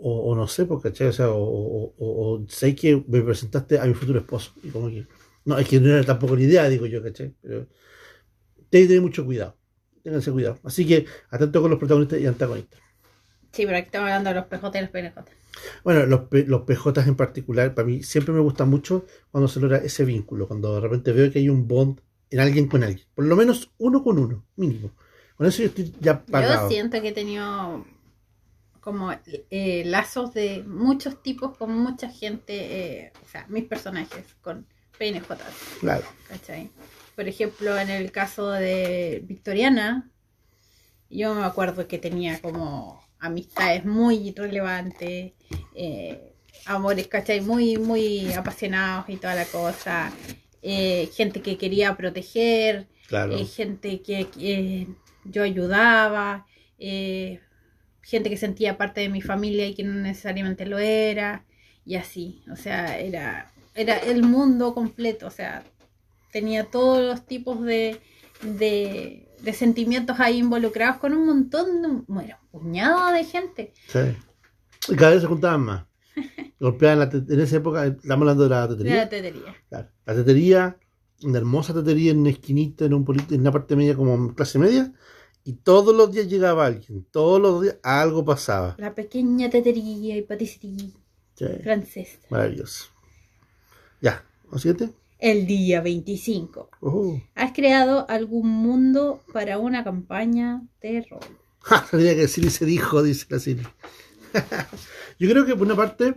o, 0.00 0.34
no 0.36 0.46
sé, 0.46 0.64
porque 0.64 0.90
¿cachai? 0.90 1.08
O 1.08 1.12
sea, 1.12 1.26
o, 1.30 2.44
sé 2.48 2.74
que 2.74 3.02
me 3.08 3.20
presentaste 3.20 3.78
a 3.80 3.84
mi 3.84 3.94
futuro 3.94 4.20
esposo 4.20 4.52
y 4.62 4.68
como 4.68 4.88
que 4.88 5.06
no, 5.44 5.58
es 5.58 5.68
que 5.68 5.80
no 5.80 5.88
era 5.88 6.04
tampoco 6.04 6.36
la 6.36 6.42
idea, 6.42 6.68
digo 6.68 6.86
yo, 6.86 7.02
¿cachai? 7.02 7.34
Pero 7.42 7.66
tienen 8.70 8.86
que 8.86 8.94
tener 8.94 9.02
mucho 9.02 9.24
cuidado, 9.24 9.56
ténganse 10.02 10.32
cuidado. 10.32 10.58
Así 10.64 10.86
que 10.86 11.06
atento 11.30 11.60
con 11.60 11.70
los 11.70 11.78
protagonistas 11.78 12.20
y 12.20 12.26
antagonistas. 12.26 12.80
Sí, 13.52 13.64
pero 13.64 13.78
aquí 13.78 13.86
estamos 13.86 14.08
hablando 14.08 14.30
de 14.30 14.36
los 14.36 14.46
PJ 14.46 14.78
y 14.78 14.80
los 14.82 14.90
PNJ. 14.90 15.24
Bueno, 15.84 16.06
los, 16.06 16.20
los 16.30 16.62
PJs 16.62 17.06
en 17.06 17.16
particular, 17.16 17.74
para 17.74 17.86
mí 17.86 18.02
siempre 18.02 18.32
me 18.32 18.40
gusta 18.40 18.64
mucho 18.64 19.06
cuando 19.30 19.48
se 19.48 19.60
logra 19.60 19.78
ese 19.78 20.04
vínculo, 20.04 20.46
cuando 20.46 20.74
de 20.74 20.80
repente 20.80 21.12
veo 21.12 21.30
que 21.32 21.38
hay 21.40 21.48
un 21.48 21.66
bond 21.66 22.00
en 22.30 22.40
alguien 22.40 22.68
con 22.68 22.84
alguien, 22.84 23.06
por 23.14 23.24
lo 23.24 23.36
menos 23.36 23.72
uno 23.78 24.02
con 24.02 24.18
uno, 24.18 24.44
mínimo. 24.56 24.90
Con 25.36 25.46
eso 25.46 25.62
yo 25.62 25.68
estoy 25.68 25.92
ya 26.00 26.24
pagado. 26.24 26.64
Yo 26.64 26.68
siento 26.68 27.00
que 27.00 27.08
he 27.08 27.12
tenido 27.12 27.84
como 28.80 29.12
eh, 29.50 29.82
lazos 29.86 30.34
de 30.34 30.64
muchos 30.66 31.22
tipos 31.22 31.56
con 31.56 31.76
mucha 31.78 32.10
gente, 32.10 33.04
eh, 33.04 33.12
o 33.24 33.28
sea, 33.28 33.46
mis 33.48 33.64
personajes 33.64 34.24
con 34.40 34.66
PNJ, 34.98 35.26
Claro, 35.80 36.04
¿cachai? 36.28 36.70
Por 37.18 37.26
ejemplo, 37.26 37.76
en 37.76 37.90
el 37.90 38.12
caso 38.12 38.48
de 38.48 39.24
Victoriana, 39.26 40.08
yo 41.10 41.34
me 41.34 41.42
acuerdo 41.42 41.88
que 41.88 41.98
tenía 41.98 42.40
como 42.40 43.02
amistades 43.18 43.84
muy 43.84 44.32
relevantes, 44.36 45.32
eh, 45.74 46.32
amores, 46.64 47.08
¿cachai? 47.08 47.40
Muy, 47.40 47.76
muy 47.76 48.32
apasionados 48.34 49.08
y 49.08 49.16
toda 49.16 49.34
la 49.34 49.46
cosa, 49.46 50.12
eh, 50.62 51.10
gente 51.12 51.42
que 51.42 51.58
quería 51.58 51.96
proteger, 51.96 52.86
claro. 53.08 53.36
eh, 53.36 53.44
gente 53.46 54.00
que, 54.00 54.28
que 54.28 54.86
yo 55.24 55.42
ayudaba, 55.42 56.46
gente 56.78 58.30
que 58.30 58.36
sentía 58.36 58.78
parte 58.78 59.00
de 59.00 59.08
mi 59.08 59.22
familia 59.22 59.66
y 59.66 59.74
que 59.74 59.82
no 59.82 59.94
necesariamente 59.94 60.66
lo 60.66 60.78
era, 60.78 61.44
y 61.84 61.96
así, 61.96 62.44
o 62.48 62.54
sea, 62.54 62.96
era, 62.96 63.52
era 63.74 63.98
el 63.98 64.22
mundo 64.22 64.72
completo, 64.72 65.26
o 65.26 65.32
sea, 65.32 65.64
tenía 66.32 66.64
todos 66.70 67.00
los 67.02 67.26
tipos 67.26 67.62
de, 67.62 68.00
de, 68.42 69.28
de 69.40 69.52
sentimientos 69.52 70.20
ahí 70.20 70.38
involucrados 70.38 70.98
con 70.98 71.12
un 71.14 71.26
montón 71.26 71.82
de, 71.82 71.88
bueno, 72.06 72.36
un 72.52 72.60
puñado 72.62 73.12
de 73.12 73.24
gente. 73.24 73.72
Sí. 73.88 73.98
Y 74.92 74.96
cada 74.96 75.12
vez 75.12 75.20
se 75.22 75.26
juntaban 75.28 75.60
más. 75.62 75.84
Golpeaban 76.60 76.98
la 76.98 77.04
en 77.12 77.40
esa 77.40 77.56
época, 77.56 77.86
estamos 77.86 78.22
hablando 78.22 78.44
de 78.44 78.48
la 78.50 78.66
De 78.66 78.74
tetería. 78.76 78.96
la 78.96 79.08
tetería. 79.08 79.56
Claro. 79.68 79.88
La 80.06 80.14
tetería, 80.14 80.76
una 81.22 81.38
hermosa 81.38 81.72
tetería 81.74 82.10
en 82.12 82.18
una 82.20 82.30
esquinita, 82.30 82.84
en, 82.84 82.94
un 82.94 83.04
polito- 83.04 83.34
en 83.34 83.40
una 83.42 83.52
parte 83.52 83.76
media 83.76 83.94
como 83.96 84.34
clase 84.34 84.58
media, 84.58 84.92
y 85.44 85.52
todos 85.54 85.94
los 85.94 86.10
días 86.12 86.28
llegaba 86.28 86.66
alguien, 86.66 87.06
todos 87.10 87.40
los 87.40 87.62
días 87.62 87.76
algo 87.82 88.24
pasaba. 88.24 88.74
La 88.78 88.94
pequeña 88.94 89.48
tetería 89.48 90.16
y 90.16 90.22
paticería 90.22 90.90
Sí, 91.34 91.46
francesa. 91.62 92.18
maravilloso. 92.30 92.86
Ya, 94.00 94.24
¿lo 94.50 94.58
siguiente? 94.58 94.92
El 95.18 95.46
día 95.46 95.80
25. 95.80 96.70
Uh. 96.80 97.18
¿Has 97.34 97.52
creado 97.52 98.06
algún 98.08 98.48
mundo 98.48 99.22
para 99.32 99.58
una 99.58 99.84
campaña 99.84 100.62
de 100.80 101.06
rol? 101.10 101.20
Ja, 101.60 101.84
tenía 101.90 102.14
que 102.14 102.22
decir 102.22 102.44
y 102.44 102.50
se 102.50 102.64
dijo, 102.64 103.02
dice 103.02 103.26
la 103.28 103.38
Silvi. 103.38 103.66
Yo 105.18 105.28
creo 105.28 105.44
que 105.44 105.54
por 105.54 105.66
una 105.66 105.76
parte, 105.76 106.14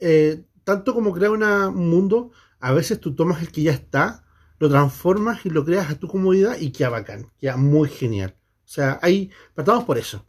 eh, 0.00 0.42
tanto 0.64 0.94
como 0.94 1.12
crear 1.12 1.30
una- 1.30 1.68
un 1.68 1.88
mundo, 1.90 2.32
a 2.58 2.72
veces 2.72 2.98
tú 2.98 3.14
tomas 3.14 3.42
el 3.42 3.52
que 3.52 3.62
ya 3.62 3.72
está, 3.72 4.24
lo 4.58 4.68
transformas 4.68 5.44
y 5.44 5.50
lo 5.50 5.64
creas 5.64 5.90
a 5.90 5.96
tu 5.98 6.08
comodidad 6.08 6.56
y 6.58 6.72
queda 6.72 6.88
bacán, 6.88 7.26
queda 7.38 7.56
muy 7.56 7.88
genial. 7.90 8.34
O 8.64 8.68
sea, 8.68 8.98
ahí 9.02 9.30
partamos 9.54 9.84
por 9.84 9.98
eso. 9.98 10.24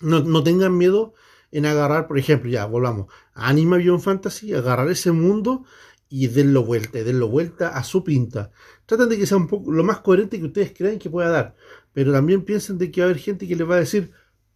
No, 0.00 0.20
no 0.20 0.42
tengan 0.44 0.76
miedo 0.76 1.14
en 1.50 1.64
agarrar, 1.66 2.06
por 2.06 2.18
ejemplo, 2.18 2.50
ya 2.50 2.66
volvamos 2.66 3.06
a 3.34 3.48
Anima 3.48 3.78
Beyond 3.78 4.00
Fantasy, 4.02 4.52
agarrar 4.54 4.88
ese 4.90 5.12
mundo 5.12 5.64
y 6.08 6.26
denlo 6.28 6.64
vuelta, 6.64 7.02
denlo 7.02 7.28
vuelta 7.28 7.68
a 7.76 7.84
su 7.84 8.02
pinta. 8.02 8.50
Traten 8.86 9.08
de 9.08 9.18
que 9.18 9.26
sea 9.26 9.36
un 9.36 9.46
poco 9.46 9.70
lo 9.70 9.84
más 9.84 10.00
coherente 10.00 10.38
que 10.38 10.46
ustedes 10.46 10.72
creen 10.76 10.98
que 10.98 11.10
pueda 11.10 11.28
dar, 11.28 11.54
pero 11.92 12.12
también 12.12 12.42
piensen 12.44 12.78
de 12.78 12.90
que 12.90 13.00
va 13.00 13.06
a 13.06 13.10
haber 13.10 13.20
gente 13.20 13.46
que 13.46 13.56
les 13.56 13.68
va 13.68 13.76
a 13.76 13.80
decir, 13.80 14.10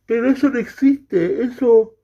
pero 0.07 0.31
eso 0.31 0.49
no 0.49 0.59
existe, 0.59 1.43
eso 1.43 1.95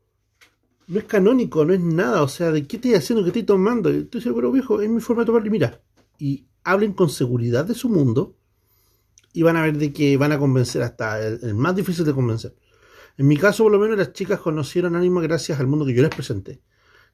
no 0.87 0.99
es 0.99 1.05
canónico, 1.05 1.65
no 1.65 1.73
es 1.73 1.81
nada, 1.81 2.23
o 2.23 2.29
sea, 2.29 2.51
¿de 2.51 2.67
qué 2.67 2.77
estoy 2.77 2.95
haciendo, 2.95 3.25
qué 3.25 3.31
estoy 3.31 3.45
tomando? 3.45 3.91
Estoy 3.91 4.21
seguro, 4.21 4.53
viejo, 4.53 4.81
es 4.81 4.89
mi 4.89 5.01
forma 5.01 5.23
de 5.23 5.27
tomarlo 5.27 5.49
y 5.49 5.51
mira, 5.51 5.81
y 6.19 6.47
hablen 6.65 6.93
con 6.93 7.09
seguridad 7.09 7.65
de 7.65 7.75
su 7.75 7.89
mundo 7.89 8.37
y 9.33 9.43
van 9.43 9.57
a 9.57 9.63
ver 9.63 9.79
de 9.79 9.93
que 9.93 10.17
van 10.17 10.33
a 10.33 10.39
convencer 10.39 10.83
hasta 10.83 11.25
el, 11.27 11.41
el 11.43 11.55
más 11.55 11.75
difícil 11.75 12.05
de 12.05 12.13
convencer. 12.13 12.55
En 13.17 13.27
mi 13.27 13.37
caso, 13.37 13.65
por 13.65 13.73
lo 13.73 13.81
menos, 13.81 13.99
las 13.99 14.13
chicas 14.13 14.39
conocieron 14.41 14.95
Anima 14.95 15.21
gracias 15.21 15.59
al 15.59 15.67
mundo 15.67 15.85
que 15.85 15.93
yo 15.93 16.03
les 16.03 16.15
presenté. 16.15 16.61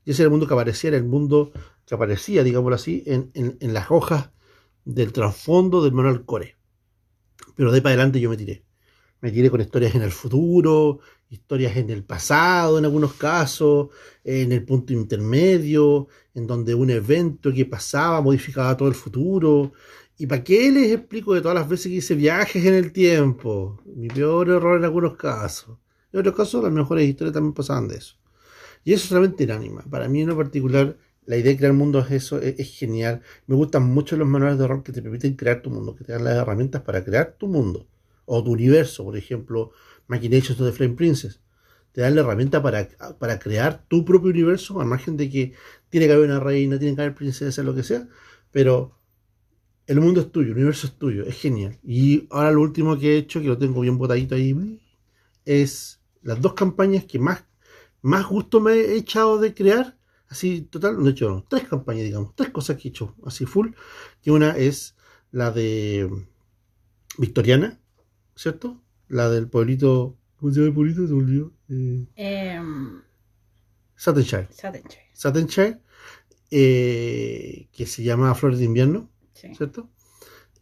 Y 0.04 0.10
ese 0.12 0.22
era 0.22 0.26
el 0.26 0.30
mundo 0.30 0.46
que 0.46 0.54
aparecía, 0.54 0.90
el 0.90 1.04
mundo 1.04 1.52
que 1.86 1.94
aparecía, 1.94 2.42
digámoslo 2.44 2.76
así, 2.76 3.02
en, 3.06 3.30
en- 3.34 3.56
en 3.60 3.74
las 3.74 3.90
hojas 3.90 4.30
del 4.84 5.12
trasfondo 5.12 5.82
del 5.82 5.92
manual 5.92 6.24
core. 6.24 6.56
Pero 7.56 7.70
de 7.70 7.76
ahí 7.76 7.80
para 7.82 7.94
adelante 7.94 8.20
yo 8.20 8.30
me 8.30 8.36
tiré. 8.36 8.64
Me 9.20 9.32
tiré 9.32 9.50
con 9.50 9.60
historias 9.60 9.94
en 9.94 10.02
el 10.02 10.12
futuro, 10.12 11.00
historias 11.30 11.76
en 11.76 11.90
el 11.90 12.04
pasado 12.04 12.78
en 12.78 12.84
algunos 12.86 13.14
casos, 13.14 13.88
en 14.24 14.52
el 14.52 14.64
punto 14.64 14.92
intermedio, 14.92 16.08
en 16.34 16.46
donde 16.46 16.74
un 16.74 16.90
evento 16.90 17.52
que 17.52 17.64
pasaba 17.66 18.20
modificaba 18.20 18.76
todo 18.76 18.88
el 18.88 18.94
futuro. 18.94 19.72
¿Y 20.18 20.26
para 20.26 20.44
qué 20.44 20.70
les 20.70 20.92
explico 20.92 21.34
de 21.34 21.40
todas 21.42 21.56
las 21.56 21.68
veces 21.68 21.88
que 21.88 21.96
hice 21.98 22.14
viajes 22.14 22.64
en 22.66 22.74
el 22.74 22.92
tiempo? 22.92 23.80
Mi 23.86 24.08
peor 24.08 24.48
error 24.50 24.78
en 24.78 24.84
algunos 24.84 25.16
casos. 25.16 25.78
En 26.12 26.20
otros 26.20 26.36
casos, 26.36 26.62
las 26.62 26.72
mejores 26.72 27.08
historias 27.08 27.34
también 27.34 27.54
pasaban 27.54 27.88
de 27.88 27.96
eso. 27.96 28.16
Y 28.84 28.92
eso 28.92 29.08
solamente 29.08 29.44
en 29.44 29.50
anima. 29.50 29.82
Para 29.90 30.08
mí 30.08 30.20
en 30.20 30.28
lo 30.28 30.36
particular, 30.36 30.96
la 31.26 31.36
idea 31.36 31.52
de 31.52 31.58
crear 31.58 31.72
mundos 31.72 32.06
es 32.06 32.24
eso, 32.24 32.40
es, 32.40 32.70
genial. 32.78 33.22
Me 33.46 33.56
gustan 33.56 33.84
mucho 33.84 34.16
los 34.16 34.28
manuales 34.28 34.58
de 34.58 34.66
rol 34.66 34.82
que 34.82 34.92
te 34.92 35.00
permiten 35.00 35.34
crear 35.34 35.62
tu 35.62 35.70
mundo, 35.70 35.94
que 35.96 36.04
te 36.04 36.12
dan 36.12 36.24
las 36.24 36.36
herramientas 36.36 36.82
para 36.82 37.02
crear 37.02 37.36
tu 37.38 37.48
mundo. 37.48 37.86
O 38.26 38.42
tu 38.44 38.52
universo, 38.52 39.04
por 39.04 39.16
ejemplo, 39.16 39.72
Machinations 40.06 40.60
of 40.60 40.66
the 40.66 40.72
Flame 40.72 40.94
Princess. 40.94 41.40
Te 41.92 42.00
dan 42.00 42.14
la 42.14 42.22
herramienta 42.22 42.62
para, 42.62 42.88
para 43.18 43.38
crear 43.38 43.84
tu 43.88 44.04
propio 44.04 44.30
universo, 44.30 44.80
al 44.80 44.86
margen 44.86 45.16
de 45.16 45.30
que 45.30 45.52
tiene 45.88 46.06
que 46.06 46.12
haber 46.12 46.28
una 46.28 46.40
reina, 46.40 46.78
tiene 46.78 46.94
que 46.94 47.02
haber 47.02 47.14
princesas, 47.14 47.64
lo 47.64 47.74
que 47.74 47.84
sea. 47.84 48.08
Pero 48.50 48.98
el 49.86 50.00
mundo 50.00 50.20
es 50.20 50.32
tuyo, 50.32 50.48
el 50.48 50.56
universo 50.56 50.86
es 50.86 50.94
tuyo, 50.94 51.24
es 51.24 51.36
genial. 51.36 51.78
Y 51.82 52.26
ahora 52.30 52.50
lo 52.50 52.60
último 52.62 52.98
que 52.98 53.14
he 53.14 53.18
hecho, 53.18 53.40
que 53.40 53.48
lo 53.48 53.58
tengo 53.58 53.80
bien 53.80 53.98
botadito 53.98 54.34
ahí, 54.34 54.80
es 55.44 56.00
las 56.22 56.40
dos 56.40 56.54
campañas 56.54 57.04
que 57.04 57.18
más, 57.18 57.44
más 58.04 58.26
gusto 58.26 58.60
me 58.60 58.72
he 58.74 58.96
echado 58.96 59.38
de 59.38 59.54
crear. 59.54 59.96
Así, 60.28 60.62
total, 60.62 60.98
no 60.98 61.06
he 61.08 61.12
hecho 61.12 61.28
no, 61.28 61.44
tres 61.48 61.68
campañas, 61.68 62.04
digamos, 62.04 62.34
tres 62.34 62.50
cosas 62.50 62.76
que 62.76 62.88
he 62.88 62.90
hecho 62.90 63.14
así 63.24 63.46
full. 63.46 63.70
Que 64.22 64.30
una 64.30 64.56
es 64.56 64.94
la 65.32 65.50
de 65.50 66.10
Victoriana, 67.18 67.80
¿cierto? 68.36 68.80
La 69.08 69.28
del 69.30 69.48
pueblito, 69.48 70.16
¿cómo 70.36 70.52
se 70.52 70.56
llama 70.60 70.68
el 70.68 70.74
pueblito? 70.74 71.06
Se 71.06 71.12
olvidó. 71.12 71.52
Eh, 71.68 72.06
Em, 72.16 73.02
Sattenshire. 73.96 74.48
Sattenshire, 74.50 75.04
Sattenshire, 75.12 75.80
eh, 76.50 77.68
que 77.72 77.86
se 77.86 78.02
llama 78.02 78.34
Flores 78.34 78.58
de 78.58 78.64
Invierno. 78.66 79.10
sí. 79.34 79.54
¿cierto? 79.54 79.88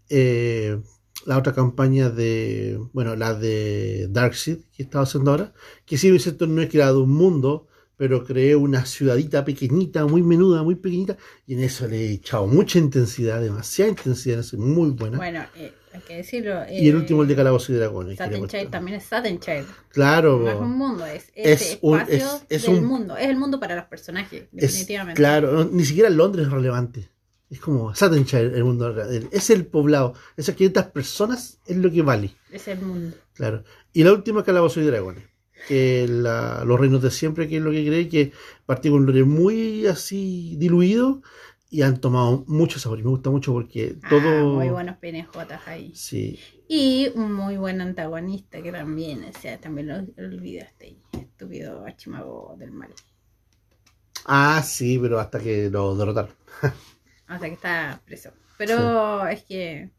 Eh, 0.09 0.81
la 1.27 1.39
otra 1.39 1.53
campaña 1.53 2.11
de, 2.11 2.79
bueno, 2.93 3.17
la 3.17 3.35
de 3.35 4.09
Darkseid 4.11 4.59
que 4.77 4.83
estaba 4.83 5.05
haciendo 5.05 5.31
ahora, 5.31 5.53
que 5.87 5.97
si 5.99 6.09
bien 6.09 6.17
es 6.17 6.23
cierto 6.25 6.47
no 6.47 6.61
he 6.63 6.69
creado 6.69 7.03
un 7.05 7.11
mundo, 7.11 7.67
pero 7.97 8.25
creé 8.25 8.57
una 8.57 8.85
ciudadita 8.87 9.45
pequeñita, 9.45 10.05
muy 10.07 10.23
menuda, 10.23 10.63
muy 10.65 10.75
pequeñita, 10.75 11.17
y 11.47 11.55
en 11.55 11.61
eso 11.61 11.87
le 11.87 11.99
he 12.09 12.13
echado 12.13 12.47
mucha 12.47 12.79
intensidad, 12.79 13.41
demasiada 13.41 13.91
intensidad, 13.91 14.41
es 14.41 14.55
muy 14.55 14.91
buena. 14.91 15.19
Bueno, 15.19 15.45
eh, 15.57 15.73
hay 15.93 16.01
que 16.01 16.17
decirlo. 16.17 16.63
y 16.69 16.89
el 16.89 16.95
eh, 16.95 16.99
último, 16.99 17.23
el 17.23 17.29
de 17.29 17.37
Calabozos 17.37 17.71
y 17.71 17.75
Dragones. 17.75 18.17
Sattenshire 18.19 18.49
puesto. 18.49 18.71
también 18.71 18.97
es 18.97 19.05
Sattenshire. 19.05 19.65
Claro, 19.91 20.41
No 20.41 20.49
es 20.51 20.57
un 20.57 20.71
mundo, 20.77 21.07
es 21.07 21.31
Es 21.35 21.61
ese 21.63 21.79
un- 21.83 21.99
espacio 22.01 22.17
es- 22.27 22.45
es 22.49 22.63
del 22.67 22.75
un- 22.79 22.85
mundo. 22.87 23.17
Es 23.17 23.29
el 23.29 23.37
mundo 23.37 23.61
para 23.61 23.77
los 23.77 23.85
personajes, 23.85 24.43
es, 24.43 24.49
definitivamente. 24.53 25.17
claro, 25.21 25.53
no, 25.53 25.65
ni 25.67 25.85
siquiera 25.85 26.11
Londres 26.11 26.47
es 26.47 26.53
relevante. 26.53 27.09
Es 27.53 27.61
como 27.61 27.95
Sattenshire, 27.95 28.57
el 28.57 28.65
mundo, 28.65 28.95
es 29.31 29.51
el 29.51 29.67
poblado. 29.67 30.15
Esas 30.39 30.55
500 30.57 30.87
personas 30.87 31.59
es 31.67 31.77
lo 31.77 31.91
que 31.91 32.01
vale. 32.01 32.35
Es 32.51 32.67
el 32.67 32.81
mundo. 32.81 33.15
Claro. 33.35 33.63
Y 33.93 34.03
la 34.05 34.13
última 34.15 34.41
es 34.41 34.47
Calabozo 34.47 34.81
y 34.81 34.85
Dragones. 34.87 35.25
Que 35.69 36.07
la- 36.09 36.65
los 36.65 36.81
reinos 36.81 37.03
de 37.03 37.11
siempre, 37.11 37.47
que 37.49 37.59
es 37.59 37.63
lo 37.63 37.71
que 37.71 37.87
creí, 37.87 38.09
que 38.09 38.33
partí 38.65 38.89
con 38.89 39.01
un 39.01 39.07
lore 39.07 39.25
muy 39.25 39.87
así 39.87 40.57
diluido 40.57 41.21
y 41.69 41.83
han 41.83 42.01
tomado 42.01 42.43
mucho 42.49 42.79
sabor. 42.79 43.01
Y 43.01 43.03
me 43.03 43.11
gusta 43.11 43.29
mucho 43.31 43.53
porque 43.53 43.97
Ah, 44.03 44.09
todo. 44.09 44.55
muy 44.55 44.71
buenos 44.71 44.97
PNJ 44.97 45.61
ahí. 45.67 45.93
Sí. 45.95 46.39
Y 46.69 47.09
un 47.15 47.35
muy 47.35 47.59
buen 47.59 47.83
antagonista 47.83 48.63
que 48.63 48.73
también, 48.73 49.25
o 49.25 49.39
sea, 49.39 49.61
también 49.61 49.89
lo 49.89 50.25
olvidaste. 50.27 50.97
Estúpido 51.13 51.85
archimago 51.85 52.57
del 52.59 52.73
mal. 52.73 52.89
Ah, 54.25 54.63
sí, 54.65 54.99
pero 54.99 55.21
hasta 55.21 55.39
que 55.39 55.69
lo 55.69 55.95
derrotaron. 55.97 56.31
O 57.37 57.39
sea 57.39 57.49
que 57.49 57.55
está 57.55 58.01
preso. 58.05 58.31
Pero 58.59 59.27
es 59.27 59.43
que 59.45 59.91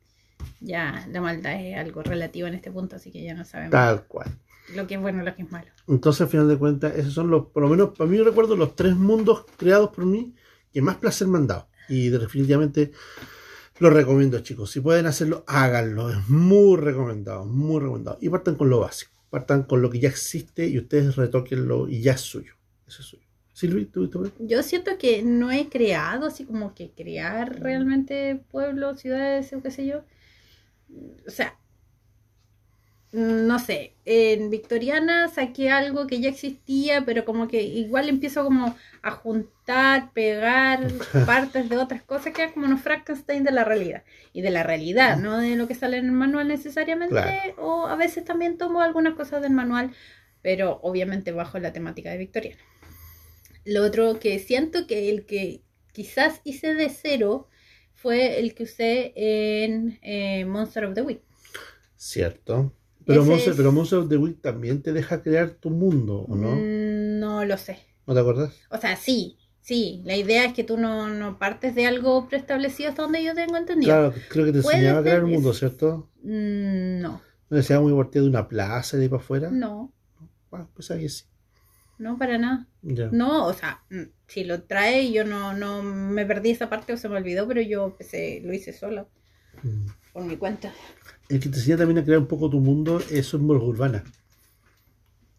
ya 0.60 1.06
la 1.12 1.22
maldad 1.22 1.60
es 1.60 1.78
algo 1.78 2.04
relativo 2.04 2.48
en 2.48 2.54
este 2.56 2.72
punto, 2.72 2.96
así 2.96 3.12
que 3.12 3.24
ya 3.24 3.34
no 3.34 3.46
sabemos 3.46 3.72
Tal 3.72 4.06
cual. 4.06 4.32
lo 4.76 4.88
que 4.88 4.96
es 4.96 5.02
bueno 5.02 5.22
y 5.22 5.26
lo 5.26 5.36
que 5.36 5.42
es 5.44 5.52
malo. 5.52 5.68
Entonces, 5.88 6.22
al 6.22 6.28
final 6.30 6.48
de 6.48 6.58
cuentas, 6.58 6.94
esos 6.96 7.14
son 7.14 7.30
los, 7.30 7.48
por 7.48 7.64
lo 7.64 7.70
menos 7.70 7.90
para 7.98 8.10
mí 8.10 8.18
recuerdo 8.20 8.56
los 8.56 8.76
tres 8.76 8.96
mundos 8.96 9.46
creados 9.58 9.90
por 9.90 10.06
mí 10.06 10.34
que 10.72 10.82
más 10.82 10.96
placer 10.98 11.28
me 11.28 11.38
han 11.38 11.48
dado. 11.48 11.68
Y 11.90 12.10
definitivamente 12.10 12.92
lo 13.80 13.90
recomiendo, 13.90 14.40
chicos. 14.40 14.72
Si 14.72 14.80
pueden 14.80 15.06
hacerlo, 15.06 15.44
háganlo. 15.48 16.10
Es 16.10 16.30
muy 16.30 16.78
recomendado, 16.78 17.46
muy 17.46 17.82
recomendado. 17.82 18.18
Y 18.22 18.30
partan 18.30 18.56
con 18.56 18.70
lo 18.70 18.80
básico. 18.80 19.12
Partan 19.30 19.64
con 19.64 19.82
lo 19.82 19.90
que 19.90 20.00
ya 20.00 20.10
existe 20.10 20.66
y 20.68 20.78
ustedes 20.78 21.16
retóquenlo 21.16 21.90
y 21.90 22.02
ya 22.02 22.14
es 22.14 22.22
suyo. 22.22 22.54
Eso 22.88 23.02
es 23.02 23.08
suyo. 23.08 23.23
Silvi, 23.54 23.86
¿tú 23.86 24.10
tú- 24.10 24.32
Yo 24.40 24.64
siento 24.64 24.98
que 24.98 25.22
no 25.24 25.52
he 25.52 25.70
creado 25.70 26.26
así 26.28 26.44
como 26.46 26.74
que 26.74 26.92
crear 26.92 27.60
realmente 27.62 28.42
pueblos, 28.52 29.00
ciudades 29.00 29.54
o 29.54 29.62
qué 29.62 29.70
sé 29.72 29.86
yo. 29.86 30.04
O 31.28 31.32
sea, 31.32 31.56
no 33.12 33.60
sé, 33.60 33.94
en 34.06 34.50
Victoriana 34.50 35.28
saqué 35.28 35.70
algo 35.70 36.08
que 36.08 36.20
ya 36.20 36.30
existía, 36.30 37.06
pero 37.06 37.26
como 37.26 37.48
que 37.48 37.62
igual 37.62 38.10
empiezo 38.10 38.44
como 38.44 38.76
a 39.04 39.12
juntar, 39.12 40.12
pegar 40.14 40.88
partes 41.28 41.70
de 41.70 41.78
otras 41.78 42.02
cosas, 42.02 42.34
que 42.34 42.44
es 42.46 42.54
como 42.54 42.66
unos 42.66 42.82
Frankenstein 42.82 43.44
de 43.44 43.52
la 43.52 43.64
realidad. 43.66 44.04
Y 44.34 44.42
de 44.42 44.50
la 44.50 44.64
realidad, 44.64 45.18
no 45.20 45.38
de 45.38 45.56
lo 45.56 45.68
que 45.68 45.76
sale 45.76 45.98
en 45.98 46.06
el 46.06 46.12
manual 46.12 46.48
necesariamente, 46.48 47.14
Claro. 47.14 47.54
o 47.58 47.86
a 47.88 47.96
veces 47.96 48.26
también 48.26 48.58
tomo 48.58 48.82
algunas 48.82 49.14
cosas 49.14 49.44
del 49.44 49.52
manual, 49.52 49.92
pero 50.42 50.80
obviamente 50.82 51.32
bajo 51.32 51.60
la 51.60 51.72
temática 51.72 52.10
de 52.10 52.18
Victoriana. 52.18 52.60
Lo 53.66 53.84
otro 53.84 54.20
que 54.20 54.40
siento 54.40 54.88
que 54.88 55.10
el 55.10 55.26
que 55.26 55.64
quizás 55.94 56.42
hice 56.44 56.74
de 56.74 56.90
cero 56.90 57.48
fue 57.96 58.40
el 58.40 58.54
que 58.56 58.64
usé 58.64 59.14
en 59.16 60.00
eh, 60.02 60.46
Monster 60.46 60.86
of 60.86 60.96
the 60.96 61.02
Week. 61.02 61.22
Cierto. 61.96 62.74
Pero 63.06 63.24
Monster, 63.26 63.54
es- 63.54 63.58
pero 63.58 63.72
Monster 63.72 64.00
of 64.00 64.10
the 64.10 64.18
Week 64.18 64.42
también 64.42 64.82
te 64.82 64.94
deja 64.94 65.22
crear 65.22 65.52
tu 65.52 65.70
mundo, 65.70 66.26
¿o 66.30 66.36
no? 66.36 66.52
Mm, 66.56 67.20
No 67.20 67.46
lo 67.46 67.58
sé. 67.58 67.80
¿No 68.06 68.14
te 68.14 68.20
acuerdas? 68.20 68.54
O 68.70 68.78
sea, 68.78 68.96
sí, 68.96 69.38
Sí, 69.62 70.02
la 70.04 70.18
idea 70.18 70.44
es 70.44 70.54
que 70.54 70.66
tú 70.66 70.76
no, 70.78 71.08
no 71.08 71.40
partes 71.40 71.74
de 71.74 71.86
algo 71.86 72.28
preestablecido 72.28 72.90
hasta 72.90 73.04
donde 73.04 73.24
yo 73.24 73.34
tengo 73.34 73.56
entendido. 73.56 73.94
Claro, 73.94 74.14
creo 74.28 74.46
que 74.46 74.52
te 74.52 74.58
enseñaba 74.58 75.00
a 75.00 75.04
crear 75.04 75.24
un 75.24 75.32
mundo. 75.32 75.54
¿cierto? 75.54 76.10
Mm, 76.22 77.00
no, 77.02 77.22
¿No 77.50 77.56
decía 77.58 77.80
muy 77.80 77.94
partido 77.96 78.26
de 78.26 78.30
una 78.32 78.48
plaza 78.50 78.98
y 78.98 79.00
de 79.00 79.06
ahí 79.06 79.10
para 79.10 79.22
afuera? 79.24 79.50
no, 79.52 79.94
Ah, 80.52 80.68
pues 80.76 80.92
ahí 80.92 81.08
sí. 81.08 81.24
No 81.98 82.18
para 82.18 82.38
nada. 82.38 82.68
No, 82.82 83.46
o 83.48 83.54
sea, 83.54 83.84
mm, 83.90 84.04
si 84.28 84.44
lo 84.44 84.64
trae, 84.64 85.12
yo 85.12 85.24
no, 85.24 85.54
no 85.54 85.84
me 85.84 86.26
perdí 86.26 86.52
esa 86.52 86.70
parte 86.70 86.94
o 86.94 86.98
se 86.98 87.08
me 87.10 87.18
olvidó, 87.18 87.48
pero 87.48 87.62
yo 87.62 87.86
empecé, 87.86 88.42
lo 88.44 88.54
hice 88.54 88.74
sola, 88.74 89.08
Mm. 89.62 89.88
por 90.14 90.24
mi 90.26 90.36
cuenta. 90.38 90.74
El 91.30 91.40
que 91.40 91.50
te 91.50 91.58
enseña 91.58 91.78
también 91.78 92.00
a 92.00 92.04
crear 92.04 92.20
un 92.20 92.28
poco 92.28 92.50
tu 92.50 92.60
mundo 92.60 93.02
es 93.10 93.26
son 93.28 93.46
muros 93.46 93.64
urbanas. 93.64 94.04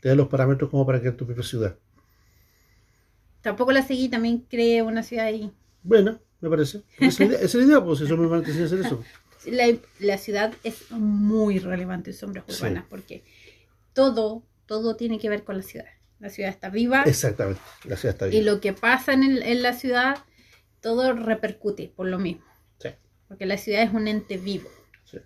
Te 0.00 0.08
da 0.08 0.14
los 0.14 0.28
parámetros 0.28 0.70
como 0.70 0.86
para 0.86 1.00
crear 1.00 1.16
tu 1.16 1.26
propia 1.26 1.42
ciudad. 1.42 1.76
Tampoco 3.42 3.72
la 3.72 3.82
seguí, 3.82 4.08
también 4.08 4.38
creé 4.48 4.82
una 4.82 5.02
ciudad 5.02 5.26
ahí. 5.26 5.52
Bueno, 5.82 6.18
me 6.40 6.48
parece. 6.48 6.82
Esa 6.98 7.24
es 7.24 7.54
la 7.54 7.62
idea, 7.62 7.84
pues 7.84 8.00
muy 8.10 8.26
mal 8.26 8.42
te 8.42 8.50
a 8.52 8.64
hacer 8.64 8.80
eso. 8.80 9.04
La, 9.46 9.66
la 10.00 10.16
ciudad 10.16 10.54
es 10.64 10.90
muy 10.90 11.58
relevante 11.58 12.10
en 12.10 12.16
sombras 12.16 12.44
Sí. 12.48 12.62
urbanas 12.62 12.84
porque 12.88 13.22
todo, 13.92 14.42
todo 14.66 14.96
tiene 14.96 15.18
que 15.18 15.28
ver 15.28 15.44
con 15.44 15.58
la 15.58 15.62
ciudad. 15.62 15.86
La 16.20 16.30
ciudad 16.30 16.50
está 16.50 16.70
viva 16.70 17.02
Exactamente, 17.04 17.60
la 17.84 17.96
ciudad 17.96 18.14
está 18.14 18.26
y 18.28 18.30
bien. 18.30 18.46
lo 18.46 18.60
que 18.60 18.72
pasa 18.72 19.12
en, 19.12 19.24
el- 19.24 19.42
en 19.42 19.62
la 19.62 19.72
ciudad, 19.74 20.16
todo 20.80 21.12
repercute 21.12 21.92
por 21.94 22.06
lo 22.06 22.18
mismo. 22.18 22.44
Sí, 22.78 22.88
Porque 23.28 23.46
la 23.46 23.58
ciudad 23.58 23.82
es 23.82 23.92
un 23.92 24.08
ente 24.08 24.36
vivo. 24.38 24.68
sí. 25.04 25.18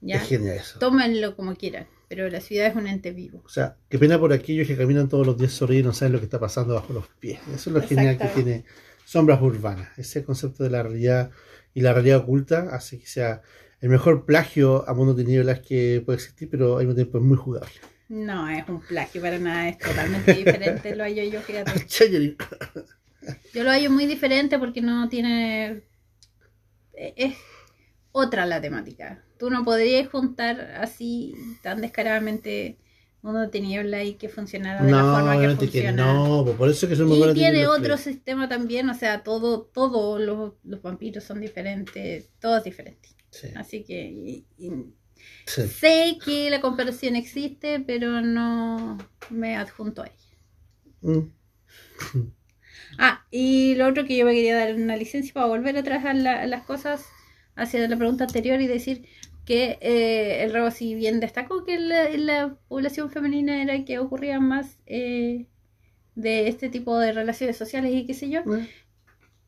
¿ya? 0.00 0.16
Es 0.16 0.28
genial 0.28 0.56
eso. 0.56 0.78
Tómenlo 0.78 1.36
como 1.36 1.54
quieran, 1.56 1.86
pero 2.08 2.28
la 2.30 2.40
ciudad 2.40 2.66
es 2.68 2.76
un 2.76 2.86
ente 2.86 3.10
vivo. 3.12 3.42
O 3.44 3.48
sea, 3.48 3.76
qué 3.88 3.98
pena 3.98 4.18
por 4.18 4.32
aquellos 4.32 4.66
que 4.66 4.76
caminan 4.76 5.08
todos 5.08 5.26
los 5.26 5.36
días 5.38 5.52
sobre 5.52 5.78
y 5.78 5.82
no 5.82 5.92
saben 5.92 6.12
lo 6.12 6.18
que 6.20 6.24
está 6.26 6.38
pasando 6.40 6.74
bajo 6.74 6.92
los 6.92 7.06
pies. 7.20 7.40
Eso 7.54 7.70
es 7.70 7.74
lo 7.76 7.82
genial 7.82 8.16
que 8.18 8.28
tiene 8.28 8.64
Sombras 9.04 9.40
Urbanas. 9.42 9.98
Ese 9.98 10.24
concepto 10.24 10.64
de 10.64 10.70
la 10.70 10.82
realidad 10.82 11.30
y 11.74 11.80
la 11.82 11.92
realidad 11.92 12.18
oculta 12.18 12.68
hace 12.72 12.98
que 12.98 13.06
sea 13.06 13.42
el 13.80 13.88
mejor 13.90 14.24
plagio 14.24 14.88
a 14.88 14.94
Mundo 14.94 15.12
de 15.14 15.24
Tinieblas 15.24 15.60
que 15.60 16.02
puede 16.04 16.16
existir, 16.16 16.48
pero 16.50 16.74
al 16.78 16.86
mismo 16.86 16.94
tiempo 16.94 17.18
es 17.18 17.24
muy 17.24 17.36
jugable. 17.36 17.70
No 18.08 18.48
es 18.48 18.68
un 18.68 18.80
plagio 18.80 19.20
para 19.20 19.38
nada, 19.38 19.68
es 19.68 19.78
totalmente 19.78 20.32
diferente. 20.34 20.94
Lo 20.94 21.04
hallo 21.04 21.24
yo, 21.24 21.40
fíjate. 21.40 21.72
Yo 23.52 23.64
lo 23.64 23.70
hallo 23.70 23.90
muy 23.90 24.06
diferente 24.06 24.58
porque 24.58 24.80
no 24.80 25.08
tiene. 25.08 25.82
Es 26.94 27.34
otra 28.12 28.46
la 28.46 28.60
temática. 28.60 29.24
Tú 29.38 29.50
no 29.50 29.64
podrías 29.64 30.08
juntar 30.08 30.60
así 30.80 31.34
tan 31.62 31.80
descaradamente 31.80 32.78
Mundo 33.22 33.40
de 33.40 33.48
Tiniebla 33.48 34.04
y 34.04 34.14
que 34.14 34.28
funcionara 34.28 34.84
de 34.84 34.92
la 34.92 35.02
No, 35.02 35.12
forma 35.14 35.32
que 35.32 35.38
obviamente 35.38 35.66
que, 35.68 35.82
funciona. 35.82 36.14
no, 36.14 36.44
por 36.56 36.70
eso 36.70 36.86
es 36.86 36.90
que 36.90 36.96
son 36.96 37.08
muy 37.08 37.18
Y 37.30 37.34
tiene 37.34 37.66
otro 37.66 37.96
sistema 37.96 38.48
también, 38.48 38.88
o 38.88 38.94
sea, 38.94 39.22
todo, 39.24 39.62
todos 39.62 40.20
los, 40.20 40.52
los 40.62 40.80
vampiros 40.80 41.24
son 41.24 41.40
diferentes, 41.40 42.30
todo 42.40 42.58
es 42.58 42.64
diferente. 42.64 43.08
Sí, 43.30 43.48
Así 43.56 43.82
que 43.84 44.00
y- 44.04 44.46
y 44.56 44.70
sí. 45.46 45.76
sé 45.80 46.18
que 46.24 46.50
la 46.50 46.60
comparación 46.60 47.16
existe, 47.16 47.80
pero 47.80 48.20
no 48.22 48.98
me 49.30 49.56
adjunto 49.56 50.02
a 50.02 50.06
ella. 50.08 50.36
Mm. 51.02 51.30
Ah, 52.98 53.26
y 53.30 53.74
lo 53.76 53.86
otro 53.88 54.04
que 54.06 54.16
yo 54.16 54.24
me 54.26 54.34
quería 54.34 54.56
dar 54.56 54.74
una 54.74 54.96
licencia 54.96 55.32
para 55.34 55.46
volver 55.46 55.76
a 55.76 55.82
trabajar 55.82 56.16
la- 56.16 56.46
las 56.46 56.64
cosas 56.64 57.06
hacia 57.54 57.86
la 57.88 57.96
pregunta 57.96 58.24
anterior 58.24 58.60
y 58.60 58.66
decir 58.66 59.06
que 59.44 59.78
eh, 59.80 60.42
el 60.44 60.52
robo 60.52 60.70
si 60.70 60.94
bien 60.94 61.20
destacó 61.20 61.64
que 61.64 61.78
la, 61.78 62.08
la 62.10 62.56
población 62.68 63.10
femenina 63.10 63.62
era 63.62 63.84
que 63.84 63.98
ocurría 63.98 64.40
más 64.40 64.78
eh, 64.86 65.46
de 66.16 66.48
este 66.48 66.70
tipo 66.70 66.98
de 66.98 67.12
relaciones 67.12 67.56
sociales 67.58 67.92
y 67.94 68.06
qué 68.06 68.14
sé 68.14 68.30
yo, 68.30 68.42
Eh, 68.46 68.68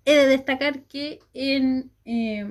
he 0.04 0.14
de 0.16 0.26
destacar 0.26 0.84
que 0.84 1.20
en, 1.34 1.92
eh, 2.04 2.46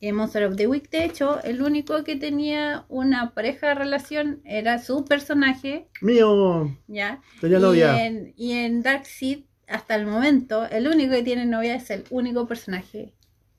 en 0.00 0.16
Monster 0.16 0.44
of 0.44 0.56
the 0.56 0.66
Week, 0.66 0.88
de 0.90 1.04
hecho, 1.04 1.42
el 1.42 1.62
único 1.62 2.04
que 2.04 2.16
tenía 2.16 2.84
una 2.88 3.34
pareja 3.34 3.68
de 3.68 3.74
relación 3.74 4.40
era 4.44 4.82
su 4.82 5.04
personaje, 5.04 5.88
Mío, 6.00 6.74
¿ya? 6.88 7.20
tenía 7.40 7.58
y, 7.58 7.62
novia. 7.62 8.06
En, 8.06 8.32
y 8.36 8.52
en 8.52 8.82
Darkseid, 8.82 9.44
hasta 9.68 9.94
el 9.94 10.06
momento, 10.06 10.66
el 10.68 10.88
único 10.88 11.12
que 11.12 11.22
tiene 11.22 11.44
novia 11.44 11.74
es 11.74 11.90
el 11.90 12.04
único 12.10 12.46
personaje, 12.46 13.12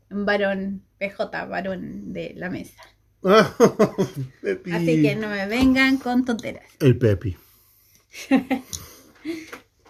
varón 0.10 0.84
PJ, 0.98 1.46
varón 1.46 2.12
de 2.14 2.34
la 2.36 2.50
mesa. 2.50 2.82
Pepi. 4.42 4.72
Así 4.72 5.02
que 5.02 5.16
no 5.16 5.30
me 5.30 5.46
vengan 5.46 5.98
con 5.98 6.26
tonteras. 6.26 6.66
El 6.80 6.98
Pepi. 6.98 7.38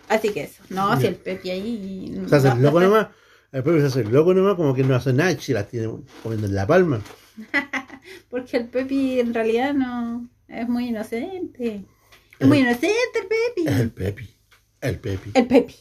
Así 0.10 0.34
que 0.34 0.44
eso, 0.44 0.62
no, 0.70 1.00
si 1.00 1.08
el 1.08 1.16
Pepi 1.16 1.50
ahí... 1.52 2.22
Se 2.28 2.36
hace 2.36 2.50
no, 2.50 2.56
el 2.56 2.62
loco 2.62 2.82
no, 2.82 2.88
nomás. 2.90 3.08
El 3.52 3.64
Pepi 3.64 3.82
se 3.82 3.88
hace 3.88 4.02
el 4.02 4.12
loco 4.12 4.34
nomás, 4.34 4.56
como 4.56 4.74
que 4.74 4.84
no 4.84 4.96
hace 4.96 5.12
nada 5.12 5.32
y 5.34 5.38
se 5.38 5.54
la 5.54 5.68
tiene 5.68 5.88
comiendo 6.24 6.48
en 6.48 6.56
la 6.56 6.66
palma. 6.66 7.02
Porque 8.30 8.56
el 8.56 8.70
Pepi 8.70 9.20
en 9.20 9.34
realidad 9.34 9.74
no 9.74 10.30
es 10.48 10.70
muy 10.70 10.88
inocente. 10.88 11.84
Es 12.40 12.48
muy 12.48 12.60
inocente 12.60 13.20
el 13.22 13.28
Pepi. 13.28 13.68
El 13.68 13.92
Pepi. 13.92 14.30
El 14.80 15.00
Pepi. 15.00 15.32
El 15.34 15.48
Pepi. 15.48 15.76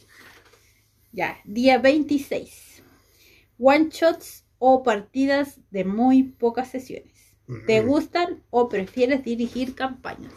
Ya, 1.13 1.39
día 1.45 1.77
26. 1.77 2.83
One 3.57 3.87
shots 3.89 4.45
o 4.59 4.83
partidas 4.83 5.59
de 5.69 5.85
muy 5.85 6.23
pocas 6.23 6.69
sesiones. 6.69 7.35
¿Te 7.67 7.81
gustan 7.81 8.43
o 8.49 8.69
prefieres 8.69 9.23
dirigir 9.23 9.75
campañas? 9.75 10.33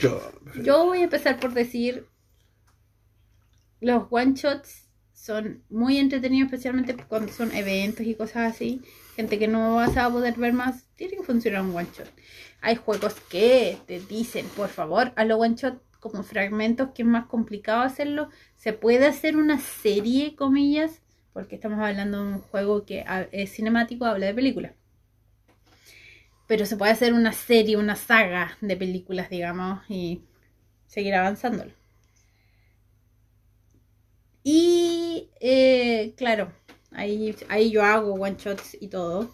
Yo. 0.00 0.20
Yo 0.62 0.86
voy 0.86 0.98
a 0.98 1.04
empezar 1.04 1.38
por 1.38 1.54
decir, 1.54 2.06
los 3.80 4.04
one 4.10 4.34
shots 4.34 4.87
son 5.28 5.62
muy 5.68 5.98
entretenidos, 5.98 6.46
especialmente 6.46 6.96
cuando 7.06 7.30
son 7.30 7.54
eventos 7.54 8.06
y 8.06 8.14
cosas 8.14 8.54
así. 8.54 8.80
Gente 9.14 9.38
que 9.38 9.46
no 9.46 9.74
vas 9.74 9.94
a 9.98 10.08
poder 10.08 10.38
ver 10.38 10.54
más, 10.54 10.86
tiene 10.96 11.18
que 11.18 11.22
funcionar 11.22 11.60
un 11.60 11.76
one 11.76 11.86
shot. 11.94 12.08
Hay 12.62 12.76
juegos 12.76 13.14
que 13.28 13.76
te 13.86 14.00
dicen, 14.00 14.46
por 14.56 14.70
favor, 14.70 15.12
los 15.26 15.38
one 15.38 15.54
shot 15.54 15.82
como 16.00 16.22
fragmentos, 16.22 16.92
que 16.94 17.02
es 17.02 17.08
más 17.08 17.26
complicado 17.26 17.82
hacerlo. 17.82 18.30
Se 18.56 18.72
puede 18.72 19.06
hacer 19.06 19.36
una 19.36 19.58
serie, 19.60 20.34
comillas, 20.34 21.02
porque 21.34 21.56
estamos 21.56 21.78
hablando 21.78 22.24
de 22.24 22.32
un 22.32 22.40
juego 22.40 22.86
que 22.86 23.04
ah, 23.06 23.26
es 23.30 23.52
cinemático, 23.52 24.06
habla 24.06 24.28
de 24.28 24.34
películas. 24.34 24.72
Pero 26.46 26.64
se 26.64 26.78
puede 26.78 26.92
hacer 26.92 27.12
una 27.12 27.34
serie, 27.34 27.76
una 27.76 27.96
saga 27.96 28.56
de 28.62 28.78
películas, 28.78 29.28
digamos, 29.28 29.80
y 29.90 30.22
seguir 30.86 31.14
avanzándolo. 31.14 31.77
Y 34.50 35.28
eh, 35.40 36.14
claro, 36.16 36.50
ahí, 36.92 37.36
ahí 37.50 37.70
yo 37.70 37.82
hago 37.82 38.14
one 38.14 38.36
shots 38.38 38.78
y 38.80 38.88
todo. 38.88 39.30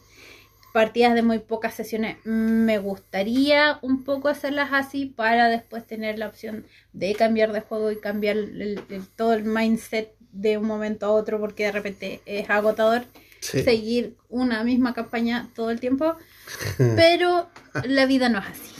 Partidas 0.72 1.14
de 1.14 1.22
muy 1.22 1.38
pocas 1.38 1.72
sesiones. 1.74 2.16
Me 2.24 2.78
gustaría 2.78 3.78
un 3.80 4.02
poco 4.02 4.26
hacerlas 4.28 4.70
así 4.72 5.06
para 5.06 5.48
después 5.48 5.86
tener 5.86 6.18
la 6.18 6.26
opción 6.26 6.66
de 6.92 7.14
cambiar 7.14 7.52
de 7.52 7.60
juego 7.60 7.92
y 7.92 8.00
cambiar 8.00 8.36
el- 8.36 8.82
el- 8.88 9.06
todo 9.14 9.34
el 9.34 9.44
mindset 9.44 10.14
de 10.32 10.58
un 10.58 10.66
momento 10.66 11.06
a 11.06 11.12
otro 11.12 11.38
porque 11.38 11.66
de 11.66 11.72
repente 11.72 12.20
es 12.26 12.50
agotador 12.50 13.04
Sí. 13.38 13.62
seguir 13.62 14.16
una 14.28 14.64
misma 14.64 14.94
campaña 14.94 15.48
todo 15.54 15.70
el 15.70 15.78
tiempo. 15.78 16.16
Pero 16.96 17.48
la 17.84 18.06
vida 18.06 18.28
no 18.28 18.40
es 18.40 18.46
así. 18.46 18.74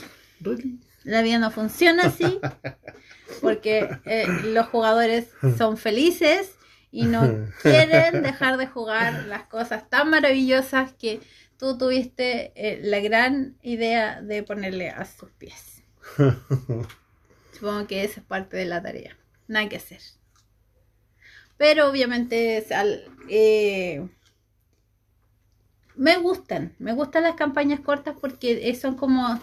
La 1.05 1.21
vida 1.21 1.37
no 1.39 1.49
funciona 1.49 2.07
así 2.07 2.39
porque 3.41 3.89
eh, 4.05 4.27
los 4.45 4.67
jugadores 4.67 5.29
son 5.57 5.77
felices 5.77 6.55
y 6.91 7.03
no 7.05 7.21
quieren 7.61 8.21
dejar 8.21 8.57
de 8.57 8.67
jugar 8.67 9.25
las 9.27 9.43
cosas 9.43 9.89
tan 9.89 10.09
maravillosas 10.09 10.93
que 10.93 11.19
tú 11.57 11.77
tuviste 11.77 12.51
eh, 12.55 12.79
la 12.83 12.99
gran 12.99 13.57
idea 13.61 14.21
de 14.21 14.43
ponerle 14.43 14.89
a 14.89 15.05
sus 15.05 15.29
pies. 15.31 15.83
Supongo 17.53 17.87
que 17.87 18.03
esa 18.03 18.19
es 18.19 18.25
parte 18.25 18.57
de 18.57 18.65
la 18.65 18.81
tarea. 18.81 19.17
Nada 19.47 19.69
que 19.69 19.77
hacer. 19.77 20.01
Pero 21.57 21.89
obviamente 21.89 22.65
eh, 23.29 24.07
me 25.95 26.17
gustan, 26.17 26.75
me 26.79 26.93
gustan 26.93 27.23
las 27.23 27.35
campañas 27.35 27.79
cortas 27.79 28.15
porque 28.19 28.75
son 28.75 28.95
como 28.95 29.39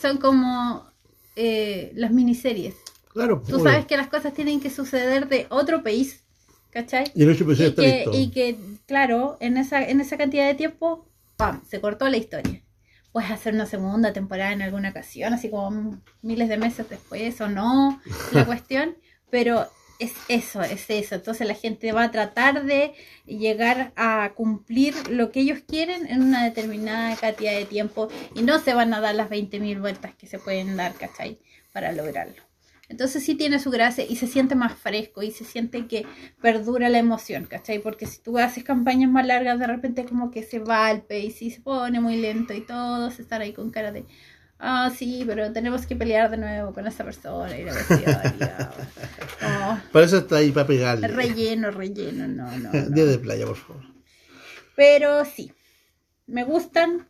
son 0.00 0.18
como 0.18 0.90
eh, 1.36 1.92
las 1.94 2.10
miniseries. 2.10 2.76
Claro, 3.12 3.42
Tú 3.46 3.60
sabes 3.60 3.86
que 3.86 3.96
las 3.96 4.08
cosas 4.08 4.32
tienen 4.34 4.60
que 4.60 4.70
suceder 4.70 5.28
de 5.28 5.46
otro 5.50 5.82
país, 5.82 6.22
¿cachai? 6.70 7.10
Y 7.14 7.22
el 7.24 7.30
hecho 7.30 7.44
de 7.44 7.54
Y 7.54 7.66
está 7.66 7.82
que, 7.82 7.96
listo. 7.96 8.12
y 8.14 8.30
que, 8.30 8.58
claro, 8.86 9.36
en 9.40 9.56
esa, 9.56 9.82
en 9.82 10.00
esa 10.00 10.16
cantidad 10.16 10.46
de 10.46 10.54
tiempo, 10.54 11.08
¡pam! 11.36 11.62
Se 11.68 11.80
cortó 11.80 12.08
la 12.08 12.16
historia. 12.16 12.62
Puedes 13.10 13.32
hacer 13.32 13.54
una 13.54 13.66
segunda 13.66 14.12
temporada 14.12 14.52
en 14.52 14.62
alguna 14.62 14.90
ocasión, 14.90 15.34
así 15.34 15.50
como 15.50 16.00
miles 16.22 16.48
de 16.48 16.56
meses 16.56 16.88
después 16.88 17.40
o 17.40 17.48
no, 17.48 18.00
la 18.32 18.46
cuestión, 18.46 18.96
pero 19.28 19.66
es 19.98 20.12
eso, 20.28 20.62
es 20.62 20.88
eso. 20.88 21.16
Entonces 21.16 21.48
la 21.48 21.54
gente 21.54 21.90
va 21.90 22.04
a 22.04 22.10
tratar 22.12 22.64
de 22.64 22.94
llegar 23.26 23.92
a 23.96 24.32
cumplir 24.36 24.94
lo 25.10 25.32
que 25.32 25.40
ellos 25.40 25.58
quieren 25.66 26.06
en 26.06 26.22
una 26.22 26.44
determinada 26.44 27.16
cantidad 27.16 27.52
de 27.52 27.64
tiempo 27.64 28.08
y 28.36 28.42
no 28.42 28.60
se 28.60 28.72
van 28.74 28.94
a 28.94 29.00
dar 29.00 29.16
las 29.16 29.28
20.000 29.28 29.80
vueltas 29.80 30.14
que 30.14 30.28
se 30.28 30.38
pueden 30.38 30.76
dar, 30.76 30.94
¿cachai? 30.94 31.40
Para 31.72 31.90
lograrlo. 31.92 32.49
Entonces 32.90 33.22
sí 33.22 33.36
tiene 33.36 33.60
su 33.60 33.70
gracia 33.70 34.04
y 34.04 34.16
se 34.16 34.26
siente 34.26 34.56
más 34.56 34.74
fresco 34.74 35.22
y 35.22 35.30
se 35.30 35.44
siente 35.44 35.86
que 35.86 36.06
perdura 36.42 36.88
la 36.88 36.98
emoción, 36.98 37.46
¿cachai? 37.46 37.78
Porque 37.78 38.04
si 38.04 38.20
tú 38.20 38.36
haces 38.36 38.64
campañas 38.64 39.08
más 39.08 39.24
largas, 39.24 39.60
de 39.60 39.68
repente 39.68 40.04
como 40.04 40.32
que 40.32 40.42
se 40.42 40.58
va 40.58 40.90
el 40.90 41.02
pace 41.02 41.38
y 41.40 41.50
se 41.52 41.60
pone 41.60 42.00
muy 42.00 42.16
lento 42.16 42.52
y 42.52 42.62
todos 42.62 43.20
están 43.20 43.42
ahí 43.42 43.52
con 43.52 43.70
cara 43.70 43.92
de, 43.92 44.06
ah, 44.58 44.90
sí, 44.92 45.22
pero 45.24 45.52
tenemos 45.52 45.86
que 45.86 45.94
pelear 45.94 46.32
de 46.32 46.38
nuevo 46.38 46.72
con 46.72 46.84
esa 46.88 47.04
persona 47.04 47.56
y 47.56 47.64
la 47.64 47.72
oh. 49.42 49.78
Para 49.92 50.06
eso 50.06 50.18
está 50.18 50.38
ahí, 50.38 50.50
para 50.50 50.66
pegarle. 50.66 51.06
Relleno, 51.06 51.70
relleno, 51.70 52.26
no, 52.26 52.50
no. 52.58 52.72
Día 52.72 53.04
de 53.04 53.18
playa, 53.18 53.46
por 53.46 53.56
favor. 53.56 53.84
Pero 54.74 55.24
sí, 55.24 55.52
me 56.26 56.42
gustan. 56.42 57.08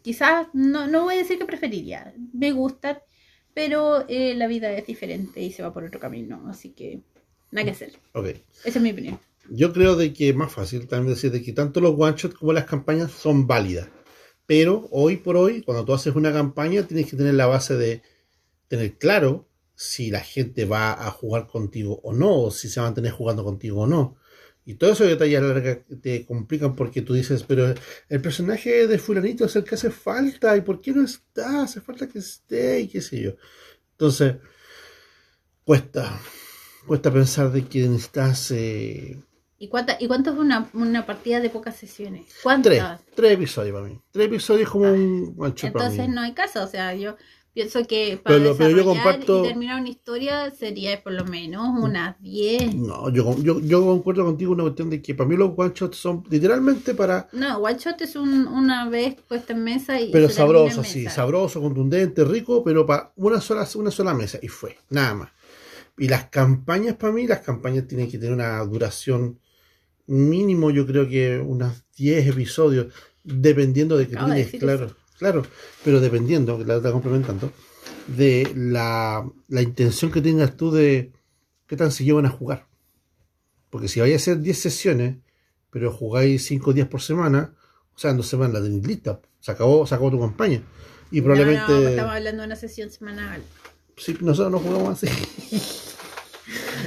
Quizás, 0.00 0.46
no, 0.54 0.86
no 0.86 1.02
voy 1.02 1.16
a 1.16 1.18
decir 1.18 1.36
que 1.36 1.44
preferiría, 1.44 2.14
me 2.32 2.52
gustan, 2.52 3.00
pero 3.56 4.04
eh, 4.06 4.34
la 4.34 4.48
vida 4.48 4.70
es 4.74 4.86
diferente 4.86 5.40
y 5.40 5.50
se 5.50 5.62
va 5.62 5.72
por 5.72 5.82
otro 5.82 5.98
camino, 5.98 6.44
así 6.46 6.74
que 6.74 7.00
nada 7.50 7.64
que 7.64 7.70
hacer. 7.70 7.94
Ok. 8.12 8.26
Esa 8.66 8.78
es 8.78 8.80
mi 8.82 8.90
opinión. 8.90 9.18
Yo 9.48 9.72
creo 9.72 9.96
de 9.96 10.12
que 10.12 10.28
es 10.28 10.36
más 10.36 10.52
fácil 10.52 10.86
también 10.86 11.14
decir 11.14 11.32
de 11.32 11.42
que 11.42 11.54
tanto 11.54 11.80
los 11.80 11.94
one 11.96 12.14
shots 12.18 12.34
como 12.34 12.52
las 12.52 12.66
campañas 12.66 13.12
son 13.12 13.46
válidas. 13.46 13.88
Pero 14.44 14.88
hoy 14.90 15.16
por 15.16 15.38
hoy, 15.38 15.62
cuando 15.62 15.86
tú 15.86 15.94
haces 15.94 16.14
una 16.14 16.34
campaña, 16.34 16.82
tienes 16.82 17.10
que 17.10 17.16
tener 17.16 17.32
la 17.32 17.46
base 17.46 17.78
de 17.78 18.02
tener 18.68 18.98
claro 18.98 19.48
si 19.74 20.10
la 20.10 20.20
gente 20.20 20.66
va 20.66 20.92
a 20.92 21.10
jugar 21.10 21.46
contigo 21.46 21.98
o 22.02 22.12
no, 22.12 22.42
o 22.42 22.50
si 22.50 22.68
se 22.68 22.80
va 22.80 22.88
a 22.88 22.90
mantener 22.90 23.12
jugando 23.12 23.42
contigo 23.42 23.80
o 23.80 23.86
no. 23.86 24.16
Y 24.68 24.74
todos 24.74 25.00
esos 25.00 25.06
detalles 25.06 25.78
te 26.02 26.26
complican 26.26 26.74
porque 26.74 27.00
tú 27.00 27.14
dices, 27.14 27.44
pero 27.44 27.72
el 28.08 28.20
personaje 28.20 28.88
de 28.88 28.98
fulanito 28.98 29.44
es 29.44 29.54
el 29.54 29.62
que 29.62 29.76
hace 29.76 29.90
falta, 29.90 30.56
¿y 30.56 30.60
por 30.60 30.80
qué 30.80 30.90
no 30.90 31.04
está? 31.04 31.62
Hace 31.62 31.80
falta 31.80 32.08
que 32.08 32.18
esté, 32.18 32.80
y 32.80 32.88
qué 32.88 33.00
sé 33.00 33.22
yo. 33.22 33.36
Entonces, 33.92 34.34
cuesta, 35.62 36.20
cuesta 36.84 37.12
pensar 37.12 37.52
de 37.52 37.64
que 37.64 37.86
necesitas 37.86 38.50
eh, 38.50 39.22
¿Y, 39.58 39.68
cuánta, 39.68 39.96
¿Y 39.98 40.06
cuánto 40.06 40.30
es 40.30 40.36
una, 40.36 40.68
una 40.74 41.06
partida 41.06 41.40
de 41.40 41.48
pocas 41.48 41.76
sesiones? 41.76 42.26
Tres, 42.62 42.82
tres 43.14 43.32
episodios 43.32 43.74
para 43.74 43.86
mí. 43.86 43.98
Tres 44.10 44.26
episodios 44.26 44.68
como 44.68 44.92
un 44.92 45.54
Entonces 45.62 46.08
no 46.08 46.20
hay 46.20 46.34
caso, 46.34 46.62
o 46.62 46.66
sea, 46.66 46.94
yo 46.94 47.16
pienso 47.56 47.86
que 47.86 48.20
para 48.22 48.36
pero, 48.36 48.50
desarrollar 48.50 48.76
yo 48.76 48.84
comparto... 48.84 49.42
y 49.42 49.48
terminar 49.48 49.80
una 49.80 49.88
historia 49.88 50.50
sería 50.50 51.02
por 51.02 51.14
lo 51.14 51.24
menos 51.24 51.66
unas 51.82 52.20
10. 52.20 52.74
No, 52.74 53.08
yo, 53.08 53.34
yo, 53.38 53.60
yo 53.60 53.82
concuerdo 53.82 54.26
contigo 54.26 54.52
una 54.52 54.64
cuestión 54.64 54.90
de 54.90 55.00
que 55.00 55.14
para 55.14 55.26
mí 55.26 55.36
los 55.38 55.52
one 55.56 55.72
shots 55.74 55.96
son 55.96 56.22
literalmente 56.28 56.92
para... 56.92 57.30
No, 57.32 57.56
one 57.56 57.78
shot 57.78 57.98
es 58.02 58.14
un, 58.14 58.46
una 58.46 58.90
vez 58.90 59.16
puesta 59.26 59.54
en 59.54 59.64
mesa 59.64 59.98
y... 59.98 60.12
Pero 60.12 60.28
sabroso, 60.28 60.84
sí, 60.84 61.06
sabroso, 61.06 61.62
contundente, 61.62 62.26
rico, 62.26 62.62
pero 62.62 62.84
para 62.84 63.10
una 63.16 63.40
sola, 63.40 63.66
una 63.76 63.90
sola 63.90 64.12
mesa 64.12 64.38
y 64.42 64.48
fue, 64.48 64.76
nada 64.90 65.14
más. 65.14 65.30
Y 65.96 66.08
las 66.08 66.26
campañas 66.26 66.96
para 66.96 67.14
mí, 67.14 67.26
las 67.26 67.40
campañas 67.40 67.88
tienen 67.88 68.10
que 68.10 68.18
tener 68.18 68.34
una 68.34 68.62
duración 68.66 69.40
mínimo 70.08 70.70
yo 70.70 70.86
creo 70.86 71.08
que 71.08 71.38
unos 71.38 71.84
10 71.96 72.28
episodios, 72.28 72.92
dependiendo 73.24 73.96
de 73.96 74.08
que 74.08 74.16
tienes, 74.16 74.50
claro, 74.52 74.94
claro, 75.18 75.42
pero 75.84 76.00
dependiendo, 76.00 76.58
que 76.58 76.64
la 76.64 76.76
está 76.76 76.92
complementando, 76.92 77.52
de 78.06 78.52
la, 78.54 79.28
la, 79.48 79.62
intención 79.62 80.10
que 80.10 80.20
tengas 80.20 80.56
tú 80.56 80.70
de 80.70 81.12
qué 81.66 81.76
tan 81.76 81.90
se 81.90 82.04
llevan 82.04 82.26
a 82.26 82.30
jugar. 82.30 82.66
Porque 83.70 83.88
si 83.88 84.00
vais 84.00 84.12
a 84.12 84.16
hacer 84.16 84.40
10 84.40 84.58
sesiones, 84.58 85.16
pero 85.70 85.92
jugáis 85.92 86.44
5 86.46 86.72
días 86.72 86.88
por 86.88 87.02
semana, 87.02 87.54
o 87.94 87.98
sea, 87.98 88.10
en 88.10 88.18
dos 88.18 88.28
semanas 88.28 88.54
la 88.54 88.62
tenéis 88.62 88.86
lista, 88.86 89.20
se 89.40 89.50
acabó, 89.50 89.86
se 89.86 89.94
acabó 89.94 90.10
tu 90.10 90.20
campaña. 90.20 90.62
Y 91.10 91.20
probablemente. 91.20 91.72
No, 91.72 91.88
estamos 91.88 92.12
hablando 92.14 92.42
de 92.42 92.46
una 92.46 92.56
sesión 92.56 92.90
semanal. 92.90 93.42
Sí, 93.96 94.16
nosotros 94.20 94.52
no 94.52 94.58
jugamos 94.58 95.02
así. 95.02 95.08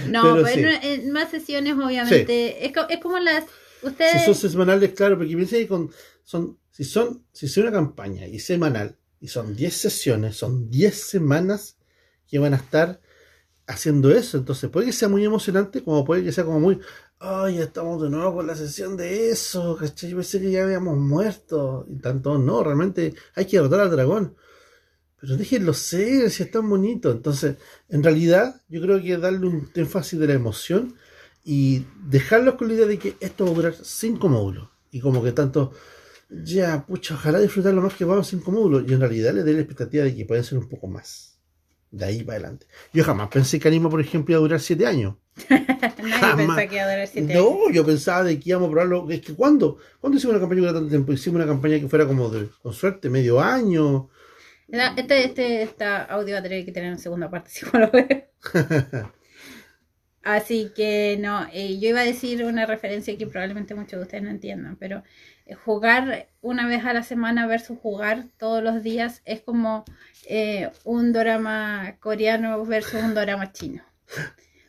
No, 0.07 0.37
pero, 0.43 0.69
en 0.81 1.11
más 1.11 1.29
sesiones, 1.29 1.73
obviamente. 1.73 2.65
Es, 2.65 2.71
es, 2.89 2.99
como 2.99 3.19
las. 3.19 3.43
Ustedes... 3.81 4.23
Si 4.23 4.33
son 4.33 4.51
semanales, 4.51 4.93
claro, 4.93 5.17
porque 5.17 5.35
piensa 5.35 5.57
que 5.57 5.67
con, 5.67 5.91
son, 6.29 6.59
si 6.69 6.83
son, 6.83 7.25
si 7.31 7.47
es 7.47 7.57
una 7.57 7.71
campaña 7.71 8.27
y 8.27 8.37
semanal, 8.37 8.99
y 9.19 9.29
son 9.29 9.55
10 9.55 9.73
sesiones, 9.73 10.35
son 10.35 10.69
10 10.69 10.93
semanas 10.93 11.77
que 12.27 12.37
van 12.37 12.53
a 12.53 12.57
estar 12.57 13.01
haciendo 13.65 14.11
eso. 14.11 14.37
Entonces 14.37 14.69
puede 14.69 14.85
que 14.85 14.93
sea 14.93 15.09
muy 15.09 15.25
emocionante, 15.25 15.83
como 15.83 16.05
puede 16.05 16.23
que 16.23 16.31
sea 16.31 16.45
como 16.45 16.59
muy, 16.59 16.79
ay, 17.17 17.57
estamos 17.57 17.99
de 18.03 18.11
nuevo 18.11 18.35
con 18.35 18.45
la 18.45 18.55
sesión 18.55 18.95
de 18.95 19.31
eso, 19.31 19.75
¿cachai? 19.75 20.11
Yo 20.11 20.17
pensé 20.17 20.39
que 20.39 20.51
ya 20.51 20.65
habíamos 20.65 20.99
muerto. 20.99 21.87
Y 21.89 21.95
tanto, 21.95 22.37
no, 22.37 22.63
realmente 22.63 23.15
hay 23.33 23.45
que 23.45 23.57
derrotar 23.57 23.79
al 23.79 23.89
dragón. 23.89 24.35
Pero 25.19 25.35
déjenlo 25.35 25.73
ser, 25.73 26.29
si 26.29 26.43
es 26.43 26.51
tan 26.51 26.69
bonito. 26.69 27.09
Entonces, 27.09 27.55
en 27.89 28.03
realidad, 28.03 28.61
yo 28.67 28.81
creo 28.81 29.01
que 29.01 29.17
darle 29.17 29.47
un 29.47 29.71
énfasis 29.73 30.19
de 30.19 30.27
la 30.27 30.33
emoción 30.33 30.93
y 31.43 31.87
dejarlos 32.05 32.53
con 32.53 32.67
la 32.67 32.75
idea 32.75 32.85
de 32.85 32.99
que 32.99 33.15
esto 33.19 33.45
va 33.45 33.51
a 33.51 33.55
durar 33.55 33.75
cinco 33.81 34.29
módulos. 34.29 34.69
Y 34.91 34.99
como 34.99 35.23
que 35.23 35.31
tanto, 35.31 35.73
ya, 36.29 36.85
pucha, 36.85 37.15
ojalá 37.15 37.39
disfrutar 37.39 37.73
lo 37.73 37.81
más 37.81 37.93
que 37.93 38.05
vamos 38.05 38.27
cinco 38.27 38.51
módulos. 38.51 38.83
Y 38.87 38.93
en 38.93 38.99
realidad 38.99 39.33
le 39.33 39.43
dé 39.43 39.53
la 39.53 39.59
expectativa 39.59 40.03
de 40.03 40.15
que 40.15 40.25
pueden 40.25 40.43
ser 40.43 40.57
un 40.57 40.69
poco 40.69 40.87
más. 40.87 41.37
De 41.91 42.05
ahí 42.05 42.23
para 42.23 42.37
adelante. 42.37 42.67
Yo 42.93 43.03
jamás 43.03 43.29
pensé 43.29 43.59
que 43.59 43.67
Anima, 43.67 43.89
por 43.89 43.99
ejemplo, 43.99 44.33
iba 44.33 44.39
a 44.39 44.41
durar 44.41 44.59
siete 44.59 44.85
años. 44.85 45.15
Nadie 45.49 46.35
pensaba 46.35 46.67
que 46.67 46.75
iba 46.75 46.83
a 46.83 46.91
durar 46.91 47.07
siete 47.07 47.33
años. 47.33 47.43
No, 47.43 47.71
yo 47.71 47.85
pensaba 47.85 48.23
de 48.23 48.39
que 48.39 48.49
íbamos 48.49 48.67
a 48.67 48.71
probarlo. 48.71 49.09
Es 49.09 49.21
que 49.21 49.33
¿cuándo? 49.33 49.77
¿Cuándo 49.99 50.17
hicimos 50.17 50.35
una 50.35 50.39
campaña 50.39 50.61
que 50.61 50.73
tanto 50.73 50.89
tiempo? 50.89 51.13
Hicimos 51.13 51.37
una 51.37 51.47
campaña 51.47 51.79
que 51.79 51.87
fuera 51.87 52.05
como 52.05 52.29
de, 52.29 52.49
con 52.61 52.73
suerte, 52.73 53.09
medio 53.09 53.39
año 53.41 54.09
este, 54.71 55.25
este 55.25 55.61
esta 55.63 56.03
audio 56.03 56.33
va 56.33 56.39
a 56.39 56.43
tener 56.43 56.63
que 56.65 56.71
tener 56.71 56.89
una 56.89 56.99
segunda 56.99 57.29
parte, 57.29 57.49
si 57.51 57.65
lo 57.65 57.89
veo. 57.91 58.07
Así 60.23 60.71
que 60.75 61.17
no, 61.19 61.47
eh, 61.53 61.79
yo 61.79 61.89
iba 61.89 62.01
a 62.01 62.05
decir 62.05 62.43
una 62.43 62.65
referencia 62.65 63.17
que 63.17 63.25
probablemente 63.25 63.73
muchos 63.73 63.99
de 63.99 64.03
ustedes 64.03 64.23
no 64.23 64.29
entiendan, 64.29 64.75
pero 64.75 65.03
eh, 65.45 65.53
jugar 65.55 66.27
una 66.41 66.67
vez 66.67 66.83
a 66.85 66.93
la 66.93 67.03
semana 67.03 67.47
versus 67.47 67.79
jugar 67.79 68.25
todos 68.37 68.61
los 68.61 68.83
días 68.83 69.21
es 69.25 69.41
como 69.41 69.85
eh, 70.27 70.69
un 70.83 71.13
drama 71.13 71.95
coreano 71.99 72.65
versus 72.65 73.01
un 73.01 73.13
drama 73.13 73.51
chino. 73.53 73.83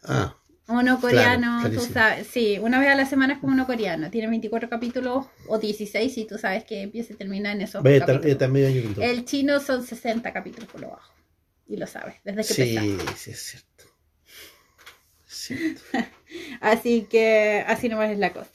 Ah. 0.05 0.37
Uno 0.69 1.01
coreano, 1.01 1.69
tú 1.71 1.81
sabes, 1.81 2.29
sí, 2.29 2.59
una 2.61 2.79
vez 2.79 2.91
a 2.91 2.95
la 2.95 3.05
semana 3.05 3.33
es 3.35 3.41
como 3.41 3.53
uno 3.53 3.67
coreano, 3.67 4.09
tiene 4.09 4.29
24 4.29 4.69
capítulos 4.71 5.27
o 5.49 5.59
16 5.59 6.17
y 6.17 6.27
tú 6.27 6.39
sabes 6.39 6.63
que 6.63 6.83
empieza 6.83 7.13
y 7.13 7.17
termina 7.17 7.51
en 7.51 7.63
esos 7.63 7.83
capítulos. 7.83 8.25
El 9.03 9.25
chino 9.25 9.59
son 9.59 9.85
60 9.85 10.33
capítulos 10.33 10.71
por 10.71 10.81
lo 10.81 10.91
bajo 10.91 11.13
y 11.67 11.77
lo 11.77 11.89
sabes, 11.89 12.17
desde 12.25 12.43
que 12.43 12.55
Sí, 12.55 12.99
sí, 13.17 13.31
es 13.33 13.43
cierto. 13.43 13.70
así 16.61 17.03
que 17.03 17.65
así 17.67 17.89
nomás 17.89 18.11
es 18.11 18.19
la 18.19 18.33
cosa. 18.33 18.53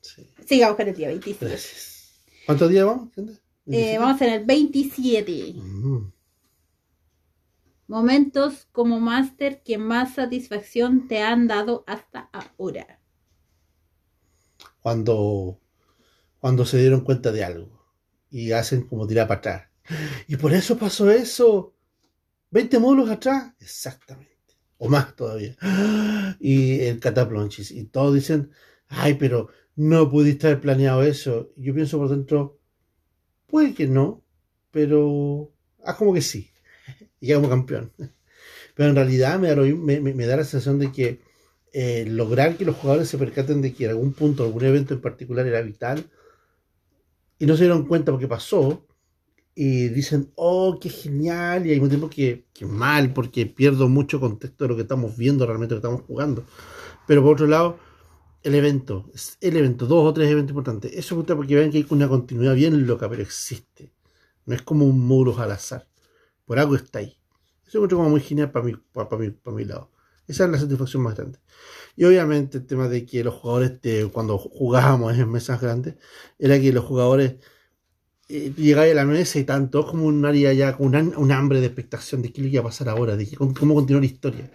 Sí. 0.00 0.28
Sigamos 0.46 0.76
con 0.76 0.88
el 0.88 0.94
día 0.94 1.08
27. 1.08 1.46
Gracias. 1.46 1.96
¿Cuántos 2.46 2.70
días 2.70 2.86
vamos? 2.86 3.08
Eh, 3.66 3.98
vamos 3.98 4.20
en 4.22 4.32
el 4.32 4.44
27. 4.44 5.54
Momentos 7.88 8.68
como 8.72 9.00
máster 9.00 9.62
que 9.62 9.78
más 9.78 10.14
satisfacción 10.14 11.08
te 11.08 11.22
han 11.22 11.48
dado 11.48 11.84
hasta 11.86 12.30
ahora. 12.32 13.00
Cuando, 14.80 15.60
cuando 16.38 16.64
se 16.64 16.78
dieron 16.78 17.00
cuenta 17.00 17.32
de 17.32 17.44
algo 17.44 17.84
y 18.30 18.52
hacen 18.52 18.86
como 18.86 19.06
tirar 19.06 19.26
para 19.26 19.38
atrás. 19.38 19.70
Y 20.28 20.36
por 20.36 20.52
eso 20.52 20.78
pasó 20.78 21.10
eso. 21.10 21.74
20 22.50 22.78
módulos 22.78 23.10
atrás. 23.10 23.52
Exactamente. 23.60 24.35
O 24.78 24.88
más 24.88 25.16
todavía. 25.16 25.56
Y 26.40 26.80
el 26.80 27.00
cataplonchis. 27.00 27.70
Y 27.70 27.84
todos 27.84 28.14
dicen, 28.14 28.50
ay, 28.88 29.14
pero 29.14 29.48
no 29.74 30.10
pudiste 30.10 30.46
haber 30.46 30.60
planeado 30.60 31.02
eso. 31.02 31.52
Yo 31.56 31.74
pienso 31.74 31.98
por 31.98 32.08
dentro, 32.08 32.58
puede 33.46 33.74
que 33.74 33.86
no, 33.86 34.22
pero 34.70 35.52
haz 35.84 35.96
como 35.96 36.12
que 36.12 36.22
sí 36.22 36.50
y 37.20 37.32
como 37.32 37.48
campeón. 37.48 37.92
Pero 38.74 38.90
en 38.90 38.96
realidad 38.96 39.38
me 39.38 39.48
da, 39.48 39.56
me, 39.56 40.26
da 40.26 40.36
la 40.36 40.44
sensación 40.44 40.78
de 40.78 40.92
que 40.92 41.20
eh, 41.72 42.04
lograr 42.06 42.56
que 42.56 42.64
los 42.64 42.76
jugadores 42.76 43.08
se 43.08 43.18
percaten 43.18 43.62
de 43.62 43.72
que 43.72 43.84
en 43.84 43.90
algún 43.90 44.12
punto, 44.12 44.44
algún 44.44 44.64
evento 44.64 44.94
en 44.94 45.00
particular 45.00 45.46
era 45.46 45.62
vital, 45.62 46.04
y 47.38 47.46
no 47.46 47.56
se 47.56 47.64
dieron 47.64 47.86
cuenta 47.86 48.12
porque 48.12 48.28
pasó, 48.28 48.85
y 49.58 49.88
dicen, 49.88 50.30
oh, 50.36 50.78
qué 50.78 50.90
genial, 50.90 51.66
y 51.66 51.70
al 51.70 51.76
mismo 51.76 51.88
tiempo 51.88 52.10
que, 52.10 52.46
que, 52.52 52.66
mal, 52.66 53.14
porque 53.14 53.46
pierdo 53.46 53.88
mucho 53.88 54.20
contexto 54.20 54.64
de 54.64 54.68
lo 54.68 54.76
que 54.76 54.82
estamos 54.82 55.16
viendo, 55.16 55.46
realmente 55.46 55.74
lo 55.74 55.80
que 55.80 55.86
estamos 55.86 56.06
jugando. 56.06 56.44
Pero 57.06 57.22
por 57.22 57.32
otro 57.32 57.46
lado, 57.46 57.78
el 58.42 58.54
evento, 58.54 59.10
el 59.40 59.56
evento, 59.56 59.86
dos 59.86 60.04
o 60.04 60.12
tres 60.12 60.30
eventos 60.30 60.50
importantes. 60.50 60.92
Eso 60.92 61.14
me 61.14 61.20
gusta 61.20 61.34
porque 61.34 61.54
vean 61.54 61.70
que 61.70 61.78
hay 61.78 61.86
una 61.88 62.06
continuidad 62.06 62.54
bien 62.54 62.86
loca, 62.86 63.08
pero 63.08 63.22
existe. 63.22 63.94
No 64.44 64.54
es 64.54 64.60
como 64.60 64.84
un 64.84 65.00
muro 65.00 65.36
al 65.38 65.50
azar. 65.50 65.88
Por 66.44 66.58
algo 66.58 66.76
está 66.76 66.98
ahí. 66.98 67.18
Eso 67.66 67.82
es 67.82 67.90
como 67.92 68.10
muy 68.10 68.20
genial 68.20 68.52
para 68.52 68.66
mi, 68.66 68.74
para, 68.74 69.08
para, 69.08 69.22
mi 69.52 69.64
lado. 69.64 69.90
Esa 70.28 70.44
es 70.44 70.50
la 70.50 70.58
satisfacción 70.58 71.02
más 71.02 71.16
grande. 71.16 71.38
Y 71.96 72.04
obviamente 72.04 72.58
el 72.58 72.66
tema 72.66 72.88
de 72.88 73.06
que 73.06 73.24
los 73.24 73.34
jugadores, 73.34 73.80
cuando 74.12 74.36
jugábamos 74.36 75.16
en 75.16 75.30
mesas 75.30 75.60
grandes, 75.62 75.94
era 76.38 76.60
que 76.60 76.72
los 76.72 76.84
jugadores 76.84 77.36
eh, 78.28 78.52
llegáis 78.56 78.92
a 78.92 78.96
la 78.96 79.04
mesa 79.04 79.38
y 79.38 79.44
tanto 79.44 79.86
como 79.86 80.06
un 80.06 80.24
área 80.24 80.52
ya 80.52 80.76
con 80.76 80.94
un, 80.94 81.16
un 81.16 81.32
hambre 81.32 81.60
de 81.60 81.66
expectación 81.66 82.22
de 82.22 82.32
qué 82.32 82.42
le 82.42 82.48
iba 82.48 82.60
a 82.60 82.64
pasar 82.64 82.88
ahora, 82.88 83.16
de 83.16 83.28
cómo 83.36 83.74
continuar 83.74 84.02
la 84.02 84.06
historia. 84.06 84.50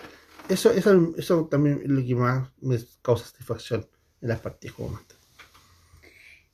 Eso, 0.49 0.71
eso, 0.71 1.13
eso 1.17 1.45
también 1.45 1.81
es 1.83 1.89
lo 1.89 2.03
que 2.05 2.15
más 2.15 2.49
me 2.61 2.77
causa 3.01 3.25
satisfacción 3.25 3.87
en 4.21 4.27
las 4.27 4.39
partidas 4.39 4.75
como 4.75 4.89
Master. 4.89 5.17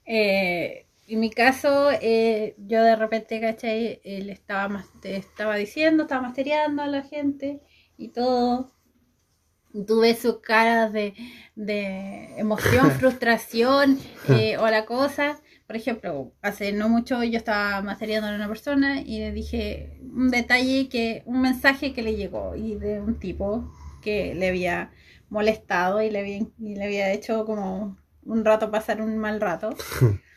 Eh, 0.06 0.86
en 1.08 1.20
mi 1.20 1.30
caso, 1.30 1.90
eh, 1.92 2.56
yo 2.58 2.84
de 2.84 2.96
repente, 2.96 3.40
¿cachai? 3.42 4.02
le 4.04 4.32
estaba, 4.32 4.86
estaba 5.04 5.56
diciendo, 5.56 6.04
estaba 6.04 6.22
mastereando 6.22 6.84
a 6.84 6.88
la 6.88 7.04
gente 7.04 7.62
y 7.98 8.10
todo. 8.10 8.72
Tú 9.86 10.02
ves 10.02 10.20
sus 10.20 10.40
caras 10.40 10.94
de, 10.94 11.14
de 11.56 12.38
emoción, 12.38 12.92
frustración 13.00 14.00
eh, 14.30 14.58
o 14.58 14.68
la 14.68 14.86
cosa. 14.86 15.42
Por 15.68 15.76
ejemplo, 15.76 16.32
hace 16.42 16.72
no 16.72 16.88
mucho 16.88 17.24
yo 17.24 17.38
estaba 17.38 17.82
mastereando 17.82 18.30
a 18.30 18.36
una 18.36 18.48
persona 18.48 19.02
y 19.02 19.20
le 19.20 19.34
dije 19.34 20.00
un 20.02 20.32
detalle 20.32 20.88
que, 20.88 21.24
un 21.26 21.42
mensaje 21.42 21.94
que 21.94 22.02
le 22.02 22.16
llegó 22.16 22.56
y 22.56 22.76
de 22.76 23.02
un 23.02 23.20
tipo 23.20 23.70
que 24.02 24.34
le 24.34 24.48
había 24.48 24.92
molestado 25.30 26.02
y 26.02 26.10
le 26.10 26.20
había, 26.20 26.38
y 26.38 26.76
le 26.76 26.84
había 26.86 27.12
hecho 27.12 27.46
como 27.46 27.98
un 28.24 28.46
rato 28.46 28.72
pasar 28.72 29.02
un 29.02 29.18
mal 29.18 29.42
rato. 29.42 29.76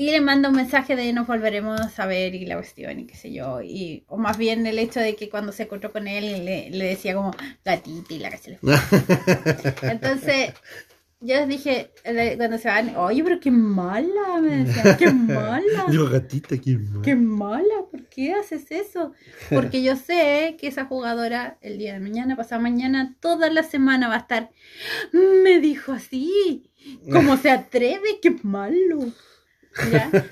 Y 0.00 0.12
le 0.12 0.20
manda 0.20 0.48
un 0.48 0.54
mensaje 0.54 0.94
de 0.94 1.12
nos 1.12 1.26
volveremos 1.26 1.98
a 1.98 2.06
ver 2.06 2.32
y 2.36 2.46
la 2.46 2.54
cuestión 2.54 3.00
y 3.00 3.06
qué 3.08 3.16
sé 3.16 3.32
yo. 3.32 3.60
Y, 3.62 4.04
o 4.06 4.16
más 4.16 4.38
bien 4.38 4.64
el 4.64 4.78
hecho 4.78 5.00
de 5.00 5.16
que 5.16 5.28
cuando 5.28 5.50
se 5.50 5.64
encontró 5.64 5.90
con 5.90 6.06
él 6.06 6.44
le, 6.44 6.70
le 6.70 6.84
decía 6.84 7.16
como 7.16 7.32
gatita 7.64 8.14
y 8.14 8.20
la 8.20 8.30
que 8.30 8.38
se 8.38 8.50
le 8.50 8.58
fue. 8.58 8.76
Entonces, 9.90 10.54
yo 11.20 11.34
les 11.34 11.48
dije, 11.48 11.90
cuando 12.36 12.58
se 12.58 12.68
van, 12.68 12.94
oye, 12.96 13.24
pero 13.24 13.40
qué 13.40 13.50
mala, 13.50 14.40
me 14.40 14.64
decían, 14.64 14.96
qué 14.96 15.12
mala. 15.12 15.86
Digo, 15.88 16.08
gatita, 16.08 16.56
qué 16.58 16.76
mala. 16.76 17.02
Qué 17.02 17.16
mala, 17.16 17.74
¿por 17.90 18.04
qué 18.06 18.34
haces 18.34 18.70
eso? 18.70 19.12
Porque 19.50 19.82
yo 19.82 19.96
sé 19.96 20.56
que 20.60 20.68
esa 20.68 20.84
jugadora 20.84 21.58
el 21.60 21.78
día 21.78 21.94
de 21.94 22.00
mañana, 22.00 22.36
pasado 22.36 22.60
mañana, 22.60 23.16
toda 23.20 23.50
la 23.50 23.64
semana 23.64 24.08
va 24.08 24.14
a 24.14 24.18
estar, 24.18 24.50
me 25.12 25.58
dijo 25.58 25.92
así, 25.92 26.70
¿cómo 27.10 27.36
se 27.36 27.50
atreve? 27.50 28.20
Qué 28.22 28.36
malo. 28.42 29.12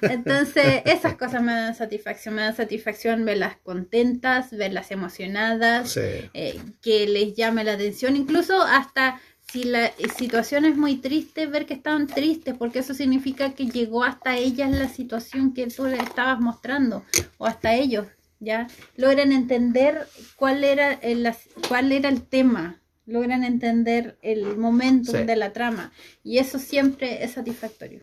Entonces, 0.03 0.83
esas 0.85 1.17
cosas 1.17 1.43
me 1.43 1.53
dan 1.53 1.75
satisfacción. 1.75 2.35
Me 2.35 2.43
dan 2.43 2.57
satisfacción 2.57 3.25
verlas 3.25 3.57
contentas, 3.63 4.51
verlas 4.51 4.91
emocionadas, 4.91 5.97
eh, 5.97 6.61
que 6.83 7.07
les 7.07 7.35
llame 7.35 7.65
la 7.65 7.73
atención, 7.73 8.17
incluso 8.17 8.63
hasta 8.63 9.21
si 9.49 9.65
la 9.65 9.93
situación 10.19 10.65
es 10.65 10.77
muy 10.77 10.97
triste, 10.97 11.47
ver 11.47 11.67
que 11.67 11.75
estaban 11.75 12.07
tristes, 12.07 12.55
porque 12.57 12.81
eso 12.81 12.95
significa 12.95 13.55
que 13.55 13.67
llegó 13.67 14.03
hasta 14.05 14.37
ellas 14.37 14.71
la 14.71 14.89
situación 14.89 15.55
que 15.55 15.67
tú 15.69 15.87
les 15.87 16.03
estabas 16.03 16.41
mostrando, 16.41 17.05
o 17.39 17.47
hasta 17.47 17.75
ellos, 17.75 18.07
¿ya? 18.41 18.67
Logran 18.97 19.33
entender 19.33 20.07
cuál 20.37 20.65
era 20.65 20.93
el, 20.93 21.29
cuál 21.69 21.93
era 21.93 22.09
el 22.09 22.23
tema, 22.23 22.81
logran 23.07 23.45
entender 23.45 24.19
el 24.21 24.57
momento 24.57 25.13
de 25.13 25.37
la 25.37 25.53
trama, 25.53 25.93
y 26.25 26.39
eso 26.39 26.59
siempre 26.59 27.23
es 27.23 27.33
satisfactorio. 27.33 28.03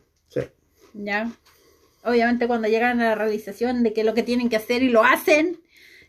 ¿ya? 0.94 1.32
Obviamente 2.04 2.48
cuando 2.48 2.68
llegan 2.68 3.02
a 3.02 3.10
la 3.10 3.16
realización 3.16 3.84
de 3.84 3.94
que 3.94 4.04
lo 4.04 4.14
que 4.14 4.24
tienen 4.24 4.50
que 4.50 4.58
hacer 4.58 4.84
y 4.84 4.90
lo 4.90 5.04
hacen, 5.04 5.60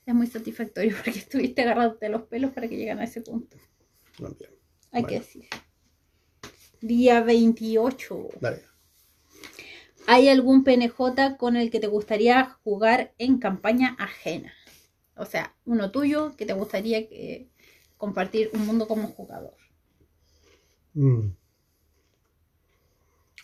es 0.06 0.14
muy 0.14 0.26
satisfactorio 0.26 0.94
porque 1.04 1.18
estuviste 1.18 1.62
agarrándote 1.62 2.08
los 2.08 2.22
pelos 2.22 2.52
para 2.52 2.68
que 2.68 2.76
lleguen 2.76 2.98
a 2.98 3.04
ese 3.04 3.20
punto. 3.20 3.56
Hay 4.94 5.04
que 5.04 5.18
decir. 5.18 5.48
Día 6.80 7.20
28. 7.20 8.28
¿Hay 10.06 10.28
algún 10.28 10.62
PNJ 10.62 11.36
con 11.36 11.56
el 11.56 11.70
que 11.70 11.80
te 11.80 11.88
gustaría 11.88 12.44
jugar 12.62 13.12
en 13.18 13.38
campaña 13.38 13.96
ajena? 13.98 14.52
O 15.16 15.24
sea, 15.24 15.54
uno 15.64 15.90
tuyo 15.90 16.36
que 16.36 16.46
te 16.46 16.52
gustaría 16.52 17.08
que, 17.08 17.48
compartir 17.96 18.50
un 18.52 18.66
mundo 18.66 18.86
como 18.86 19.08
jugador. 19.08 19.56
Mm. 20.92 21.30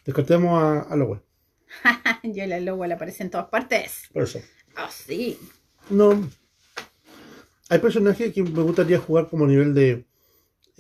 Descartemos 0.05 0.63
a, 0.63 0.81
a 0.83 0.97
web. 0.97 1.23
Yo 2.23 2.47
la 2.47 2.61
logo 2.61 2.87
la 2.87 2.95
aparece 2.95 3.25
en 3.25 3.31
todas 3.31 3.49
partes. 3.49 4.09
Por 4.13 4.23
eso. 4.23 4.41
Ah, 4.77 4.91
sí. 4.91 5.37
No. 5.89 6.31
Hay 7.69 7.79
personajes 7.79 8.33
que 8.33 8.43
me 8.43 8.63
gustaría 8.63 8.99
jugar 8.99 9.29
como 9.29 9.47
nivel 9.47 9.75
de 9.75 10.05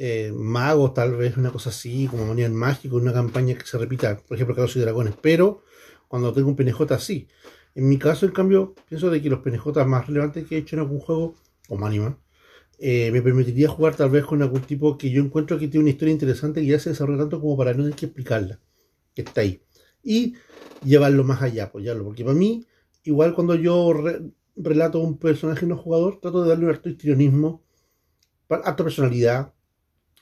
eh, 0.02 0.32
magos, 0.34 0.94
tal 0.94 1.14
vez, 1.14 1.36
una 1.36 1.52
cosa 1.52 1.68
así, 1.68 2.06
como 2.06 2.34
nivel 2.34 2.52
mágico, 2.52 2.96
una 2.96 3.12
campaña 3.12 3.54
que 3.54 3.66
se 3.66 3.76
repita, 3.76 4.16
por 4.16 4.34
ejemplo, 4.34 4.54
Carlos 4.54 4.74
y 4.76 4.80
Dragones. 4.80 5.14
Pero 5.20 5.62
cuando 6.08 6.32
tengo 6.32 6.48
un 6.48 6.56
PNJ 6.56 6.94
así. 6.94 7.28
En 7.74 7.86
mi 7.86 7.98
caso, 7.98 8.24
en 8.24 8.32
cambio, 8.32 8.74
pienso 8.88 9.10
de 9.10 9.20
que 9.20 9.28
los 9.28 9.40
PNJ 9.40 9.84
más 9.84 10.06
relevantes 10.06 10.46
que 10.46 10.56
he 10.56 10.58
hecho 10.60 10.76
en 10.76 10.80
algún 10.80 11.00
juego, 11.00 11.34
como 11.68 11.86
anima, 11.86 12.18
eh, 12.78 13.10
me 13.12 13.20
permitiría 13.20 13.68
jugar 13.68 13.94
tal 13.94 14.08
vez 14.08 14.24
con 14.24 14.40
algún 14.40 14.62
tipo 14.62 14.96
que 14.96 15.10
yo 15.10 15.22
encuentro 15.22 15.58
que 15.58 15.68
tiene 15.68 15.82
una 15.84 15.90
historia 15.90 16.12
interesante 16.12 16.62
y 16.62 16.68
ya 16.68 16.80
se 16.80 16.90
desarrolla 16.90 17.18
tanto 17.18 17.38
como 17.38 17.58
para 17.58 17.74
no 17.74 17.82
tener 17.82 17.94
que 17.94 18.06
explicarla. 18.06 18.58
Que 19.14 19.20
está 19.20 19.42
ahí. 19.42 19.62
Y 20.02 20.34
llevarlo 20.82 21.24
más 21.24 21.42
allá, 21.42 21.64
apoyarlo. 21.64 22.04
Porque 22.04 22.24
para 22.24 22.36
mí, 22.36 22.66
igual 23.04 23.34
cuando 23.34 23.54
yo 23.54 23.92
relato 24.56 25.00
un 25.00 25.18
personaje 25.18 25.66
no 25.66 25.76
jugador, 25.76 26.20
trato 26.22 26.42
de 26.42 26.48
darle 26.48 26.64
un 26.64 26.70
harto 26.70 26.88
histrionismo, 26.88 27.62
harta 28.48 28.82
personalidad, 28.82 29.52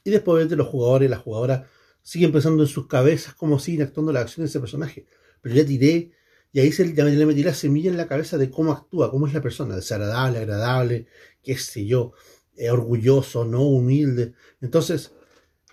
y 0.08 0.12
después 0.12 0.48
de 0.48 0.56
los 0.56 0.66
jugadores, 0.66 1.10
las 1.10 1.20
jugadoras 1.20 1.68
siguen 2.02 2.32
pensando 2.32 2.62
en 2.62 2.68
sus 2.68 2.86
cabezas 2.86 3.34
como 3.34 3.58
siguen 3.58 3.82
actuando 3.82 4.12
la 4.12 4.20
acción 4.20 4.44
de 4.44 4.48
ese 4.48 4.60
personaje. 4.60 5.06
Pero 5.42 5.54
ya 5.54 5.64
tiré, 5.64 6.12
y 6.52 6.60
ahí 6.60 6.72
se, 6.72 6.86
le 6.86 7.26
metí 7.26 7.42
la 7.42 7.54
semilla 7.54 7.90
en 7.90 7.96
la 7.96 8.08
cabeza 8.08 8.38
de 8.38 8.50
cómo 8.50 8.72
actúa, 8.72 9.10
cómo 9.10 9.26
es 9.26 9.34
la 9.34 9.42
persona, 9.42 9.76
desagradable, 9.76 10.38
agradable, 10.38 11.06
qué 11.42 11.56
sé 11.58 11.86
yo, 11.86 12.12
eh, 12.56 12.70
orgulloso, 12.70 13.44
no 13.44 13.62
humilde. 13.62 14.32
Entonces, 14.60 15.12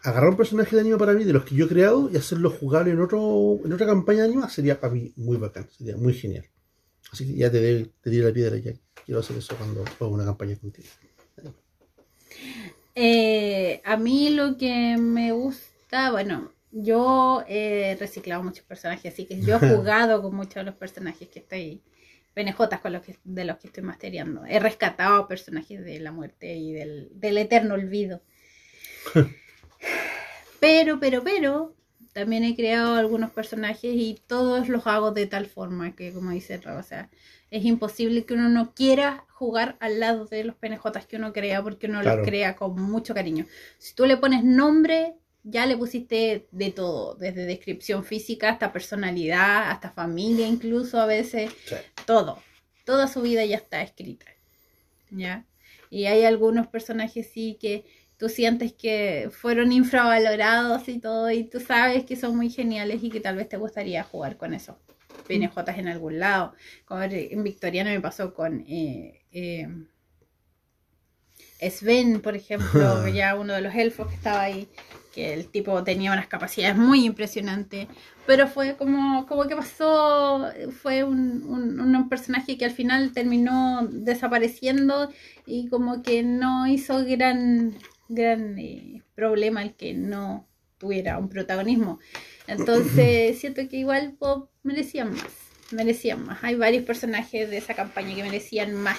agarrar 0.03 0.29
un 0.29 0.37
personaje 0.37 0.75
de 0.75 0.81
anime 0.81 0.97
para 0.97 1.13
mí, 1.13 1.23
de 1.23 1.33
los 1.33 1.45
que 1.45 1.55
yo 1.55 1.65
he 1.65 1.69
creado, 1.69 2.09
y 2.11 2.17
hacerlo 2.17 2.49
jugable 2.49 2.91
en, 2.91 2.99
otro, 2.99 3.59
en 3.63 3.71
otra 3.71 3.87
campaña 3.87 4.23
de 4.23 4.25
anime, 4.25 4.49
sería 4.49 4.79
para 4.79 4.93
mí 4.93 5.13
muy 5.15 5.37
bacán, 5.37 5.67
sería 5.69 5.95
muy 5.95 6.13
genial. 6.13 6.45
Así 7.11 7.25
que 7.25 7.35
ya 7.35 7.49
te, 7.49 7.91
te 8.01 8.09
diré 8.09 8.27
la 8.27 8.33
piedra, 8.33 8.57
ya 8.57 8.73
quiero 9.05 9.21
hacer 9.21 9.37
eso 9.37 9.55
cuando 9.55 9.83
hago 9.83 10.09
una 10.09 10.25
campaña 10.25 10.57
contigo. 10.57 10.87
Eh, 12.95 13.81
a 13.83 13.97
mí 13.97 14.29
lo 14.29 14.57
que 14.57 14.97
me 14.97 15.33
gusta, 15.33 16.11
bueno, 16.11 16.53
yo 16.71 17.43
he 17.47 17.95
reciclado 17.99 18.41
muchos 18.41 18.65
personajes, 18.65 19.13
así 19.13 19.25
que 19.25 19.41
yo 19.41 19.57
he 19.57 19.59
jugado 19.75 20.21
con 20.21 20.35
muchos 20.35 20.55
de 20.55 20.63
los 20.63 20.75
personajes 20.75 21.27
que 21.29 21.39
estoy, 21.39 21.83
PNJ 22.33 22.79
con 22.81 22.93
los 22.93 23.01
que, 23.01 23.17
de 23.23 23.45
los 23.45 23.57
que 23.57 23.67
estoy 23.67 23.83
masteriando. 23.83 24.45
He 24.45 24.59
rescatado 24.59 25.27
personajes 25.27 25.83
de 25.83 25.99
la 25.99 26.11
muerte 26.11 26.55
y 26.55 26.71
del, 26.71 27.09
del 27.13 27.37
eterno 27.37 27.75
olvido. 27.75 28.21
Pero, 30.59 30.99
pero, 30.99 31.23
pero, 31.23 31.74
también 32.15 32.45
he 32.45 32.55
creado 32.55 32.95
algunos 32.95 33.31
personajes 33.31 33.93
y 33.93 34.21
todos 34.25 34.69
los 34.69 34.87
hago 34.87 35.11
de 35.11 35.25
tal 35.25 35.47
forma 35.47 35.97
que, 35.97 36.13
como 36.13 36.31
dice 36.31 36.55
Rob, 36.61 36.79
o 36.79 36.83
sea, 36.83 37.09
es 37.51 37.65
imposible 37.65 38.23
que 38.23 38.35
uno 38.35 38.47
no 38.47 38.73
quiera 38.73 39.25
jugar 39.27 39.75
al 39.81 39.99
lado 39.99 40.23
de 40.23 40.45
los 40.45 40.55
PNJs 40.55 41.07
que 41.07 41.17
uno 41.17 41.33
crea 41.33 41.61
porque 41.61 41.87
uno 41.87 42.01
los 42.01 42.25
crea 42.25 42.55
con 42.55 42.81
mucho 42.81 43.13
cariño. 43.13 43.45
Si 43.79 43.95
tú 43.95 44.05
le 44.05 44.15
pones 44.15 44.45
nombre, 44.45 45.15
ya 45.43 45.65
le 45.65 45.75
pusiste 45.75 46.47
de 46.51 46.71
todo, 46.71 47.15
desde 47.15 47.45
descripción 47.45 48.05
física 48.05 48.49
hasta 48.49 48.71
personalidad, 48.71 49.69
hasta 49.69 49.91
familia 49.91 50.47
incluso 50.47 51.01
a 51.01 51.05
veces, 51.05 51.51
todo. 52.05 52.41
Toda 52.85 53.09
su 53.09 53.23
vida 53.23 53.43
ya 53.43 53.57
está 53.57 53.81
escrita. 53.81 54.27
¿Ya? 55.11 55.43
Y 55.89 56.05
hay 56.05 56.23
algunos 56.23 56.67
personajes 56.67 57.29
sí 57.33 57.57
que 57.59 57.83
tú 58.17 58.29
sientes 58.29 58.73
que 58.73 59.29
fueron 59.31 59.71
infravalorados 59.71 60.87
y 60.89 60.99
todo, 60.99 61.31
y 61.31 61.43
tú 61.43 61.59
sabes 61.59 62.05
que 62.05 62.15
son 62.15 62.35
muy 62.35 62.49
geniales 62.49 63.03
y 63.03 63.09
que 63.09 63.19
tal 63.19 63.35
vez 63.35 63.49
te 63.49 63.57
gustaría 63.57 64.03
jugar 64.03 64.37
con 64.37 64.53
esos 64.53 64.75
PNJs 65.27 65.77
en 65.77 65.87
algún 65.87 66.19
lado. 66.19 66.53
Como 66.85 67.01
en 67.01 67.43
Victoriano 67.43 67.89
me 67.89 68.01
pasó 68.01 68.33
con 68.33 68.63
eh, 68.67 69.21
eh, 69.31 69.67
Sven, 71.69 72.21
por 72.21 72.35
ejemplo, 72.35 73.07
ya 73.13 73.35
uno 73.35 73.53
de 73.53 73.61
los 73.61 73.75
elfos 73.75 74.07
que 74.07 74.15
estaba 74.15 74.41
ahí, 74.41 74.67
que 75.13 75.33
el 75.33 75.47
tipo 75.47 75.83
tenía 75.83 76.11
unas 76.11 76.27
capacidades 76.27 76.77
muy 76.77 77.05
impresionantes, 77.05 77.87
pero 78.25 78.47
fue 78.47 78.75
como, 78.75 79.25
como 79.27 79.43
que 79.47 79.55
pasó, 79.55 80.49
fue 80.81 81.03
un, 81.03 81.43
un 81.47 82.09
personaje 82.09 82.57
que 82.57 82.65
al 82.65 82.71
final 82.71 83.13
terminó 83.13 83.87
desapareciendo 83.91 85.11
y 85.45 85.67
como 85.69 86.01
que 86.01 86.23
no 86.23 86.67
hizo 86.67 87.03
gran 87.05 87.77
gran 88.07 88.57
eh, 88.59 89.03
problema 89.15 89.63
el 89.63 89.75
que 89.75 89.93
no 89.93 90.47
tuviera 90.77 91.17
un 91.17 91.29
protagonismo. 91.29 91.99
Entonces, 92.47 93.39
siento 93.39 93.67
que 93.69 93.77
igual 93.77 94.15
Bob 94.19 94.49
merecían 94.63 95.11
más. 95.11 95.31
Merecían 95.71 96.23
más. 96.25 96.43
Hay 96.43 96.55
varios 96.55 96.83
personajes 96.83 97.49
de 97.49 97.57
esa 97.57 97.73
campaña 97.73 98.15
que 98.15 98.23
merecían 98.23 98.75
más 98.75 98.97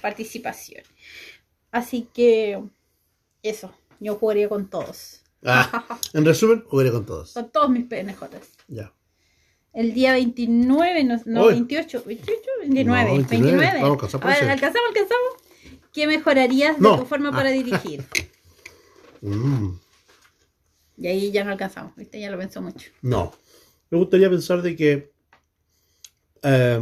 participación. 0.00 0.82
Así 1.70 2.08
que, 2.14 2.62
eso. 3.42 3.74
Yo 4.00 4.16
jugaría 4.16 4.48
con 4.48 4.68
todos. 4.68 5.22
Ah, 5.44 5.84
en 6.14 6.24
resumen, 6.24 6.64
jugaría 6.66 6.92
con 6.92 7.04
todos. 7.04 7.34
Con 7.34 7.50
todos 7.50 7.70
mis 7.70 7.84
PNJs. 7.84 8.56
Ya. 8.68 8.92
el 9.72 9.92
día 9.92 10.12
29, 10.12 11.04
no, 11.04 11.20
no 11.26 11.46
28, 11.46 12.04
28, 12.06 12.40
29, 12.60 12.84
No, 12.84 12.94
29. 12.94 13.52
29. 13.52 13.80
Vamos. 13.82 14.14
¿alcanzamos, 14.14 14.78
alcanzamos? 14.88 15.43
¿Qué 15.94 16.06
mejorarías 16.06 16.76
de 16.76 16.82
No. 16.82 16.98
tu 16.98 17.06
forma 17.06 17.30
Ah. 17.30 17.32
para 17.32 17.50
dirigir? 17.50 18.04
Mm, 19.22 19.78
Y 20.98 21.06
ahí 21.06 21.32
ya 21.32 21.44
no 21.44 21.52
alcanzamos, 21.52 21.96
¿viste? 21.96 22.20
Ya 22.20 22.30
lo 22.30 22.36
pensó 22.36 22.60
mucho. 22.60 22.90
no. 23.00 23.32
Me 23.90 23.96
gustaría 23.96 24.28
pensar 24.28 24.60
de 24.60 24.76
que 24.76 25.12
eh, 26.42 26.80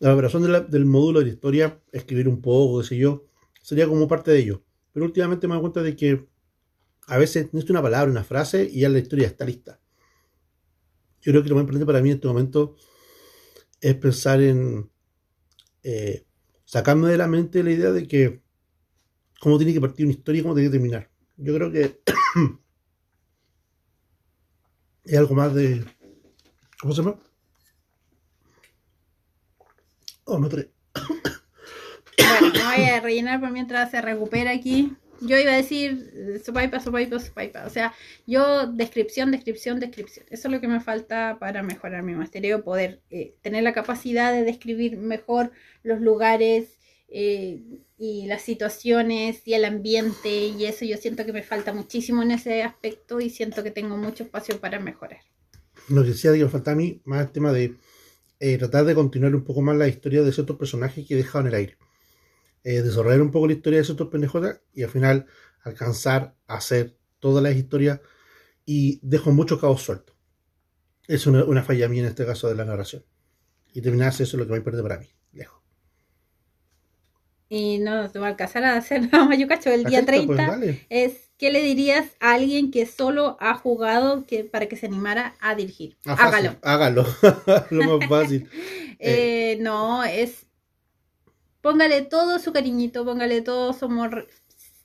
la 0.00 0.14
de 0.16 0.48
la- 0.48 0.60
del 0.60 0.84
módulo 0.86 1.20
de 1.20 1.26
la 1.26 1.32
historia, 1.32 1.80
escribir 1.92 2.26
un 2.26 2.40
poco, 2.42 2.80
qué 2.80 2.88
sé 2.88 2.96
yo, 2.96 3.26
sería 3.62 3.86
como 3.86 4.08
parte 4.08 4.32
de 4.32 4.40
ello. 4.40 4.64
Pero 4.92 5.06
últimamente 5.06 5.46
me 5.46 5.54
doy 5.54 5.60
cuenta 5.60 5.82
de 5.82 5.94
que 5.94 6.26
a 7.06 7.16
veces 7.18 7.44
necesito 7.52 7.72
una 7.74 7.82
palabra, 7.82 8.10
una 8.10 8.24
frase 8.24 8.64
y 8.64 8.80
ya 8.80 8.88
la 8.88 8.98
historia 8.98 9.28
está 9.28 9.44
lista. 9.44 9.78
Yo 11.20 11.30
creo 11.30 11.42
que 11.44 11.48
lo 11.50 11.54
más 11.54 11.62
importante 11.62 11.86
para 11.86 12.00
mí 12.02 12.08
en 12.10 12.16
este 12.16 12.26
momento 12.26 12.74
es 13.80 13.94
pensar 13.94 14.40
en 14.42 14.90
eh, 15.84 16.24
sacarme 16.72 17.10
de 17.10 17.18
la 17.18 17.28
mente 17.28 17.62
la 17.62 17.70
idea 17.70 17.92
de 17.92 18.08
que 18.08 18.42
cómo 19.40 19.58
tiene 19.58 19.74
que 19.74 19.80
partir 19.80 20.06
una 20.06 20.14
historia 20.14 20.40
y 20.40 20.42
cómo 20.42 20.54
tiene 20.54 20.70
que 20.70 20.78
terminar. 20.78 21.10
Yo 21.36 21.54
creo 21.54 21.70
que 21.70 22.00
es 25.04 25.18
algo 25.18 25.34
más 25.34 25.54
de. 25.54 25.84
¿Cómo 26.80 26.94
se 26.94 27.02
llama? 27.02 27.16
Oh, 30.24 30.38
me. 30.38 30.48
Bueno, 30.48 30.64
me 32.54 32.64
voy 32.64 32.84
a 32.88 33.00
rellenar 33.00 33.40
por 33.40 33.50
mientras 33.50 33.90
se 33.90 34.00
recupera 34.00 34.52
aquí. 34.52 34.96
Yo 35.26 35.38
iba 35.38 35.52
a 35.52 35.56
decir 35.56 36.10
eh, 36.14 36.40
sopaipa, 36.44 36.80
sopaipa, 36.80 37.18
sopaipa. 37.18 37.64
O 37.66 37.70
sea, 37.70 37.94
yo 38.26 38.66
descripción, 38.66 39.30
descripción, 39.30 39.80
descripción. 39.80 40.26
Eso 40.30 40.48
es 40.48 40.52
lo 40.52 40.60
que 40.60 40.68
me 40.68 40.80
falta 40.80 41.38
para 41.38 41.62
mejorar 41.62 42.02
mi 42.02 42.14
mastereo, 42.14 42.64
poder 42.64 43.00
eh, 43.10 43.34
tener 43.42 43.62
la 43.62 43.72
capacidad 43.72 44.32
de 44.32 44.44
describir 44.44 44.98
mejor 44.98 45.52
los 45.82 46.00
lugares 46.00 46.78
eh, 47.08 47.62
y 47.98 48.26
las 48.26 48.40
situaciones 48.40 49.46
y 49.46 49.52
el 49.52 49.66
ambiente 49.66 50.46
y 50.46 50.64
eso 50.64 50.86
yo 50.86 50.96
siento 50.96 51.26
que 51.26 51.32
me 51.34 51.42
falta 51.42 51.74
muchísimo 51.74 52.22
en 52.22 52.30
ese 52.30 52.62
aspecto 52.62 53.20
y 53.20 53.28
siento 53.28 53.62
que 53.62 53.70
tengo 53.70 53.98
mucho 53.98 54.24
espacio 54.24 54.58
para 54.58 54.80
mejorar. 54.80 55.20
Lo 55.88 56.02
que 56.02 56.08
decía 56.08 56.32
que 56.32 56.44
me 56.44 56.48
falta 56.48 56.72
a 56.72 56.74
mí, 56.74 57.02
más 57.04 57.26
el 57.26 57.32
tema 57.32 57.52
de 57.52 57.74
eh, 58.40 58.56
tratar 58.56 58.86
de 58.86 58.94
continuar 58.94 59.34
un 59.34 59.44
poco 59.44 59.60
más 59.60 59.76
la 59.76 59.88
historia 59.88 60.22
de 60.22 60.32
ciertos 60.32 60.56
personajes 60.56 61.06
que 61.06 61.14
he 61.14 61.16
dejado 61.16 61.42
en 61.42 61.48
el 61.48 61.54
aire. 61.54 61.76
Eh, 62.64 62.82
desarrollar 62.82 63.20
un 63.22 63.30
poco 63.30 63.46
la 63.46 63.54
historia 63.54 63.78
de 63.80 63.84
ciertos 63.84 64.08
pendejotas 64.08 64.60
y 64.72 64.82
al 64.84 64.90
final 64.90 65.26
alcanzar 65.64 66.36
a 66.46 66.56
hacer 66.56 66.96
todas 67.18 67.42
las 67.42 67.56
historias 67.56 68.00
y 68.64 69.00
dejo 69.02 69.32
muchos 69.32 69.60
cabos 69.60 69.82
sueltos. 69.82 70.16
Es 71.08 71.26
una, 71.26 71.44
una 71.44 71.62
falla 71.62 71.88
mía 71.88 72.02
en 72.02 72.08
este 72.08 72.24
caso 72.24 72.48
de 72.48 72.54
la 72.54 72.64
narración. 72.64 73.04
Y 73.72 73.80
terminarse 73.80 74.22
eso 74.22 74.36
es 74.36 74.40
lo 74.40 74.46
que 74.46 74.52
me 74.52 74.60
pierde 74.60 74.82
para 74.82 74.98
mí. 74.98 75.08
Lejos. 75.32 75.60
Y 77.48 77.78
no 77.78 78.10
te 78.10 78.18
va 78.18 78.28
a 78.28 78.30
alcanzar 78.30 78.64
a 78.64 78.76
hacer 78.76 79.02
nada 79.12 79.26
más, 79.26 79.38
yo 79.38 79.46
cacho, 79.48 79.70
el 79.70 79.84
día 79.84 80.04
Perfecto, 80.04 80.34
30. 80.34 80.58
pues, 80.58 80.76
es 80.88 81.32
¿qué 81.36 81.50
le 81.50 81.62
dirías 81.62 82.06
a 82.20 82.34
alguien 82.34 82.70
que 82.70 82.86
solo 82.86 83.36
ha 83.40 83.54
jugado 83.54 84.24
que 84.26 84.44
para 84.44 84.66
que 84.66 84.76
se 84.76 84.86
animara 84.86 85.34
a 85.40 85.54
dirigir? 85.54 85.96
Ah, 86.06 86.16
Hágalo. 86.18 86.56
Hágalo. 86.62 87.04
lo 87.70 87.98
más 87.98 88.08
fácil. 88.08 88.48
Eh, 89.04 89.58
no, 89.60 90.04
es 90.04 90.46
póngale 91.62 92.02
todo 92.02 92.38
su 92.38 92.52
cariñito, 92.52 93.04
póngale 93.04 93.40
todo 93.42 93.72
su 93.72 93.86
amor, 93.86 94.28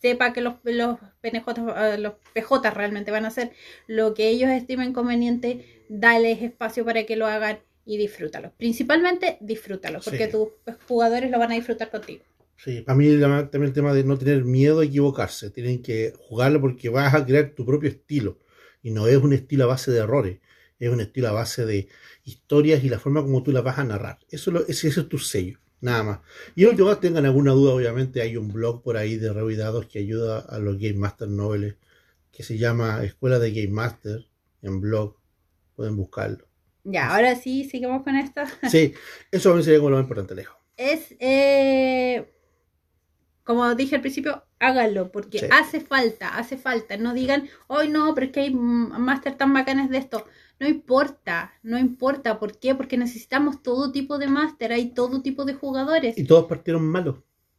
sepa 0.01 0.33
que 0.33 0.41
los, 0.41 0.55
los 0.63 0.97
PNJ, 1.21 1.47
eh, 1.93 1.97
los 1.97 2.13
PJ 2.33 2.71
realmente 2.71 3.11
van 3.11 3.25
a 3.25 3.29
hacer 3.29 3.51
lo 3.87 4.13
que 4.13 4.29
ellos 4.29 4.49
estimen 4.49 4.93
conveniente, 4.93 5.83
dales 5.89 6.41
espacio 6.41 6.85
para 6.85 7.05
que 7.05 7.15
lo 7.15 7.27
hagan 7.27 7.59
y 7.85 7.97
disfrútalo. 7.97 8.53
Principalmente 8.57 9.37
disfrútalo, 9.41 9.99
porque 10.03 10.25
Sí. 10.25 10.31
tus 10.31 10.49
jugadores 10.87 11.31
lo 11.31 11.39
van 11.39 11.51
a 11.51 11.55
disfrutar 11.55 11.89
contigo. 11.89 12.23
Sí, 12.57 12.81
para 12.81 12.97
mí 12.97 13.07
también 13.19 13.63
el 13.63 13.73
tema 13.73 13.93
de 13.93 14.03
no 14.03 14.17
tener 14.17 14.43
miedo 14.43 14.79
a 14.79 14.85
equivocarse. 14.85 15.51
Tienen 15.51 15.81
que 15.81 16.13
jugarlo 16.17 16.59
porque 16.59 16.89
vas 16.89 17.13
a 17.13 17.25
crear 17.25 17.51
tu 17.55 17.65
propio 17.65 17.89
estilo. 17.89 18.39
Y 18.81 18.91
no 18.91 19.07
es 19.07 19.17
un 19.17 19.33
estilo 19.33 19.65
a 19.65 19.67
base 19.67 19.91
de 19.91 19.99
errores. 19.99 20.39
Es 20.79 20.89
un 20.89 21.01
estilo 21.01 21.27
a 21.29 21.31
base 21.31 21.65
de 21.65 21.87
historias 22.23 22.83
y 22.83 22.89
la 22.89 22.99
forma 22.99 23.21
como 23.21 23.43
tú 23.43 23.51
las 23.51 23.63
vas 23.63 23.77
a 23.79 23.83
narrar. 23.83 24.19
Eso, 24.29 24.51
lo- 24.51 24.65
ese, 24.67 24.87
ese 24.87 25.01
es 25.01 25.09
tu 25.09 25.19
sello. 25.19 25.59
Nada 25.81 26.03
más. 26.03 26.19
Y 26.55 26.65
último 26.65 26.87
caso, 26.87 26.99
tengan 26.99 27.25
alguna 27.25 27.51
duda, 27.51 27.73
obviamente 27.73 28.21
hay 28.21 28.35
un 28.37 28.51
blog 28.51 28.81
por 28.83 28.97
ahí 28.97 29.17
de 29.17 29.31
Revidados 29.31 29.85
que 29.85 29.99
ayuda 29.99 30.39
a 30.39 30.57
los 30.59 30.77
Game 30.77 30.95
Master 30.97 31.27
Noveles 31.29 31.75
que 32.31 32.43
se 32.43 32.57
llama 32.57 33.03
Escuela 33.03 33.39
de 33.39 33.51
Game 33.51 33.73
Master 33.73 34.27
en 34.61 34.81
blog. 34.81 35.15
Pueden 35.75 35.95
buscarlo. 35.95 36.47
Ya, 36.83 37.13
ahora 37.15 37.35
sí, 37.35 37.63
sigamos 37.69 38.03
con 38.03 38.15
esto. 38.15 38.41
Sí, 38.69 38.93
eso 39.31 39.51
a 39.51 39.55
mí 39.55 39.63
sería 39.63 39.79
como 39.79 39.89
lo 39.91 39.97
más 39.97 40.03
importante, 40.03 40.35
lejos. 40.35 40.57
es, 40.77 41.15
eh, 41.19 42.31
como 43.43 43.73
dije 43.75 43.95
al 43.95 44.01
principio, 44.01 44.43
háganlo, 44.59 45.11
porque 45.11 45.39
Sí. 45.39 45.45
hace 45.51 45.79
falta, 45.79 46.37
hace 46.37 46.57
falta. 46.57 46.97
No 46.97 47.13
digan, 47.13 47.47
hoy 47.67 47.87
no, 47.89 48.13
pero 48.13 48.27
es 48.27 48.33
que 48.33 48.41
hay 48.41 48.53
máster 48.53 49.35
tan 49.35 49.53
bacanes 49.53 49.89
de 49.89 49.97
esto. 49.99 50.25
No 50.59 50.67
importa, 50.67 51.53
no 51.63 51.77
importa. 51.77 52.39
¿Por 52.39 52.57
qué? 52.57 52.73
Porque 52.75 52.97
necesitamos 52.97 53.61
todo 53.61 53.91
tipo 53.91 54.17
de 54.17 54.27
máster, 54.27 54.71
hay 54.71 54.89
todo 54.89 55.21
tipo 55.21 55.45
de 55.45 55.53
jugadores. 55.53 56.17
Y 56.17 56.23
todos 56.23 56.45
partieron 56.45 56.83
malos. 56.87 57.15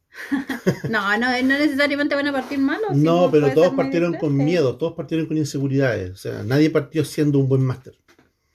No, 0.89 1.17
no, 1.17 1.27
no 1.29 1.41
necesariamente 1.43 2.15
van 2.15 2.27
a 2.27 2.31
partir 2.33 2.57
malos. 2.59 2.95
No, 2.95 3.29
pero 3.31 3.53
todos 3.53 3.73
partieron 3.75 4.15
con 4.15 4.35
miedo, 4.35 4.75
todos 4.77 4.93
partieron 4.93 5.27
con 5.27 5.37
inseguridades. 5.37 6.11
O 6.11 6.15
sea, 6.17 6.43
nadie 6.43 6.69
partió 6.69 7.05
siendo 7.05 7.39
un 7.39 7.47
buen 7.47 7.61
máster. 7.63 7.95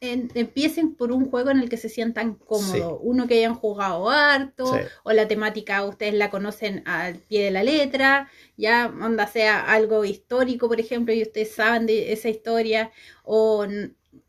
en- 0.01 0.31
empiecen 0.35 0.97
por 0.97 1.13
un 1.13 1.31
juego 1.31 1.49
en 1.51 1.61
el 1.61 1.71
que 1.71 1.79
se 1.79 1.89
sientan 1.89 2.35
cómodos, 2.35 2.99
uno 3.01 3.27
que 3.27 3.39
hayan 3.39 3.55
jugado 3.55 4.11
harto, 4.11 4.67
Sí. 4.67 4.81
o 5.03 5.13
la 5.13 5.27
temática 5.29 5.83
ustedes 5.83 6.13
la 6.13 6.29
conocen 6.29 6.83
al 6.87 7.15
pie 7.17 7.45
de 7.45 7.51
la 7.51 7.63
letra, 7.63 8.29
ya 8.59 8.93
onda 9.01 9.27
sea 9.27 9.61
algo 9.65 10.05
histórico, 10.05 10.69
por 10.69 10.79
ejemplo, 10.79 11.15
y 11.15 11.23
ustedes 11.23 11.53
saben 11.55 11.87
de 11.87 12.13
esa 12.13 12.29
historia, 12.29 12.91
o, 13.23 13.65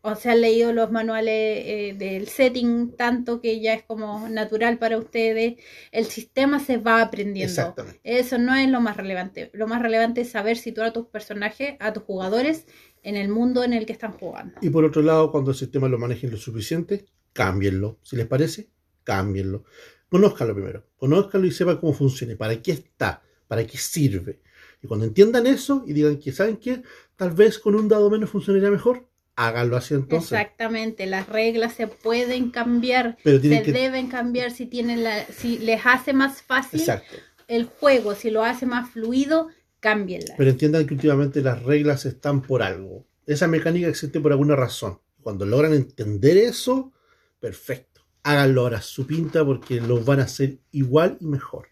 o 0.01 0.15
se 0.15 0.29
han 0.29 0.41
leído 0.41 0.71
los 0.73 0.91
manuales 0.91 1.33
eh, 1.33 1.95
del 1.97 2.27
setting 2.27 2.95
tanto 2.95 3.41
que 3.41 3.59
ya 3.59 3.73
es 3.73 3.83
como 3.83 4.29
natural 4.29 4.77
para 4.77 4.97
ustedes, 4.97 5.55
el 5.91 6.05
sistema 6.05 6.59
se 6.59 6.77
va 6.77 7.01
aprendiendo. 7.01 7.51
Exactamente. 7.51 7.99
Eso 8.03 8.37
no 8.37 8.55
es 8.55 8.69
lo 8.69 8.81
más 8.81 8.97
relevante. 8.97 9.49
Lo 9.53 9.67
más 9.67 9.81
relevante 9.81 10.21
es 10.21 10.29
saber 10.29 10.57
situar 10.57 10.87
a 10.87 10.93
tus 10.93 11.07
personajes, 11.07 11.75
a 11.79 11.93
tus 11.93 12.03
jugadores, 12.03 12.65
en 13.03 13.15
el 13.15 13.29
mundo 13.29 13.63
en 13.63 13.73
el 13.73 13.85
que 13.85 13.93
están 13.93 14.13
jugando. 14.13 14.55
Y 14.61 14.69
por 14.69 14.83
otro 14.83 15.01
lado, 15.01 15.31
cuando 15.31 15.51
el 15.51 15.57
sistema 15.57 15.87
lo 15.87 15.97
manejen 15.97 16.31
lo 16.31 16.37
suficiente, 16.37 17.05
cámbienlo. 17.33 17.99
Si 18.01 18.15
les 18.15 18.27
parece, 18.27 18.69
cámbienlo. 19.03 19.63
Conózcanlo 20.09 20.55
primero. 20.55 20.85
Conózcanlo 20.97 21.47
y 21.47 21.51
sepan 21.51 21.77
cómo 21.77 21.93
funciona, 21.93 22.35
para 22.35 22.61
qué 22.61 22.71
está, 22.71 23.21
para 23.47 23.65
qué 23.65 23.77
sirve. 23.77 24.41
Y 24.81 24.87
cuando 24.87 25.05
entiendan 25.05 25.47
eso 25.47 25.83
y 25.87 25.93
digan 25.93 26.17
que, 26.17 26.31
¿saben 26.31 26.57
qué? 26.57 26.83
Tal 27.15 27.31
vez 27.31 27.59
con 27.59 27.75
un 27.75 27.87
dado 27.87 28.09
menos 28.09 28.29
funcionaría 28.29 28.69
mejor, 28.69 29.07
háganlo 29.35 29.77
así 29.77 29.93
entonces. 29.93 30.31
Exactamente, 30.31 31.05
las 31.05 31.27
reglas 31.27 31.73
se 31.73 31.87
pueden 31.87 32.51
cambiar, 32.51 33.17
Pero 33.23 33.41
se 33.41 33.61
que... 33.63 33.71
deben 33.71 34.07
cambiar 34.07 34.51
si 34.51 34.65
tienen 34.65 35.03
la, 35.03 35.25
si 35.25 35.57
les 35.59 35.85
hace 35.85 36.13
más 36.13 36.41
fácil 36.41 36.79
Exacto. 36.79 37.15
el 37.47 37.65
juego, 37.65 38.15
si 38.15 38.29
lo 38.29 38.43
hace 38.43 38.65
más 38.65 38.89
fluido, 38.91 39.49
cámbienla. 39.79 40.35
Pero 40.37 40.49
entiendan 40.49 40.87
que 40.87 40.93
últimamente 40.93 41.41
las 41.41 41.61
reglas 41.63 42.05
están 42.05 42.41
por 42.41 42.63
algo. 42.63 43.05
Esa 43.25 43.47
mecánica 43.47 43.87
existe 43.87 44.19
por 44.19 44.31
alguna 44.31 44.55
razón. 44.55 44.99
Cuando 45.21 45.45
logran 45.45 45.73
entender 45.73 46.37
eso, 46.37 46.93
perfecto. 47.39 48.01
Háganlo 48.23 48.61
ahora 48.61 48.77
a 48.77 48.81
su 48.81 49.05
pinta 49.05 49.43
porque 49.45 49.81
lo 49.81 50.03
van 50.03 50.19
a 50.19 50.23
hacer 50.23 50.59
igual 50.71 51.17
y 51.19 51.25
mejor. 51.25 51.67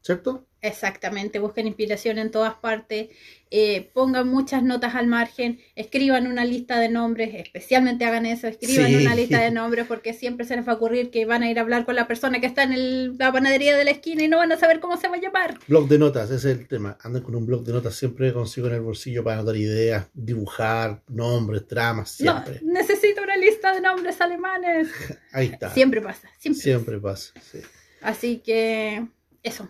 ¿Cierto? 0.00 0.46
Exactamente, 0.62 1.40
busquen 1.40 1.66
inspiración 1.66 2.18
en 2.18 2.30
todas 2.30 2.54
partes, 2.54 3.08
eh, 3.50 3.90
pongan 3.92 4.28
muchas 4.28 4.62
notas 4.62 4.94
al 4.94 5.08
margen, 5.08 5.58
escriban 5.74 6.28
una 6.28 6.44
lista 6.44 6.78
de 6.78 6.88
nombres, 6.88 7.34
especialmente 7.34 8.04
hagan 8.04 8.26
eso, 8.26 8.46
escriban 8.46 8.86
Sí. 8.86 8.94
una 9.04 9.14
lista 9.16 9.40
de 9.40 9.50
nombres 9.50 9.86
porque 9.88 10.14
siempre 10.14 10.46
se 10.46 10.54
les 10.56 10.66
va 10.66 10.72
a 10.72 10.76
ocurrir 10.76 11.10
que 11.10 11.26
van 11.26 11.42
a 11.42 11.50
ir 11.50 11.58
a 11.58 11.62
hablar 11.62 11.84
con 11.84 11.96
la 11.96 12.06
persona 12.06 12.40
que 12.40 12.46
está 12.46 12.62
en 12.62 12.72
el- 12.74 13.18
la 13.18 13.32
panadería 13.32 13.76
de 13.76 13.84
la 13.84 13.90
esquina 13.90 14.22
y 14.22 14.28
no 14.28 14.36
van 14.38 14.52
a 14.52 14.56
saber 14.56 14.78
cómo 14.78 14.96
se 14.96 15.08
va 15.08 15.16
a 15.16 15.20
llamar. 15.20 15.58
Blog 15.66 15.88
de 15.88 15.98
notas, 15.98 16.30
ese 16.30 16.52
es 16.52 16.58
el 16.60 16.68
tema. 16.68 16.96
Anden 17.02 17.22
con 17.24 17.34
un 17.34 17.44
blog 17.44 17.64
de 17.64 17.72
notas 17.72 17.96
siempre 17.96 18.32
consigo 18.32 18.68
en 18.68 18.74
el 18.74 18.80
bolsillo 18.82 19.24
para 19.24 19.38
anotar 19.38 19.56
ideas, 19.56 20.06
dibujar, 20.14 21.02
nombres, 21.08 21.66
tramas, 21.66 22.20
No, 22.20 22.40
siempre. 22.44 22.60
necesito 22.64 23.20
una 23.22 23.36
lista 23.36 23.74
de 23.74 23.80
nombres 23.80 24.20
alemanes. 24.20 24.88
Ahí 25.32 25.48
está. 25.48 25.70
Siempre 25.74 26.00
pasa, 26.00 26.28
siempre. 26.38 26.62
Siempre 26.62 26.98
pasa. 27.00 27.32
sí. 27.50 27.58
Así 28.00 28.38
que 28.38 29.04
eso, 29.42 29.68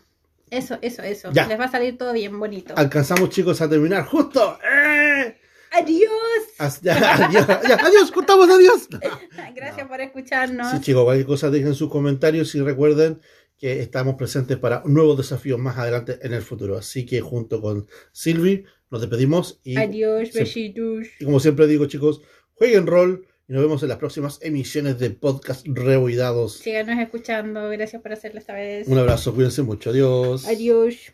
eso, 0.52 0.78
eso, 0.82 1.02
eso. 1.02 1.30
Ya. 1.32 1.46
Les 1.46 1.58
va 1.58 1.64
a 1.64 1.70
salir 1.70 1.96
todo 1.98 2.12
bien 2.12 2.38
bonito. 2.38 2.74
Alcanzamos, 2.76 3.30
chicos, 3.30 3.60
a 3.60 3.68
terminar. 3.68 4.04
¡Justo! 4.04 4.58
¡Eh! 4.62 5.36
Adiós. 5.72 6.10
As- 6.58 6.80
ya, 6.82 6.94
adiós, 7.26 7.46
ya, 7.46 7.74
adiós, 7.76 8.10
cortamos, 8.12 8.48
adiós. 8.50 8.88
Gracias 9.54 9.88
por 9.88 10.00
escucharnos. 10.00 10.70
Sí, 10.70 10.80
chicos, 10.80 11.04
cualquier 11.04 11.26
cosa 11.26 11.50
dejen 11.50 11.74
sus 11.74 11.88
comentarios 11.90 12.54
y 12.54 12.60
recuerden 12.60 13.20
que 13.58 13.80
estamos 13.80 14.16
presentes 14.16 14.58
para 14.58 14.82
nuevos 14.84 15.16
desafíos 15.16 15.58
más 15.58 15.78
adelante 15.78 16.18
en 16.22 16.32
el 16.34 16.42
futuro. 16.42 16.76
Así 16.76 17.06
que 17.06 17.20
junto 17.20 17.60
con 17.60 17.86
Silvi 18.12 18.64
nos 18.90 19.00
despedimos 19.00 19.60
y, 19.64 19.76
Adiós, 19.78 20.32
besitos. 20.34 21.06
y 21.18 21.24
como 21.24 21.40
siempre 21.40 21.66
digo, 21.66 21.86
chicos, 21.86 22.20
jueguen 22.54 22.86
rol 22.86 23.26
Y 23.48 23.52
nos 23.52 23.62
vemos 23.62 23.82
en 23.82 23.88
las 23.88 23.98
próximas 23.98 24.38
emisiones 24.42 24.98
de 24.98 25.10
Podcast 25.10 25.66
Reboidados. 25.68 26.58
Síganos 26.58 26.98
escuchando. 26.98 27.68
Gracias 27.70 28.00
por 28.00 28.12
hacerlo 28.12 28.38
esta 28.38 28.54
vez. 28.54 28.86
Un 28.88 28.98
abrazo, 28.98 29.34
cuídense 29.34 29.62
mucho. 29.62 29.90
Adiós. 29.90 30.46
Adiós. 30.46 31.12